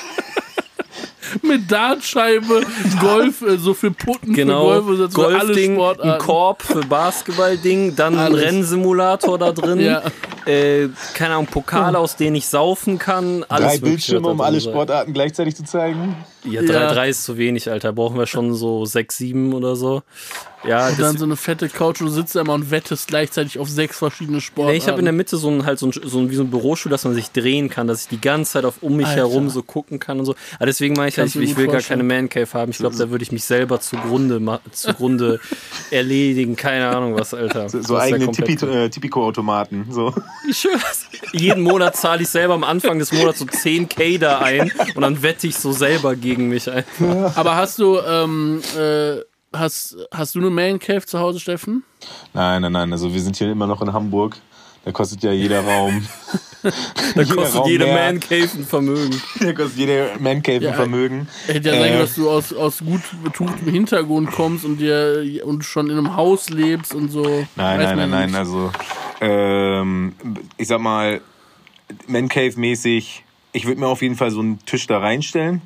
[1.41, 2.61] mit Dartscheibe,
[2.99, 4.81] Golf, äh, so für Putten, genau.
[4.81, 8.39] für Golf, Golfding, ein Korb für Basketballding, dann Alles.
[8.39, 10.01] ein Rennsimulator da drin, ja.
[10.45, 13.45] äh, keine Ahnung, Pokale, aus denen ich saufen kann.
[13.49, 16.15] Alles Drei Bildschirme, um alle Sportarten gleichzeitig zu zeigen.
[16.43, 16.93] Ja, drei, ja.
[16.93, 17.93] drei ist zu wenig, Alter.
[17.93, 20.01] Brauchen wir schon so sechs, sieben oder so.
[20.63, 23.67] Ja, und dann so eine fette Couch und du sitzt immer und wettest gleichzeitig auf
[23.67, 24.73] sechs verschiedene Sportarten.
[24.73, 26.43] Nee, ich habe in der Mitte so ein, halt so ein, so ein, wie so
[26.43, 29.07] ein Bürostuhl, dass man sich drehen kann, dass ich die ganze Zeit auf um mich
[29.07, 29.21] Alter.
[29.21, 30.35] herum so gucken kann und so.
[30.57, 32.71] Aber deswegen meine ich halt, ich, ich will gar keine Man Cave haben.
[32.71, 35.39] Ich glaube, da würde ich mich selber zugrunde, zugrunde
[35.91, 36.55] erledigen.
[36.55, 37.67] Keine Ahnung was, Alter.
[37.67, 39.87] So, so eigene äh, Tipico-Automaten.
[39.89, 40.13] So.
[40.47, 40.67] Ich
[41.33, 45.23] Jeden Monat zahle ich selber am Anfang des Monats so 10k da ein und dann
[45.23, 47.35] wette ich so selber gegen mich einfach.
[47.37, 49.21] Aber hast du, ähm, äh,
[49.53, 51.83] Hast, hast du eine Man Cave zu Hause, Steffen?
[52.33, 52.91] Nein, nein, nein.
[52.93, 54.37] Also wir sind hier immer noch in Hamburg.
[54.85, 56.07] Da kostet ja jeder Raum.
[56.63, 56.71] da
[57.15, 59.21] jeder kostet Raum jede Man Cave ein Vermögen.
[59.41, 61.27] Da kostet jede Man Cave ein Vermögen.
[61.47, 65.65] Hätte ja äh, sein dass du aus, aus gut betuchtem Hintergrund kommst und dir und
[65.65, 67.45] schon in einem Haus lebst und so.
[67.57, 68.35] Nein, nein, nein, nein.
[68.35, 68.71] Also
[69.19, 70.15] ähm,
[70.55, 71.19] ich sag mal,
[72.07, 73.25] Man Cave mäßig.
[73.51, 75.61] Ich würde mir auf jeden Fall so einen Tisch da reinstellen.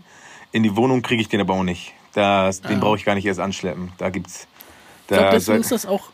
[0.55, 1.91] In die Wohnung kriege ich den aber auch nicht.
[2.13, 3.91] Das, den brauche ich gar nicht erst anschleppen.
[3.97, 4.47] Da gibt's.
[5.07, 6.11] Da, ich glaube, deswegen ist das auch.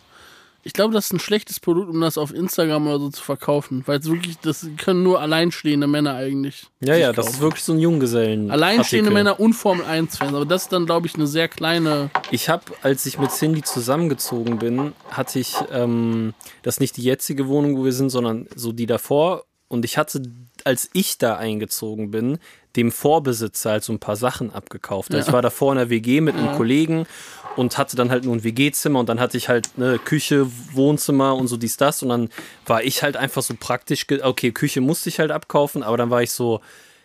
[0.64, 3.84] Ich glaube, das ist ein schlechtes Produkt, um das auf Instagram oder so zu verkaufen.
[3.86, 6.66] Weil es wirklich, das können nur alleinstehende Männer eigentlich.
[6.80, 8.50] Ja, ja, das ist wirklich so ein Junggesellen.
[8.50, 10.34] Alleinstehende Männer und Formel 1-Fans.
[10.34, 12.10] Aber das ist dann, glaube ich, eine sehr kleine.
[12.32, 17.48] Ich habe, als ich mit Cindy zusammengezogen bin, hatte ich ähm, das nicht die jetzige
[17.48, 19.44] Wohnung, wo wir sind, sondern so die davor.
[19.68, 20.24] Und ich hatte,
[20.64, 22.40] als ich da eingezogen bin,
[22.76, 25.12] dem Vorbesitzer halt so ein paar Sachen abgekauft.
[25.12, 25.28] Also ja.
[25.28, 26.56] Ich war davor in der WG mit einem ja.
[26.56, 27.06] Kollegen
[27.56, 31.36] und hatte dann halt nur ein WG-Zimmer und dann hatte ich halt eine Küche, Wohnzimmer
[31.36, 32.30] und so dies, das und dann
[32.66, 36.24] war ich halt einfach so praktisch, okay, Küche musste ich halt abkaufen, aber dann war
[36.24, 36.62] ich so,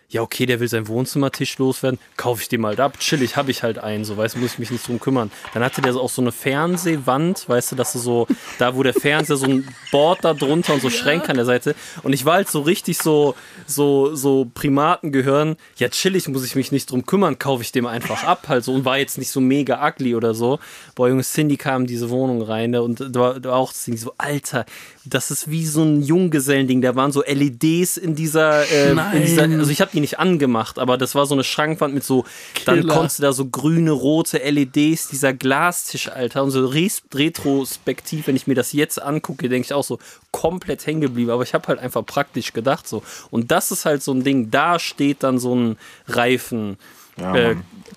[0.09, 3.61] ja, okay, der will seinen Wohnzimmertisch loswerden, kaufe ich den mal ab, chillig, habe ich
[3.61, 5.31] halt einen, so, weißt du, muss ich mich nicht drum kümmern.
[5.53, 8.27] Dann hatte der auch so eine Fernsehwand, weißt du, dass du so,
[8.57, 11.75] da wo der Fernseher, so ein Board da drunter und so Schränke an der Seite.
[12.03, 13.35] Und ich war halt so richtig so,
[13.65, 17.85] so, so Primaten gehören, ja, chillig, muss ich mich nicht drum kümmern, kaufe ich dem
[17.85, 20.59] einfach ab, halt so, und war jetzt nicht so mega ugly oder so.
[20.95, 23.73] Boah, Junge, Cindy kam in diese Wohnung rein, ne, und da war, da war auch
[23.73, 24.65] Cindy so, Alter,
[25.09, 29.43] das ist wie so ein Junggesellending, da waren so LEDs in dieser, äh, in dieser
[29.43, 32.77] also ich habe die nicht angemacht, aber das war so eine Schrankwand mit so, Killer.
[32.77, 38.35] dann konntest du da so grüne, rote LEDs, dieser Glastisch, Alter, und so retrospektiv, wenn
[38.35, 39.99] ich mir das jetzt angucke, denke ich auch so
[40.31, 43.03] komplett hängen geblieben, aber ich habe halt einfach praktisch gedacht so.
[43.31, 45.77] Und das ist halt so ein Ding, da steht dann so ein
[46.07, 46.77] Reifen.
[47.19, 47.55] Ja, äh,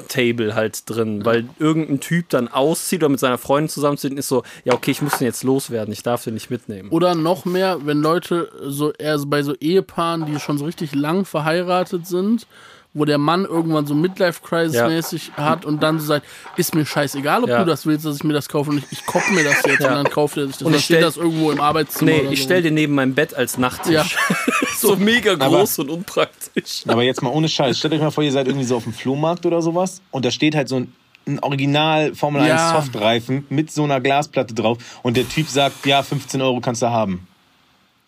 [0.08, 4.28] Table halt drin, weil irgendein Typ dann auszieht oder mit seiner Freundin zusammenzieht und ist
[4.28, 6.90] so, ja, okay, ich muss den jetzt loswerden, ich darf den nicht mitnehmen.
[6.90, 11.24] Oder noch mehr, wenn Leute so eher bei so Ehepaaren, die schon so richtig lang
[11.24, 12.46] verheiratet sind,
[12.92, 15.44] wo der Mann irgendwann so Midlife-Crisis-mäßig ja.
[15.44, 16.26] hat und dann so sagt,
[16.56, 17.60] ist mir scheißegal, ob ja.
[17.60, 19.80] du das willst, dass ich mir das kaufe und ich, ich koppe mir das jetzt
[19.80, 19.88] ja.
[19.88, 20.66] und dann kauft er sich das.
[20.66, 22.10] Und ich stell das irgendwo im Arbeitszimmer.
[22.10, 22.46] Nee, ich so.
[22.46, 24.16] stell dir neben meinem Bett als Nachttisch.
[24.76, 26.82] so mega groß aber, und unpraktisch.
[26.88, 28.92] Aber jetzt mal ohne Scheiß, stellt euch mal vor, ihr seid irgendwie so auf dem
[28.92, 30.92] Flohmarkt oder sowas und da steht halt so ein
[31.26, 36.02] ein Original Formel 1 Softreifen mit so einer Glasplatte drauf und der Typ sagt, ja,
[36.02, 37.26] 15 Euro kannst du haben.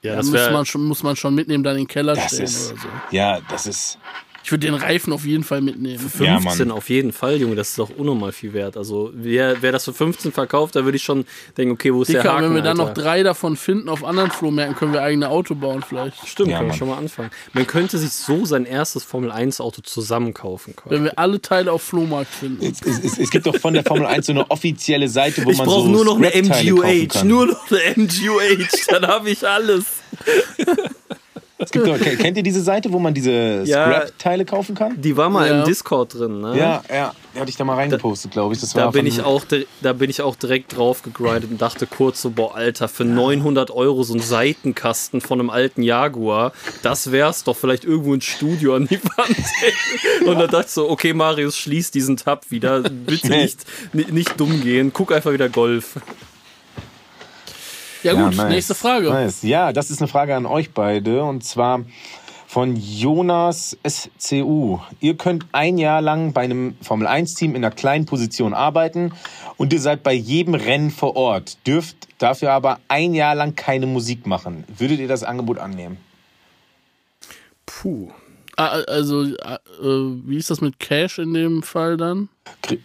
[0.01, 2.73] Ja, das muss man, schon, muss man schon mitnehmen, dann in den Keller stellen ist,
[2.73, 2.89] oder so.
[3.13, 3.99] Ja, das ist
[4.44, 5.98] Ich würde den Reifen auf jeden Fall mitnehmen.
[5.98, 8.77] Für 15 ja, auf jeden Fall, Junge, das ist doch unnormal viel wert.
[8.77, 11.24] Also wer, wer das für 15 verkauft, da würde ich schon
[11.56, 14.05] denken, okay, wo ist Dicker, der Haken, wenn wir dann noch drei davon finden auf
[14.05, 16.27] anderen Flohmärkten, können wir eigene Auto bauen vielleicht.
[16.27, 17.31] Stimmt, ja, können wir schon mal anfangen.
[17.52, 20.90] Man könnte sich so sein erstes Formel 1 Auto zusammenkaufen können.
[20.94, 22.64] Wenn wir alle Teile auf Flohmarkt finden.
[22.64, 25.51] Es, es, es, es gibt doch von der Formel 1 so eine offizielle Seite, wo
[25.51, 29.31] ich man so Ich brauche nur noch eine MGUH, nur noch eine MGUH, dann habe
[29.31, 29.85] ich alles.
[31.70, 35.01] Doch, kennt ihr diese Seite, wo man diese Scrap-Teile kaufen kann?
[35.01, 35.60] Die war mal ja.
[35.60, 36.56] im Discord drin, ne?
[36.59, 37.12] Ja, ja.
[37.34, 38.60] Die hatte ich da mal reingepostet, glaube ich.
[38.60, 39.44] Das da, bin ich auch,
[39.80, 43.70] da bin ich auch direkt drauf gegrindet und dachte kurz so, boah, Alter, für 900
[43.70, 46.52] Euro so ein Seitenkasten von einem alten Jaguar,
[46.82, 50.26] das wär's doch vielleicht irgendwo ein Studio an die Wand.
[50.26, 52.80] und da dachte ich so, okay, Marius, schließ diesen Tab wieder.
[52.82, 54.93] Bitte nicht, nicht dumm gehen.
[54.93, 55.97] Guck einfach wieder Golf.
[58.03, 58.53] Ja, gut, ja, nice.
[58.53, 59.11] nächste Frage.
[59.11, 59.43] Nice.
[59.43, 61.85] Ja, das ist eine Frage an euch beide und zwar
[62.53, 64.81] von Jonas SCU.
[65.01, 69.12] Ihr könnt ein Jahr lang bei einem Formel 1 Team in einer kleinen Position arbeiten
[69.57, 73.87] und ihr seid bei jedem Rennen vor Ort, dürft dafür aber ein Jahr lang keine
[73.87, 74.65] Musik machen.
[74.77, 75.97] Würdet ihr das Angebot annehmen?
[77.65, 78.11] Puh.
[78.57, 82.29] Ah, also, äh, wie ist das mit Cash in dem Fall dann?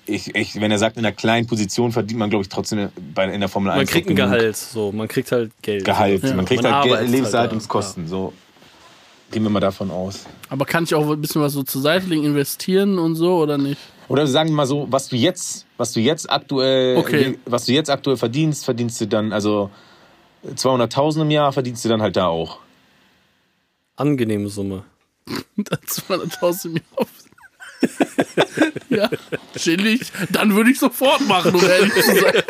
[0.06, 3.40] Ich, ich, wenn er sagt, in einer kleinen Position verdient man, glaube ich, trotzdem in
[3.40, 3.78] der Formel 1.
[3.78, 4.92] Man kriegt ein Gehalt, so.
[4.92, 5.86] Man kriegt halt Geld.
[5.86, 6.24] Gehalt.
[6.24, 6.34] Ja.
[6.34, 8.04] Man kriegt man halt Geld, Lebenserhaltungskosten.
[8.04, 8.18] Halt, ja.
[8.18, 8.34] So.
[9.32, 10.26] Gehen wir mal davon aus.
[10.50, 13.58] Aber kann ich auch ein bisschen was so zur Seite legen, investieren und so oder
[13.58, 13.80] nicht?
[14.08, 17.38] Oder sagen wir mal so, was du jetzt, was du jetzt aktuell, okay.
[17.46, 19.70] was du jetzt aktuell verdienst, verdienst du dann, also
[20.46, 22.60] 200.000 im Jahr verdienst du dann halt da auch.
[23.98, 24.84] Angenehme Summe.
[25.58, 27.08] 200.000 im Jahr.
[28.90, 29.10] ja,
[29.56, 30.02] chillig.
[30.32, 32.44] Dann würde ich sofort machen, um ehrlich zu sein.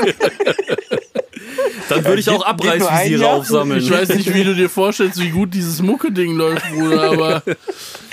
[1.89, 3.81] Dann würde ich auch Abreißvisiere aufsammeln.
[3.81, 7.43] Ich weiß nicht, wie du dir vorstellst, wie gut dieses Mucke-Ding läuft, Bruder, aber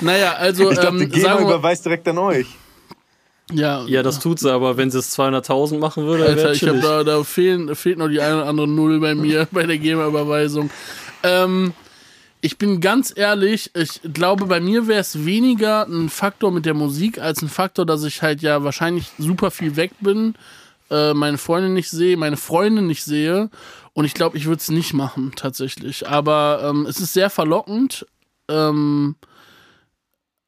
[0.00, 0.70] naja, also.
[0.70, 2.46] Ich glaube, ähm, die GEMA überweist direkt an euch.
[3.52, 6.80] Ja, ja, das tut sie, aber wenn sie es 200.000 machen würde, Alter, ich hab
[6.80, 10.70] da, da fehlen, fehlt noch die eine oder andere Null bei mir bei der GEMA-Überweisung.
[11.22, 11.74] Ähm,
[12.44, 16.74] ich bin ganz ehrlich, ich glaube, bei mir wäre es weniger ein Faktor mit der
[16.74, 20.34] Musik als ein Faktor, dass ich halt ja wahrscheinlich super viel weg bin,
[20.90, 23.48] äh, meine Freunde nicht sehe, meine Freunde nicht sehe.
[23.94, 26.06] Und ich glaube, ich würde es nicht machen, tatsächlich.
[26.06, 28.06] Aber ähm, es ist sehr verlockend.
[28.50, 29.14] Ähm,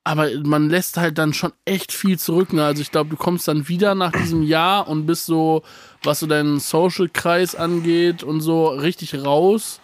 [0.04, 2.52] aber man lässt halt dann schon echt viel zurück.
[2.52, 2.62] Ne?
[2.62, 5.62] Also ich glaube, du kommst dann wieder nach diesem Jahr und bist so,
[6.02, 9.80] was so deinen Social-Kreis angeht und so, richtig raus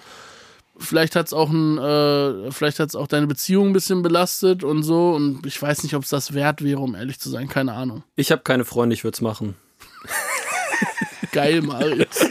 [0.83, 4.65] vielleicht hat es auch ein, äh, vielleicht hat es auch deine Beziehung ein bisschen belastet
[4.65, 5.13] und so.
[5.13, 7.49] Und ich weiß nicht, ob es das wert wäre, um ehrlich zu sein.
[7.49, 8.03] Keine Ahnung.
[8.17, 9.55] Ich habe keine Freunde, ich würde es machen.
[11.33, 12.27] Geil, Marius.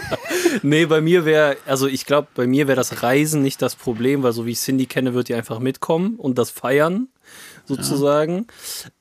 [0.62, 4.22] nee, bei mir wäre, also ich glaube, bei mir wäre das Reisen nicht das Problem,
[4.22, 7.08] weil so wie ich Cindy kenne, wird die einfach mitkommen und das feiern,
[7.64, 8.46] sozusagen.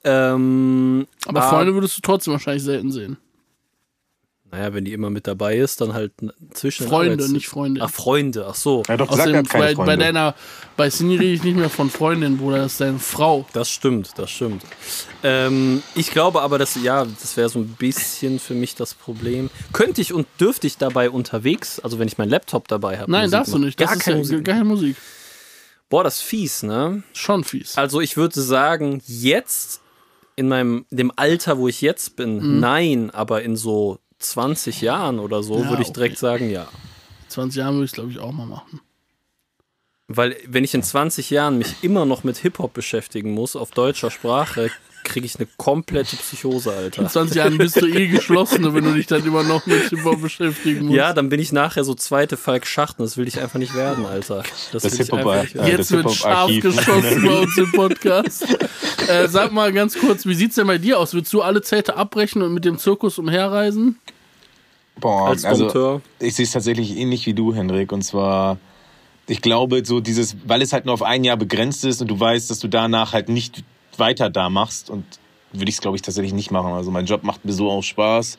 [0.06, 0.36] Ja.
[0.36, 3.18] Ähm, aber Freunde würdest du trotzdem wahrscheinlich selten sehen.
[4.52, 6.12] Naja, wenn die immer mit dabei ist, dann halt
[6.54, 7.82] zwischen Freunde, nicht Freunde.
[7.82, 8.84] Ach, Freunde, ach so.
[8.86, 10.36] Ja, doch, Außerdem, bei, bei, deiner,
[10.76, 13.46] bei Cindy rede ich nicht mehr von Freundin, Bruder, das ist deine Frau.
[13.54, 14.64] Das stimmt, das stimmt.
[15.24, 19.50] Ähm, ich glaube aber, dass, ja, das wäre so ein bisschen für mich das Problem.
[19.72, 23.10] Könnte ich und dürfte ich dabei unterwegs, also wenn ich meinen Laptop dabei habe?
[23.10, 23.62] Nein, Musik darfst machen?
[23.62, 23.80] du nicht.
[23.80, 24.46] Das gar keine, ja, Musik.
[24.46, 24.96] keine Musik.
[25.90, 27.04] Boah, das ist fies, ne?
[27.14, 27.78] Schon fies.
[27.78, 29.80] Also ich würde sagen, jetzt
[30.36, 32.60] in meinem, dem Alter, wo ich jetzt bin, mhm.
[32.60, 36.22] nein, aber in so 20 Jahren oder so, ja, würde ich direkt okay.
[36.22, 36.68] sagen, ja.
[37.30, 38.82] 20 Jahren würde ich es, glaube ich, auch mal machen.
[40.08, 44.12] Weil, wenn ich in 20 Jahren mich immer noch mit Hip-Hop beschäftigen muss, auf deutscher
[44.12, 44.70] Sprache,
[45.04, 47.02] kriege ich eine komplette Psychose, Alter.
[47.02, 50.22] In 20 Jahren bist du eh geschlossen, wenn du dich dann immer noch mit Hip-Hop
[50.22, 50.98] beschäftigen musst.
[50.98, 53.02] Ja, dann bin ich nachher so zweite Falk Schachten.
[53.04, 54.44] Das will ich einfach nicht werden, Alter.
[54.72, 58.46] Das, das Hip-Hop äh, Jetzt wird scharf geschossen bei uns im Podcast.
[59.08, 61.14] äh, sag mal ganz kurz, wie sieht's denn bei dir aus?
[61.14, 64.00] Willst du alle Zelte abbrechen und mit dem Zirkus umherreisen?
[65.00, 67.92] Boah, Als also ich sehe es tatsächlich ähnlich wie du, Hendrik.
[67.92, 68.58] Und zwar,
[69.28, 72.20] ich glaube, so dieses, weil es halt nur auf ein Jahr begrenzt ist und du
[72.20, 73.64] weißt, dass du danach halt nicht
[74.02, 75.06] weiter da machst und
[75.54, 76.74] würde ich es, glaube ich, tatsächlich nicht machen.
[76.74, 78.38] Also mein Job macht mir so auch Spaß.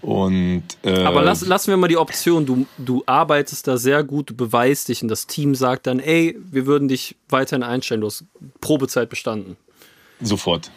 [0.00, 4.30] Und, äh, Aber lass, lassen wir mal die Option, du, du arbeitest da sehr gut,
[4.30, 8.08] du beweist dich und das Team sagt dann, ey, wir würden dich weiterhin einstellen, du
[8.08, 8.24] hast
[8.60, 9.56] Probezeit bestanden.
[10.20, 10.70] Sofort.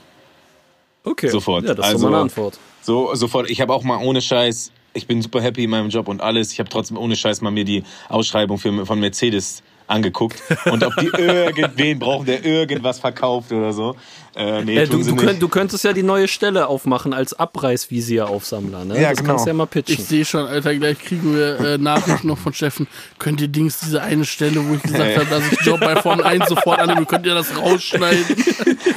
[1.03, 1.27] Okay.
[1.27, 1.65] Sofort.
[1.65, 2.57] Ja, das ist also, so meine Antwort.
[2.81, 3.49] So, sofort.
[3.49, 6.53] Ich habe auch mal ohne Scheiß, ich bin super happy in meinem Job und alles.
[6.53, 10.95] Ich habe trotzdem ohne Scheiß mal mir die Ausschreibung für, von Mercedes angeguckt und ob
[10.97, 13.95] die irgendwen brauchen, der irgendwas verkauft oder so.
[14.37, 18.85] Äh, nee, äh, du, du, könnt, du, könntest ja die neue Stelle aufmachen als Abreißvisieraufsammler.
[18.85, 19.01] Ne?
[19.01, 19.29] Ja, das genau.
[19.31, 19.95] kannst du ja mal pitchen.
[19.95, 22.87] Ich sehe schon, Alter, gleich kriegen wir äh, Nachrichten noch von Steffen.
[23.17, 26.23] Könnt ihr Dings, diese eine Stelle, wo ich gesagt habe, dass ich Job bei Formel
[26.23, 28.25] 1 sofort annehme, könnt ihr das rausschneiden?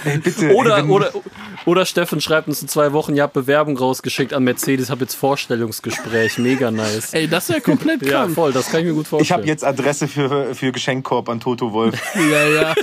[0.03, 1.11] Hey, bitte, oder, oder,
[1.67, 5.15] oder Steffen schreibt uns in zwei Wochen, ihr habt Bewerbung rausgeschickt an Mercedes, hab jetzt
[5.15, 6.39] Vorstellungsgespräch.
[6.39, 7.13] Mega nice.
[7.13, 8.29] Ey, das ist ja komplett krank.
[8.31, 9.25] Ja, voll, das kann ich mir gut vorstellen.
[9.25, 12.01] Ich habe jetzt Adresse für, für Geschenkkorb an Toto Wolf.
[12.15, 12.75] ja, ja.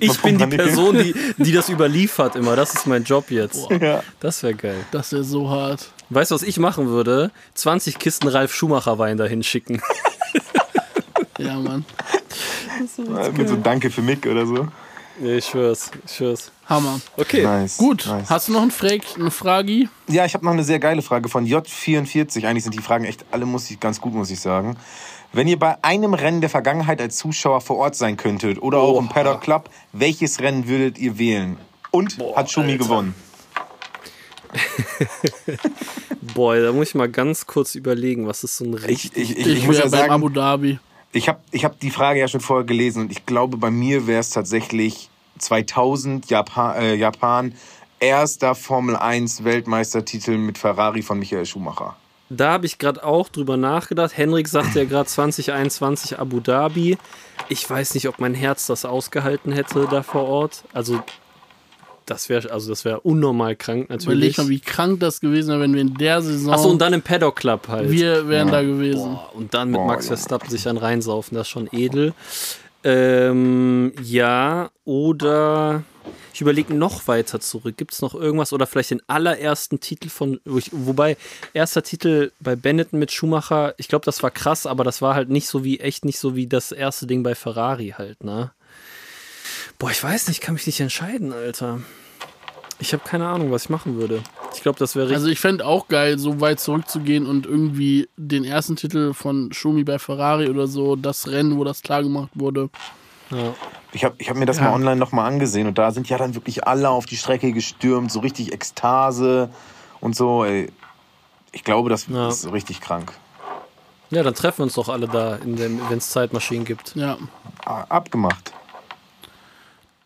[0.00, 2.56] ich bin die Person, die, die das überliefert immer.
[2.56, 3.68] Das ist mein Job jetzt.
[3.70, 4.02] Ja.
[4.20, 4.84] Das wäre geil.
[4.90, 5.90] Das wäre so hart.
[6.10, 7.30] Weißt du, was ich machen würde?
[7.54, 9.80] 20 Kisten Ralf Schumacher Wein dahin schicken.
[11.38, 11.84] ja, Mann.
[12.96, 14.68] So Mit so Danke für Mick oder so.
[15.20, 16.52] Ja, ich schwör's, ich schwör's.
[16.68, 17.00] Hammer.
[17.16, 17.42] Okay.
[17.42, 18.06] Nice, Gut.
[18.06, 18.30] Nice.
[18.30, 19.88] Hast du noch einen Frag, eine Frage?
[20.06, 22.46] Ja, ich habe noch eine sehr geile Frage von J44.
[22.46, 24.76] Eigentlich sind die Fragen echt alle muss ich, ganz gut, muss ich sagen.
[25.32, 28.98] Wenn ihr bei einem Rennen der Vergangenheit als Zuschauer vor Ort sein könntet oder auch
[28.98, 31.58] im Paddock Club, welches Rennen würdet ihr wählen?
[31.90, 32.84] Und Boah, hat Schumi Alter.
[32.84, 33.14] gewonnen?
[36.34, 39.16] Boah, da muss ich mal ganz kurz überlegen, was ist so ein richtig.
[39.16, 40.78] Ich, ich, ich, ich muss ja sagen, Abu Dhabi.
[41.12, 44.06] Ich habe ich hab die Frage ja schon vorher gelesen und ich glaube, bei mir
[44.06, 47.54] wäre es tatsächlich 2000 Japan, äh, Japan
[48.00, 51.96] erster Formel 1 Weltmeistertitel mit Ferrari von Michael Schumacher.
[52.30, 54.16] Da habe ich gerade auch drüber nachgedacht.
[54.16, 56.98] Henrik sagte ja gerade 2021 Abu Dhabi.
[57.48, 60.64] Ich weiß nicht, ob mein Herz das ausgehalten hätte da vor Ort.
[60.72, 61.02] Also
[62.04, 64.18] das wäre also das wäre unnormal krank natürlich.
[64.18, 66.52] Überleg mal, wie krank das gewesen wäre, wenn wir in der Saison.
[66.52, 67.90] Achso, und dann im Paddock Club halt.
[67.90, 68.54] Wir wären ja.
[68.54, 69.12] da gewesen.
[69.12, 72.14] Boah, und dann mit Boah, Max Verstappen sich dann reinsaufen, das ist schon edel.
[72.84, 75.82] Ähm, ja, oder
[76.38, 77.76] ich überlege noch weiter zurück.
[77.76, 81.16] Gibt es noch irgendwas oder vielleicht den allerersten Titel von, wo ich, wobei
[81.52, 85.30] erster Titel bei Benetton mit Schumacher, ich glaube, das war krass, aber das war halt
[85.30, 88.52] nicht so wie, echt nicht so wie das erste Ding bei Ferrari halt, ne?
[89.80, 91.80] Boah, ich weiß nicht, kann mich nicht entscheiden, Alter.
[92.78, 94.22] Ich habe keine Ahnung, was ich machen würde.
[94.54, 98.44] Ich glaube, das wäre Also ich fände auch geil, so weit zurückzugehen und irgendwie den
[98.44, 102.70] ersten Titel von Schumi bei Ferrari oder so, das Rennen, wo das klar gemacht wurde.
[103.30, 103.54] Ja.
[103.92, 104.64] Ich habe ich hab mir das ja.
[104.64, 108.12] mal online nochmal angesehen und da sind ja dann wirklich alle auf die Strecke gestürmt,
[108.12, 109.50] so richtig Ekstase
[110.00, 110.44] und so.
[110.44, 110.70] Ey.
[111.52, 112.28] Ich glaube, das ja.
[112.28, 113.12] ist richtig krank.
[114.10, 116.94] Ja, dann treffen wir uns doch alle da, wenn es Zeitmaschinen gibt.
[116.94, 117.18] Ja.
[117.64, 118.52] Abgemacht.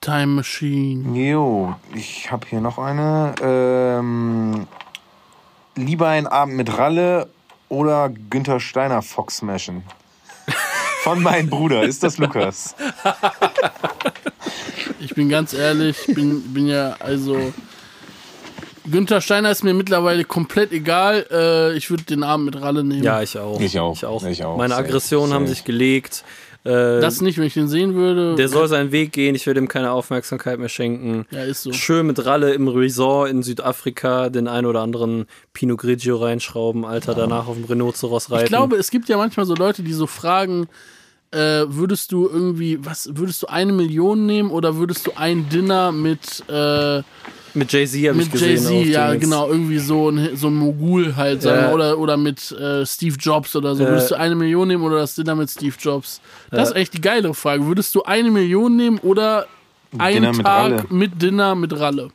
[0.01, 1.17] Time Machine.
[1.17, 3.35] Jo, ich habe hier noch eine.
[3.41, 4.67] Ähm,
[5.77, 7.29] lieber ein Abend mit Ralle
[7.69, 9.85] oder Günther Steiner Fox smashen?
[11.03, 11.83] Von meinem Bruder.
[11.83, 12.75] Ist das Lukas?
[15.01, 17.53] Ich bin ganz ehrlich, bin, bin ja also.
[18.85, 21.27] Günther Steiner ist mir mittlerweile komplett egal.
[21.31, 23.03] Äh, ich würde den Abend mit Ralle nehmen.
[23.03, 23.61] Ja, ich auch.
[23.61, 23.95] Ich auch.
[23.95, 24.25] Ich auch.
[24.25, 24.57] Ich auch.
[24.57, 26.25] Meine Aggressionen haben sich gelegt.
[26.65, 28.37] Äh, das nicht, wenn ich den sehen würde.
[28.37, 31.27] Der soll seinen Weg gehen, ich würde ihm keine Aufmerksamkeit mehr schenken.
[31.31, 31.73] Ja, ist so.
[31.73, 37.15] Schön mit Ralle im Resort in Südafrika den ein oder anderen Pinot Grigio reinschrauben, Alter,
[37.15, 38.45] danach auf dem Rhinoceros reiten.
[38.45, 40.69] Ich glaube, es gibt ja manchmal so Leute, die so fragen,
[41.33, 45.91] äh, würdest du irgendwie, was, würdest du eine Million nehmen oder würdest du ein Dinner
[45.91, 47.03] mit äh,
[47.55, 48.63] mit Jay-Z habe ich gesehen.
[48.63, 51.73] Mit Jay-Z, ja, genau, irgendwie so ein, so ein Mogul halt, sagen ja.
[51.73, 53.85] oder, oder mit äh, Steve Jobs oder so.
[53.85, 56.21] Würdest du eine Million nehmen oder das Dinner mit Steve Jobs?
[56.51, 57.67] Das ist echt die geilere Frage.
[57.67, 59.47] Würdest du eine Million nehmen oder
[59.99, 62.09] einen Dinner Tag mit, mit Dinner mit Ralle?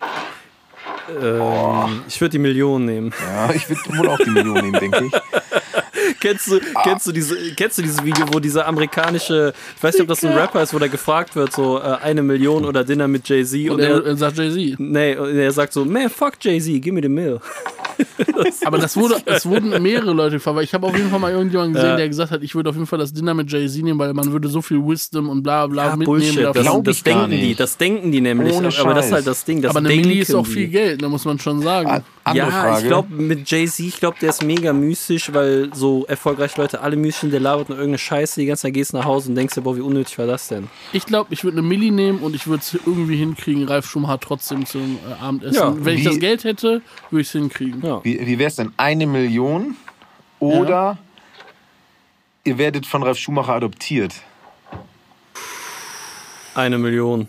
[1.21, 3.13] Ähm, ich würde die Million nehmen.
[3.19, 5.11] Ja, ich würde wohl auch die Million nehmen, denke ich.
[6.19, 6.81] kennst, du, ah.
[6.83, 10.23] kennst, du diese, kennst du dieses Video, wo dieser amerikanische, ich weiß nicht, ob das
[10.23, 13.69] ein Rapper ist, wo der gefragt wird, so äh, eine Million oder Dinner mit Jay-Z.
[13.69, 14.79] Und, und, er, er sagt Jay-Z.
[14.79, 17.39] Nee, und er sagt so, man, fuck Jay-Z, give me the mill.
[18.65, 21.31] Aber das wurde, es wurden mehrere Leute gefragt, weil ich habe auf jeden Fall mal
[21.31, 21.95] irgendjemanden gesehen, ja.
[21.95, 24.31] der gesagt hat, ich würde auf jeden Fall das Dinner mit Jay-Z nehmen, weil man
[24.31, 26.05] würde so viel Wisdom und bla bla ja, mitnehmen.
[26.05, 26.55] Bullshit.
[26.55, 28.53] Das, das denken die, das denken die nämlich.
[28.53, 29.61] Ohne aber das ist halt das Ding.
[29.61, 32.03] Das aber eine Milli ist auch viel Geld, da muss man schon sagen.
[32.35, 32.81] Ja, Frage.
[32.81, 36.95] ich glaube mit Jay-Z, ich glaube, der ist mega mystisch, weil so erfolgreiche Leute alle
[36.95, 39.61] mystisch, der labert nur irgendeine Scheiße, die ganze Zeit gehst nach Hause und denkst dir,
[39.61, 40.67] boah, wie unnötig war das denn?
[40.93, 44.19] Ich glaube, ich würde eine Milli nehmen und ich würde es irgendwie hinkriegen, Ralf Schumacher
[44.19, 45.55] trotzdem zum äh, Abendessen.
[45.55, 47.81] Ja, Wenn ich das Geld hätte, würde ich es hinkriegen.
[47.85, 48.03] Ja.
[48.03, 48.73] Wie, wie wäre es denn?
[48.77, 49.75] Eine Million
[50.39, 50.97] oder ja.
[52.43, 54.13] ihr werdet von Ralf Schumacher adoptiert?
[56.55, 57.27] Eine Million.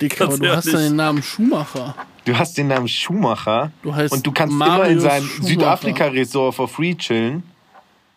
[0.00, 1.94] Dicker, aber du hast ja den Namen Schumacher.
[2.24, 6.54] Du hast den Namen Schumacher du heißt und du kannst Marius immer in seinem Südafrika-Resort
[6.54, 7.42] for free chillen.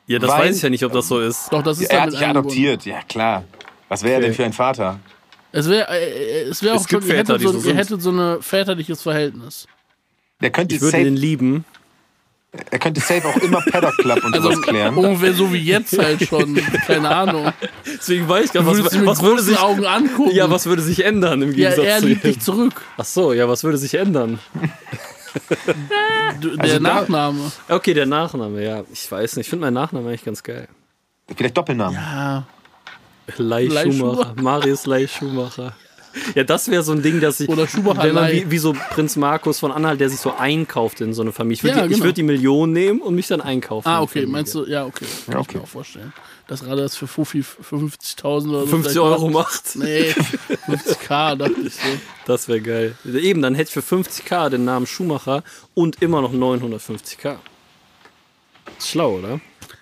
[0.07, 1.51] Ja, das weiß ich ja nicht, ob das so ist.
[1.51, 3.43] Doch, das ist Er hat dich adoptiert, ja klar.
[3.89, 4.23] Was wäre okay.
[4.23, 4.99] er denn für ein Vater?
[5.51, 8.11] Es wäre äh, es wär auch es schon, ihr hättet, so, so ihr hättet so
[8.11, 9.67] ein väterliches Verhältnis.
[10.41, 11.65] Der könnte ich würde den lieben.
[12.71, 14.95] Er könnte safe auch immer Paddock Club und Also sowas klären.
[14.95, 16.55] ungefähr so wie jetzt halt schon.
[16.87, 17.51] Keine Ahnung.
[17.85, 19.57] Deswegen weiß ich gerade, Du was, was würde sich.
[19.59, 20.31] Augen angucken.
[20.35, 22.31] Ja, was würde sich ändern im ja, Gegensatz er zu liebt ihm?
[22.33, 22.81] dich zurück.
[22.97, 24.39] Ach so, ja, was würde sich ändern?
[26.41, 27.51] Du, der Also da- Nachname.
[27.69, 28.83] Okay, der Nachname, ja.
[28.91, 29.45] Ich weiß nicht.
[29.45, 30.67] Ich finde meinen Nachnamen eigentlich ganz geil.
[31.35, 31.93] Vielleicht Doppelnamen.
[31.95, 32.45] Ja.
[33.37, 34.15] Leih Leih Schumacher.
[34.23, 34.41] Schumacher.
[34.41, 35.73] Marius Leih Schumacher.
[36.35, 37.49] Ja, das wäre so ein Ding, dass ich.
[37.49, 41.01] Oder Schumacher Wenn man wie, wie so Prinz Markus von Anhalt, der sich so einkauft
[41.01, 41.55] in so eine Familie.
[41.55, 42.05] Ich würde Ja, die, ich genau.
[42.05, 43.87] würd die Million nehmen und mich dann einkaufen.
[43.87, 44.25] Ah, okay.
[44.25, 45.05] Meinst du, ja, okay.
[45.25, 45.57] Kann ich okay.
[45.57, 46.13] mir auch vorstellen.
[46.47, 48.67] Das Rad das für Fufi 50.000 oder so.
[48.67, 49.75] 50 vielleicht Euro macht.
[49.75, 50.11] Nee,
[50.67, 51.81] 50k, dachte ich so.
[52.25, 52.95] Das wäre geil.
[53.05, 57.37] Eben, dann hätte ich für 50k den Namen Schumacher und immer noch 950k.
[58.77, 59.41] Ist schlau, oder?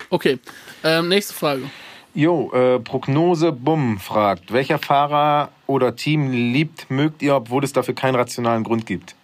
[0.10, 0.40] Okay,
[0.84, 1.70] ähm, nächste Frage.
[2.16, 7.94] Jo, äh, Prognose Bumm fragt, welcher Fahrer oder Team liebt, mögt ihr, obwohl es dafür
[7.94, 9.16] keinen rationalen Grund gibt?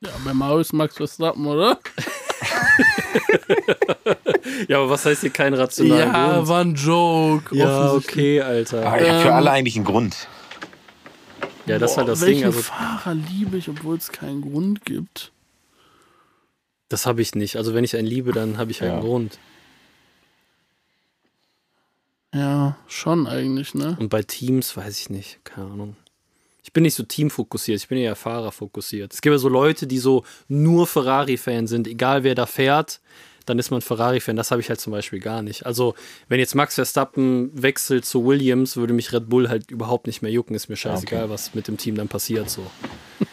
[0.00, 1.78] Ja, bei Marius Max Verstappen, oder?
[4.68, 6.48] Ja, aber was heißt hier kein rationaler Ja, Grund?
[6.48, 7.56] war ein Joke.
[7.56, 8.86] Ja, okay, Alter.
[8.86, 10.28] Ah, ja, für Ähm, alle eigentlich einen Grund.
[11.66, 12.44] Ja, das ist halt das Welchen Ding.
[12.46, 15.32] Also, Fahrer liebe ich, obwohl es keinen Grund gibt?
[16.88, 17.56] das habe ich nicht.
[17.56, 18.98] Also, wenn ich einen liebe, dann habe ich halt Ja.
[18.98, 19.38] einen Grund.
[22.34, 23.96] Ja, schon eigentlich, ne?
[24.00, 25.44] Und bei Teams weiß ich nicht.
[25.44, 25.96] Keine Ahnung.
[26.64, 29.12] Ich bin nicht so teamfokussiert, ich bin eher fahrerfokussiert.
[29.12, 33.00] Es gibt ja so Leute, die so nur Ferrari-Fan sind, egal wer da fährt,
[33.46, 34.36] dann ist man Ferrari-Fan.
[34.36, 35.66] Das habe ich halt zum Beispiel gar nicht.
[35.66, 35.94] Also,
[36.28, 40.30] wenn jetzt Max Verstappen wechselt zu Williams, würde mich Red Bull halt überhaupt nicht mehr
[40.30, 40.54] jucken.
[40.54, 42.48] Ist mir scheißegal, was mit dem Team dann passiert.
[42.48, 42.64] So.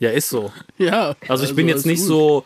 [0.00, 0.52] Ja, ist so.
[0.76, 1.16] Ja.
[1.26, 2.06] Also ich bin jetzt nicht gut.
[2.06, 2.44] so,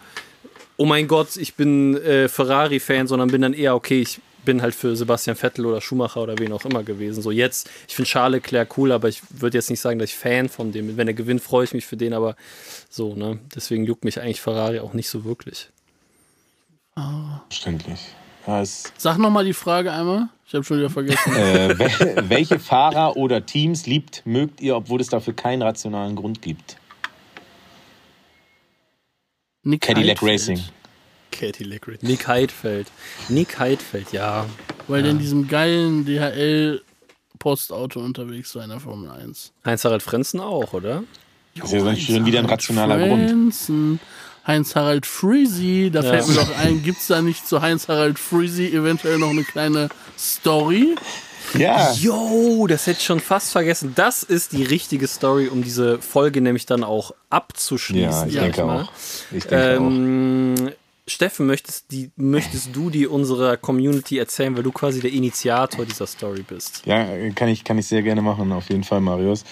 [0.79, 4.75] oh mein Gott, ich bin äh, Ferrari-Fan, sondern bin dann eher, okay, ich bin halt
[4.75, 7.23] für Sebastian Vettel oder Schumacher oder wen auch immer gewesen.
[7.23, 10.17] So jetzt, ich finde Charles Leclerc cool, aber ich würde jetzt nicht sagen, dass ich
[10.17, 10.97] Fan von dem bin.
[10.97, 12.37] Wenn er gewinnt, freue ich mich für den, aber
[12.91, 13.39] so, ne?
[13.55, 15.69] Deswegen juckt mich eigentlich Ferrari auch nicht so wirklich.
[17.49, 18.01] Verständlich.
[18.47, 18.65] Ja,
[18.99, 20.29] Sag nochmal die Frage einmal.
[20.47, 21.33] Ich habe schon wieder vergessen.
[21.37, 26.43] äh, wel- welche Fahrer oder Teams liebt, mögt ihr, obwohl es dafür keinen rationalen Grund
[26.43, 26.77] gibt?
[29.63, 30.33] Nick Cadillac Heidfeld.
[30.33, 30.61] Racing.
[31.33, 32.03] Cadillac Red.
[32.03, 32.87] Nick Heidfeld.
[33.29, 34.47] Nick Heidfeld, ja.
[34.87, 39.53] Weil der in diesem geilen DHL-Postauto unterwegs war in der Formel 1.
[39.65, 41.03] Heinz-Harald Frenzen auch, oder?
[41.55, 43.29] ist ja schon wieder ein rationaler Grund.
[43.29, 44.01] Grund.
[44.47, 49.19] Heinz-Harald Freezy, da fällt mir doch ein, gibt es da nicht zu Heinz-Harald Freezy eventuell
[49.19, 49.89] noch eine kleine
[50.19, 50.97] Story?
[51.55, 51.93] Ja.
[51.93, 53.93] Yo, das hätte ich schon fast vergessen.
[53.95, 58.11] Das ist die richtige Story, um diese Folge nämlich dann auch abzuschließen.
[58.11, 58.83] Ja, ich denke mal.
[58.83, 58.93] auch.
[59.31, 60.73] Ich denke auch.
[61.07, 66.07] Steffen, möchtest, die, möchtest du die unserer Community erzählen, weil du quasi der Initiator dieser
[66.07, 66.83] Story bist?
[66.87, 67.05] Ja,
[67.35, 69.45] kann ich, kann ich sehr gerne machen, auf jeden Fall, Marius.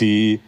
[0.00, 0.40] Die,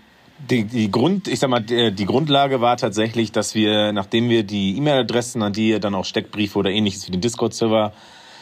[0.51, 4.77] die, die Grund, ich sag mal, die Grundlage war tatsächlich, dass wir, nachdem wir die
[4.77, 7.93] E-Mail-Adressen, an die ihr dann auch Steckbriefe oder ähnliches für den Discord-Server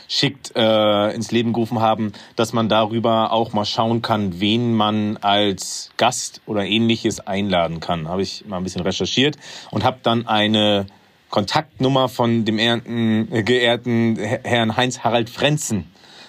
[0.09, 5.19] schickt, äh, ins Leben gerufen haben, dass man darüber auch mal schauen kann, wen man
[5.19, 8.09] als Gast oder ähnliches einladen kann.
[8.09, 9.37] Habe ich mal ein bisschen recherchiert
[9.71, 10.87] und habe dann eine
[11.31, 15.85] Kontaktnummer von dem ehrten, äh, geehrten Herrn Heinz-Harald Frenzen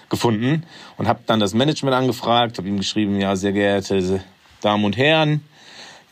[0.08, 0.64] gefunden
[0.98, 4.22] und habe dann das Management angefragt, habe ihm geschrieben, ja, sehr geehrte
[4.60, 5.42] Damen und Herren,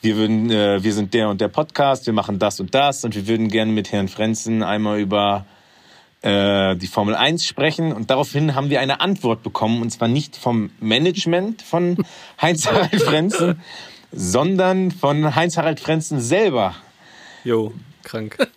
[0.00, 3.14] wir würden, äh, wir sind der und der Podcast, wir machen das und das und
[3.14, 5.44] wir würden gerne mit Herrn Frenzen einmal über
[6.22, 10.36] äh, die Formel 1 sprechen und daraufhin haben wir eine Antwort bekommen und zwar nicht
[10.36, 11.96] vom Management von
[12.40, 13.60] Heinz-Harald Frenzen,
[14.12, 16.74] sondern von Heinz-Harald Frenzen selber.
[17.44, 17.72] Jo,
[18.04, 18.36] krank.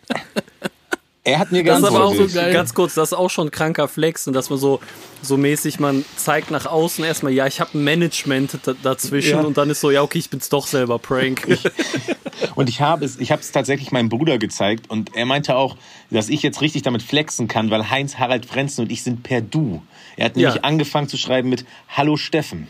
[1.24, 2.52] Er hat mir Das ist aber auch so geil.
[2.52, 4.80] ganz kurz, das ist auch schon ein kranker Flex und dass man so,
[5.22, 9.42] so mäßig, man zeigt nach außen erstmal, ja, ich habe ein Management da- dazwischen Ja.
[9.42, 11.48] und dann ist so, ja, okay, ich bin's doch selber, Prank.
[12.56, 15.78] Und ich habe es, ich habe es tatsächlich meinem Bruder gezeigt und er meinte auch,
[16.10, 19.42] dass ich jetzt richtig damit flexen kann, weil Heinz Harald Frenzen und ich sind per
[19.42, 19.84] Du.
[20.18, 20.62] Er hat nämlich Ja.
[20.62, 22.68] angefangen zu schreiben mit Hallo Steffen.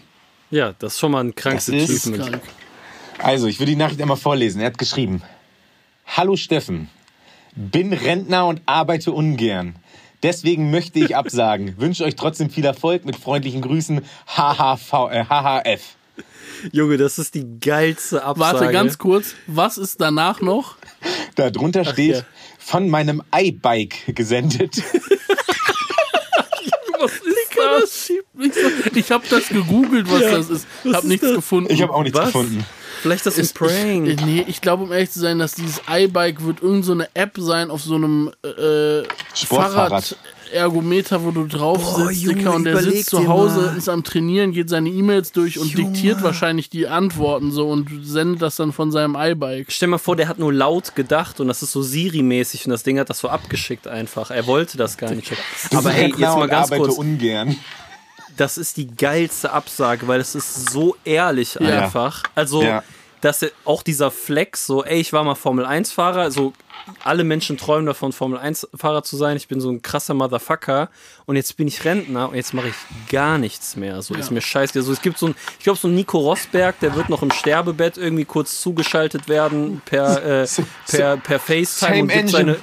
[0.49, 2.21] ja, das ist schon mal ein krankes Achievement.
[2.31, 2.41] Krank.
[3.17, 4.59] Also, ich will die Nachricht einmal vorlesen.
[4.59, 5.21] Er hat geschrieben:
[6.13, 6.89] Hallo Steffen,
[7.55, 9.75] bin Rentner und arbeite ungern.
[10.23, 11.75] Deswegen möchte ich absagen.
[11.79, 13.05] Wünsche euch trotzdem viel Erfolg.
[13.05, 15.81] Mit freundlichen Grüßen, HHV, äh, HHF.
[16.73, 18.59] Junge, das ist die geilste Absage.
[18.59, 19.35] Warte, ganz kurz.
[19.47, 20.75] Was ist danach noch?
[21.35, 22.23] Darunter steht, ja.
[22.59, 24.83] von meinem iBike gesendet.
[26.99, 28.11] Was ist das.
[28.95, 30.67] Ich habe das gegoogelt, was das ist.
[30.93, 31.35] Hab nichts das?
[31.35, 31.73] gefunden.
[31.73, 32.25] Ich habe auch nichts Was?
[32.27, 32.63] gefunden.
[33.01, 34.07] Vielleicht ist das Ist- ein Prank.
[34.07, 37.07] Ich, nee, ich glaube, um ehrlich zu sein, dass dieses iBike wird irgend so eine
[37.15, 39.03] App sein auf so einem äh,
[39.33, 39.89] Sportfahrrad.
[39.89, 40.15] Fahrrad.
[40.53, 43.77] Ergometer, wo du drauf Boah, sitzt, Junge, Dicker, und der sitzt zu Hause, mal.
[43.77, 45.93] ist am Trainieren, geht seine E-Mails durch und Junge.
[45.93, 49.71] diktiert wahrscheinlich die Antworten so und sendet das dann von seinem iBike.
[49.71, 52.83] Stell mal vor, der hat nur laut gedacht und das ist so Siri-mäßig und das
[52.83, 54.29] Ding hat das so abgeschickt einfach.
[54.29, 55.31] Er wollte das gar nicht.
[55.73, 56.97] Aber ey, jetzt mal ganz kurz.
[56.97, 57.55] ungern.
[58.37, 61.83] Das ist die geilste Absage, weil es ist so ehrlich Ja.
[61.83, 62.23] einfach.
[62.35, 62.83] Also, Ja.
[63.21, 66.53] dass auch dieser Flex, so, ey, ich war mal Formel 1-Fahrer, so
[67.03, 69.37] alle Menschen träumen davon, Formel 1-Fahrer zu sein.
[69.37, 70.89] Ich bin so ein krasser Motherfucker
[71.25, 72.75] und jetzt bin ich Rentner und jetzt mache ich
[73.11, 74.01] gar nichts mehr.
[74.01, 74.79] So ist mir scheiße.
[74.79, 77.31] Also, es gibt so ein, ich glaube, so ein Nico Rosberg, der wird noch im
[77.31, 80.47] Sterbebett irgendwie kurz zugeschaltet werden per, äh,
[80.87, 82.57] per, per FaceTime Same und gibt seine,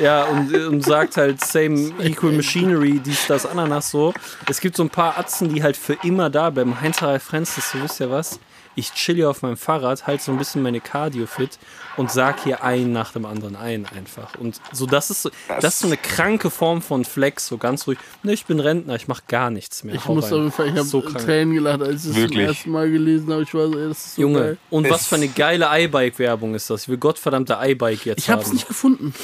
[0.00, 4.14] ja, und, und sagt halt same equal machinery, dies, das, Ananas so.
[4.48, 6.80] Es gibt so ein paar Atzen, die halt für immer da bleiben.
[6.80, 8.38] Heinz-Harald Francis, du wisst ja was?
[8.76, 11.58] Ich chill hier auf meinem Fahrrad, halt so ein bisschen meine Cardio fit
[11.96, 14.34] und sag hier ein nach dem anderen ein einfach.
[14.36, 15.30] Und so, das ist so,
[15.60, 17.98] das, ist so eine kranke Form von Flex, so ganz ruhig.
[18.22, 19.94] Ne, ich bin Rentner, ich mach gar nichts mehr.
[19.94, 20.32] Ich Hau muss rein.
[20.32, 21.00] auf jeden Fall, ich habe So.
[21.02, 23.42] Tränen gelacht, als ich es zum ersten Mal gelesen habe.
[23.42, 24.58] Ich war so, ey, das ist so Junge, geil.
[24.70, 26.82] und was für eine geile iBike-Werbung ist das?
[26.82, 29.14] Ich will gottverdammte iBike jetzt Ich habe es nicht gefunden.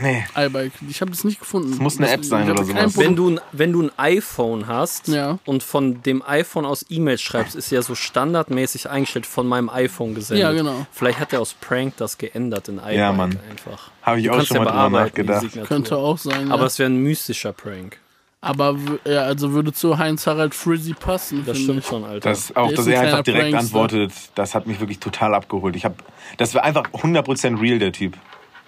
[0.00, 0.24] Nee.
[0.36, 0.72] iBike.
[0.88, 1.72] Ich habe es nicht gefunden.
[1.72, 2.96] Es muss eine App sein oder sowas.
[2.96, 5.38] Wenn du, ein- wenn du ein iPhone hast Ja.
[5.44, 10.14] und von dem iPhone aus E-Mails schreibst, ist ja so standardmäßig eingestellt von meinem iPhone
[10.14, 10.42] gesendet.
[10.42, 10.86] Ja, genau.
[10.92, 13.38] Vielleicht hat er aus Prank das geändert in iBike Ja, Mann.
[13.50, 13.90] einfach.
[14.02, 15.46] Habe ich Du auch kannst schon ja mal drüber nachgedacht.
[15.66, 16.52] Könnte auch sein.
[16.52, 16.66] Aber ja.
[16.66, 17.98] es wäre ein mystischer Prank.
[18.40, 21.42] Aber ja, also würde zu Heinz-Harald Frizzy passen.
[21.44, 21.86] Das stimmt ich.
[21.86, 22.28] schon, Alter.
[22.30, 23.58] Das, auch, Der dass ein er einfach direkt Prankster.
[23.80, 25.74] antwortet, das hat mich wirklich total abgeholt.
[25.74, 25.94] Ich hab,
[26.36, 28.16] das war einfach 100% real, der Typ.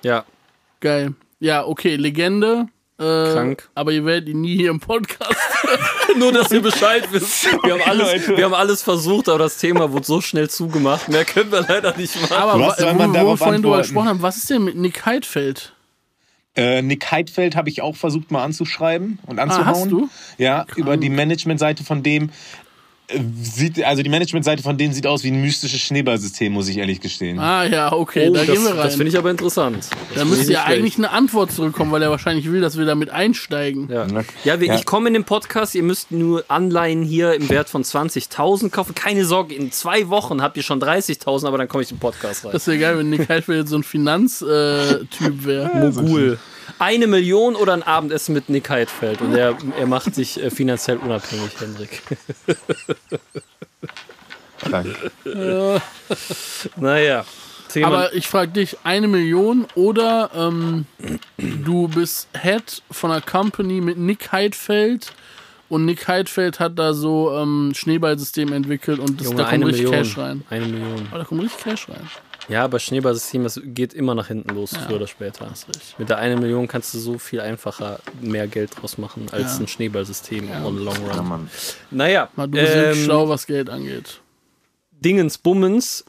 [0.03, 0.25] ja,
[0.81, 1.15] Geil.
[1.39, 2.67] Ja, okay, Legende.
[2.99, 3.03] Äh,
[3.33, 3.71] Krank.
[3.75, 5.35] Aber ihr werdet ihn nie hier im Podcast.
[6.19, 7.47] nur, dass ihr Bescheid wisst.
[7.63, 11.09] Wir haben, alles, wir haben alles versucht, aber das Thema wurde so schnell zugemacht.
[11.09, 12.37] Mehr können wir leider nicht machen.
[12.37, 14.51] Aber Was wa- soll wo, man wo wir darauf vorhin drüber gesprochen haben, was ist
[14.51, 15.73] denn mit Nick Heidfeld?
[16.57, 19.67] Äh, Nick Heidfeld habe ich auch versucht mal anzuschreiben und anzuhauen.
[19.67, 20.09] Ah, hast du?
[20.37, 22.31] Ja, über die Managementseite von dem äh,
[23.43, 27.01] sieht, also die Managementseite von denen sieht aus wie ein mystisches Schneeballsystem, muss ich ehrlich
[27.01, 27.39] gestehen.
[27.39, 28.77] Ah ja, okay, Oh, da das gehen wir rein.
[28.79, 29.89] das finde ich aber interessant.
[30.15, 30.79] Da müsste ja schlecht.
[30.79, 33.89] eigentlich eine Antwort zurückkommen, weil er wahrscheinlich will, dass wir damit einsteigen.
[33.91, 34.07] Ja,
[34.45, 34.61] Ja.
[34.61, 34.75] wir, Ja.
[34.75, 38.95] ich komme in den Podcast, ihr müsst nur Anleihen hier im Wert von 20.000 kaufen.
[38.95, 42.01] Keine Sorge, in zwei Wochen habt ihr schon 30.000, aber dann komme ich in den
[42.01, 42.53] Podcast rein.
[42.53, 45.91] Das wäre geil, wenn Nick Heidfeld jetzt so ein Finanztyp wäre.
[45.93, 46.39] Mogul.
[46.79, 49.21] Eine Million oder ein Abendessen mit Nick Heidfeld.
[49.21, 52.03] Und er, er macht sich äh, finanziell unabhängig, Hendrik.
[54.71, 55.11] Danke.
[56.77, 57.25] Naja.
[57.69, 60.87] Thema, Aber ich frage dich, eine Million oder ähm,
[61.39, 65.13] du bist Head von einer Company mit Nick Heidfeld
[65.69, 69.85] und Nick Heidfeld hat da so ähm, Schneeballsystem entwickelt und das, Junge, da kommt richtig
[69.85, 70.03] Million.
[70.03, 70.43] Cash rein.
[70.51, 71.07] Eine Million.
[71.11, 72.11] Aber da kommt richtig Cash rein.
[72.51, 75.51] Ja, aber Schneeballsystem, das geht immer nach hinten los, früher oder später.
[75.99, 79.61] Mit der eine Million kannst du so viel einfacher mehr Geld draus machen als Ja.
[79.61, 81.29] ein Schneeballsystem on the long Ja, run.
[81.29, 81.51] Mann.
[81.91, 84.21] Naja, Mal du bist ähm, schlau, was Geld angeht.
[84.93, 86.05] Dingens Bummens.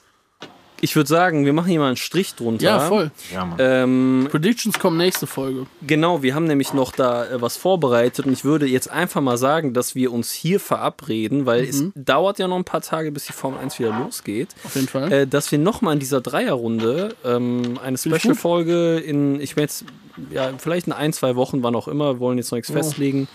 [0.83, 2.63] Ich würde sagen, wir machen hier mal einen Strich drunter.
[2.65, 3.11] Ja, voll.
[3.31, 3.57] Ja, Mann.
[3.59, 5.67] Ähm, Predictions kommen nächste Folge.
[5.85, 9.37] genau, wir haben nämlich noch da äh, was vorbereitet und ich würde jetzt einfach mal
[9.37, 13.25] sagen, dass wir uns hier verabreden, weil es dauert ja noch ein paar Tage, bis
[13.25, 15.11] die Formel 1 wieder losgeht, Auf jeden Fall.
[15.11, 19.85] äh, dass wir nochmal in dieser Dreierrunde ähm, eine Special-Folge in, ich meine jetzt,
[20.31, 22.73] ja, vielleicht in ein, zwei Wochen, wann auch immer, wollen jetzt noch nichts Oh.
[22.73, 23.27] festlegen.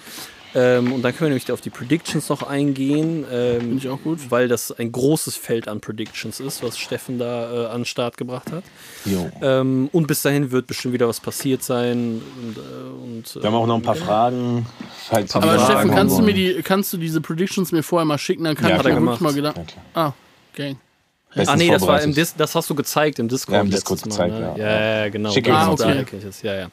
[0.58, 3.26] Ähm, und dann können wir nämlich auf die Predictions noch eingehen.
[3.30, 4.30] Ähm, Finde ich auch gut.
[4.30, 8.16] weil das ein großes Feld an Predictions ist, was Steffen da äh, an den Start
[8.16, 8.64] gebracht hat.
[9.04, 9.30] Jo.
[9.42, 12.22] Ähm, und bis dahin wird bestimmt wieder was passiert sein.
[12.42, 12.60] Und, äh,
[13.16, 14.64] und, äh, Wir haben auch noch ein paar Fragen.
[15.08, 18.16] Falls Aber Fragen Steffen, kannst du mir die, kannst du diese Predictions mir vorher mal
[18.18, 18.44] schicken?
[18.44, 19.54] Dann kann Ja, ich mir wirklich mal gedacht.
[19.92, 20.06] klar.
[20.08, 20.12] Ah,
[20.54, 20.78] gang.
[21.36, 22.14] Bestens Ah nee, das war im.
[22.14, 23.56] Dis das hast du gezeigt im Discord.
[23.56, 24.40] Ja, im Discord Mal, gezeigt, ne?
[24.40, 24.56] ja.
[24.56, 25.04] ja.
[25.04, 25.32] ja, genau.
[25.32, 26.40] Kenn ich das.
[26.40, 26.68] Ja, ja.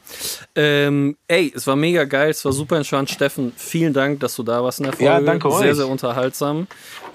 [0.55, 3.09] Ähm, ey, es war mega geil, es war super entspannt.
[3.09, 5.05] Steffen, vielen Dank, dass du da warst in der Folge.
[5.05, 5.75] Ja, danke Sehr, euch.
[5.75, 6.67] sehr unterhaltsam.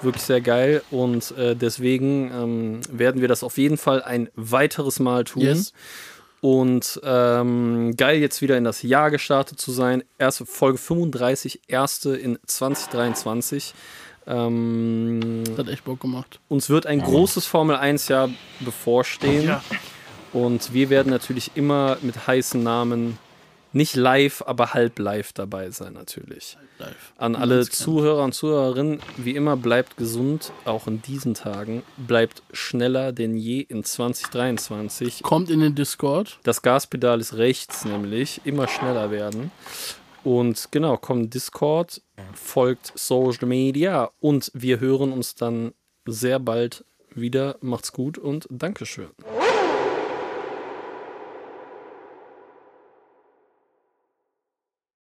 [0.02, 0.82] Wirklich sehr geil.
[0.90, 5.42] Und äh, deswegen ähm, werden wir das auf jeden Fall ein weiteres Mal tun.
[5.42, 5.72] Yes.
[6.40, 10.04] Und ähm, geil, jetzt wieder in das Jahr gestartet zu sein.
[10.18, 13.74] Erste Folge 35, erste in 2023.
[14.28, 16.38] Ähm, Das hat echt Bock gemacht.
[16.48, 18.28] uns wird ein großes Formel 1-Jahr
[18.60, 19.56] bevorstehen.
[20.32, 23.18] Und wir werden natürlich immer mit heißen Namen
[23.72, 26.56] nicht live, aber halb live dabei sein, natürlich.
[26.78, 27.12] Live.
[27.18, 27.72] An alle kennt.
[27.72, 31.82] Zuhörer und Zuhörerinnen, wie immer, bleibt gesund, auch in diesen Tagen.
[31.96, 35.22] Bleibt schneller denn je in 2023.
[35.22, 36.38] Kommt in den Discord.
[36.44, 39.50] Das Gaspedal ist rechts, nämlich immer schneller werden.
[40.28, 42.02] Und genau, kommt Discord,
[42.34, 45.72] folgt Social Media und wir hören uns dann
[46.04, 46.84] sehr bald
[47.14, 47.56] wieder.
[47.62, 49.08] Macht's gut und Dankeschön.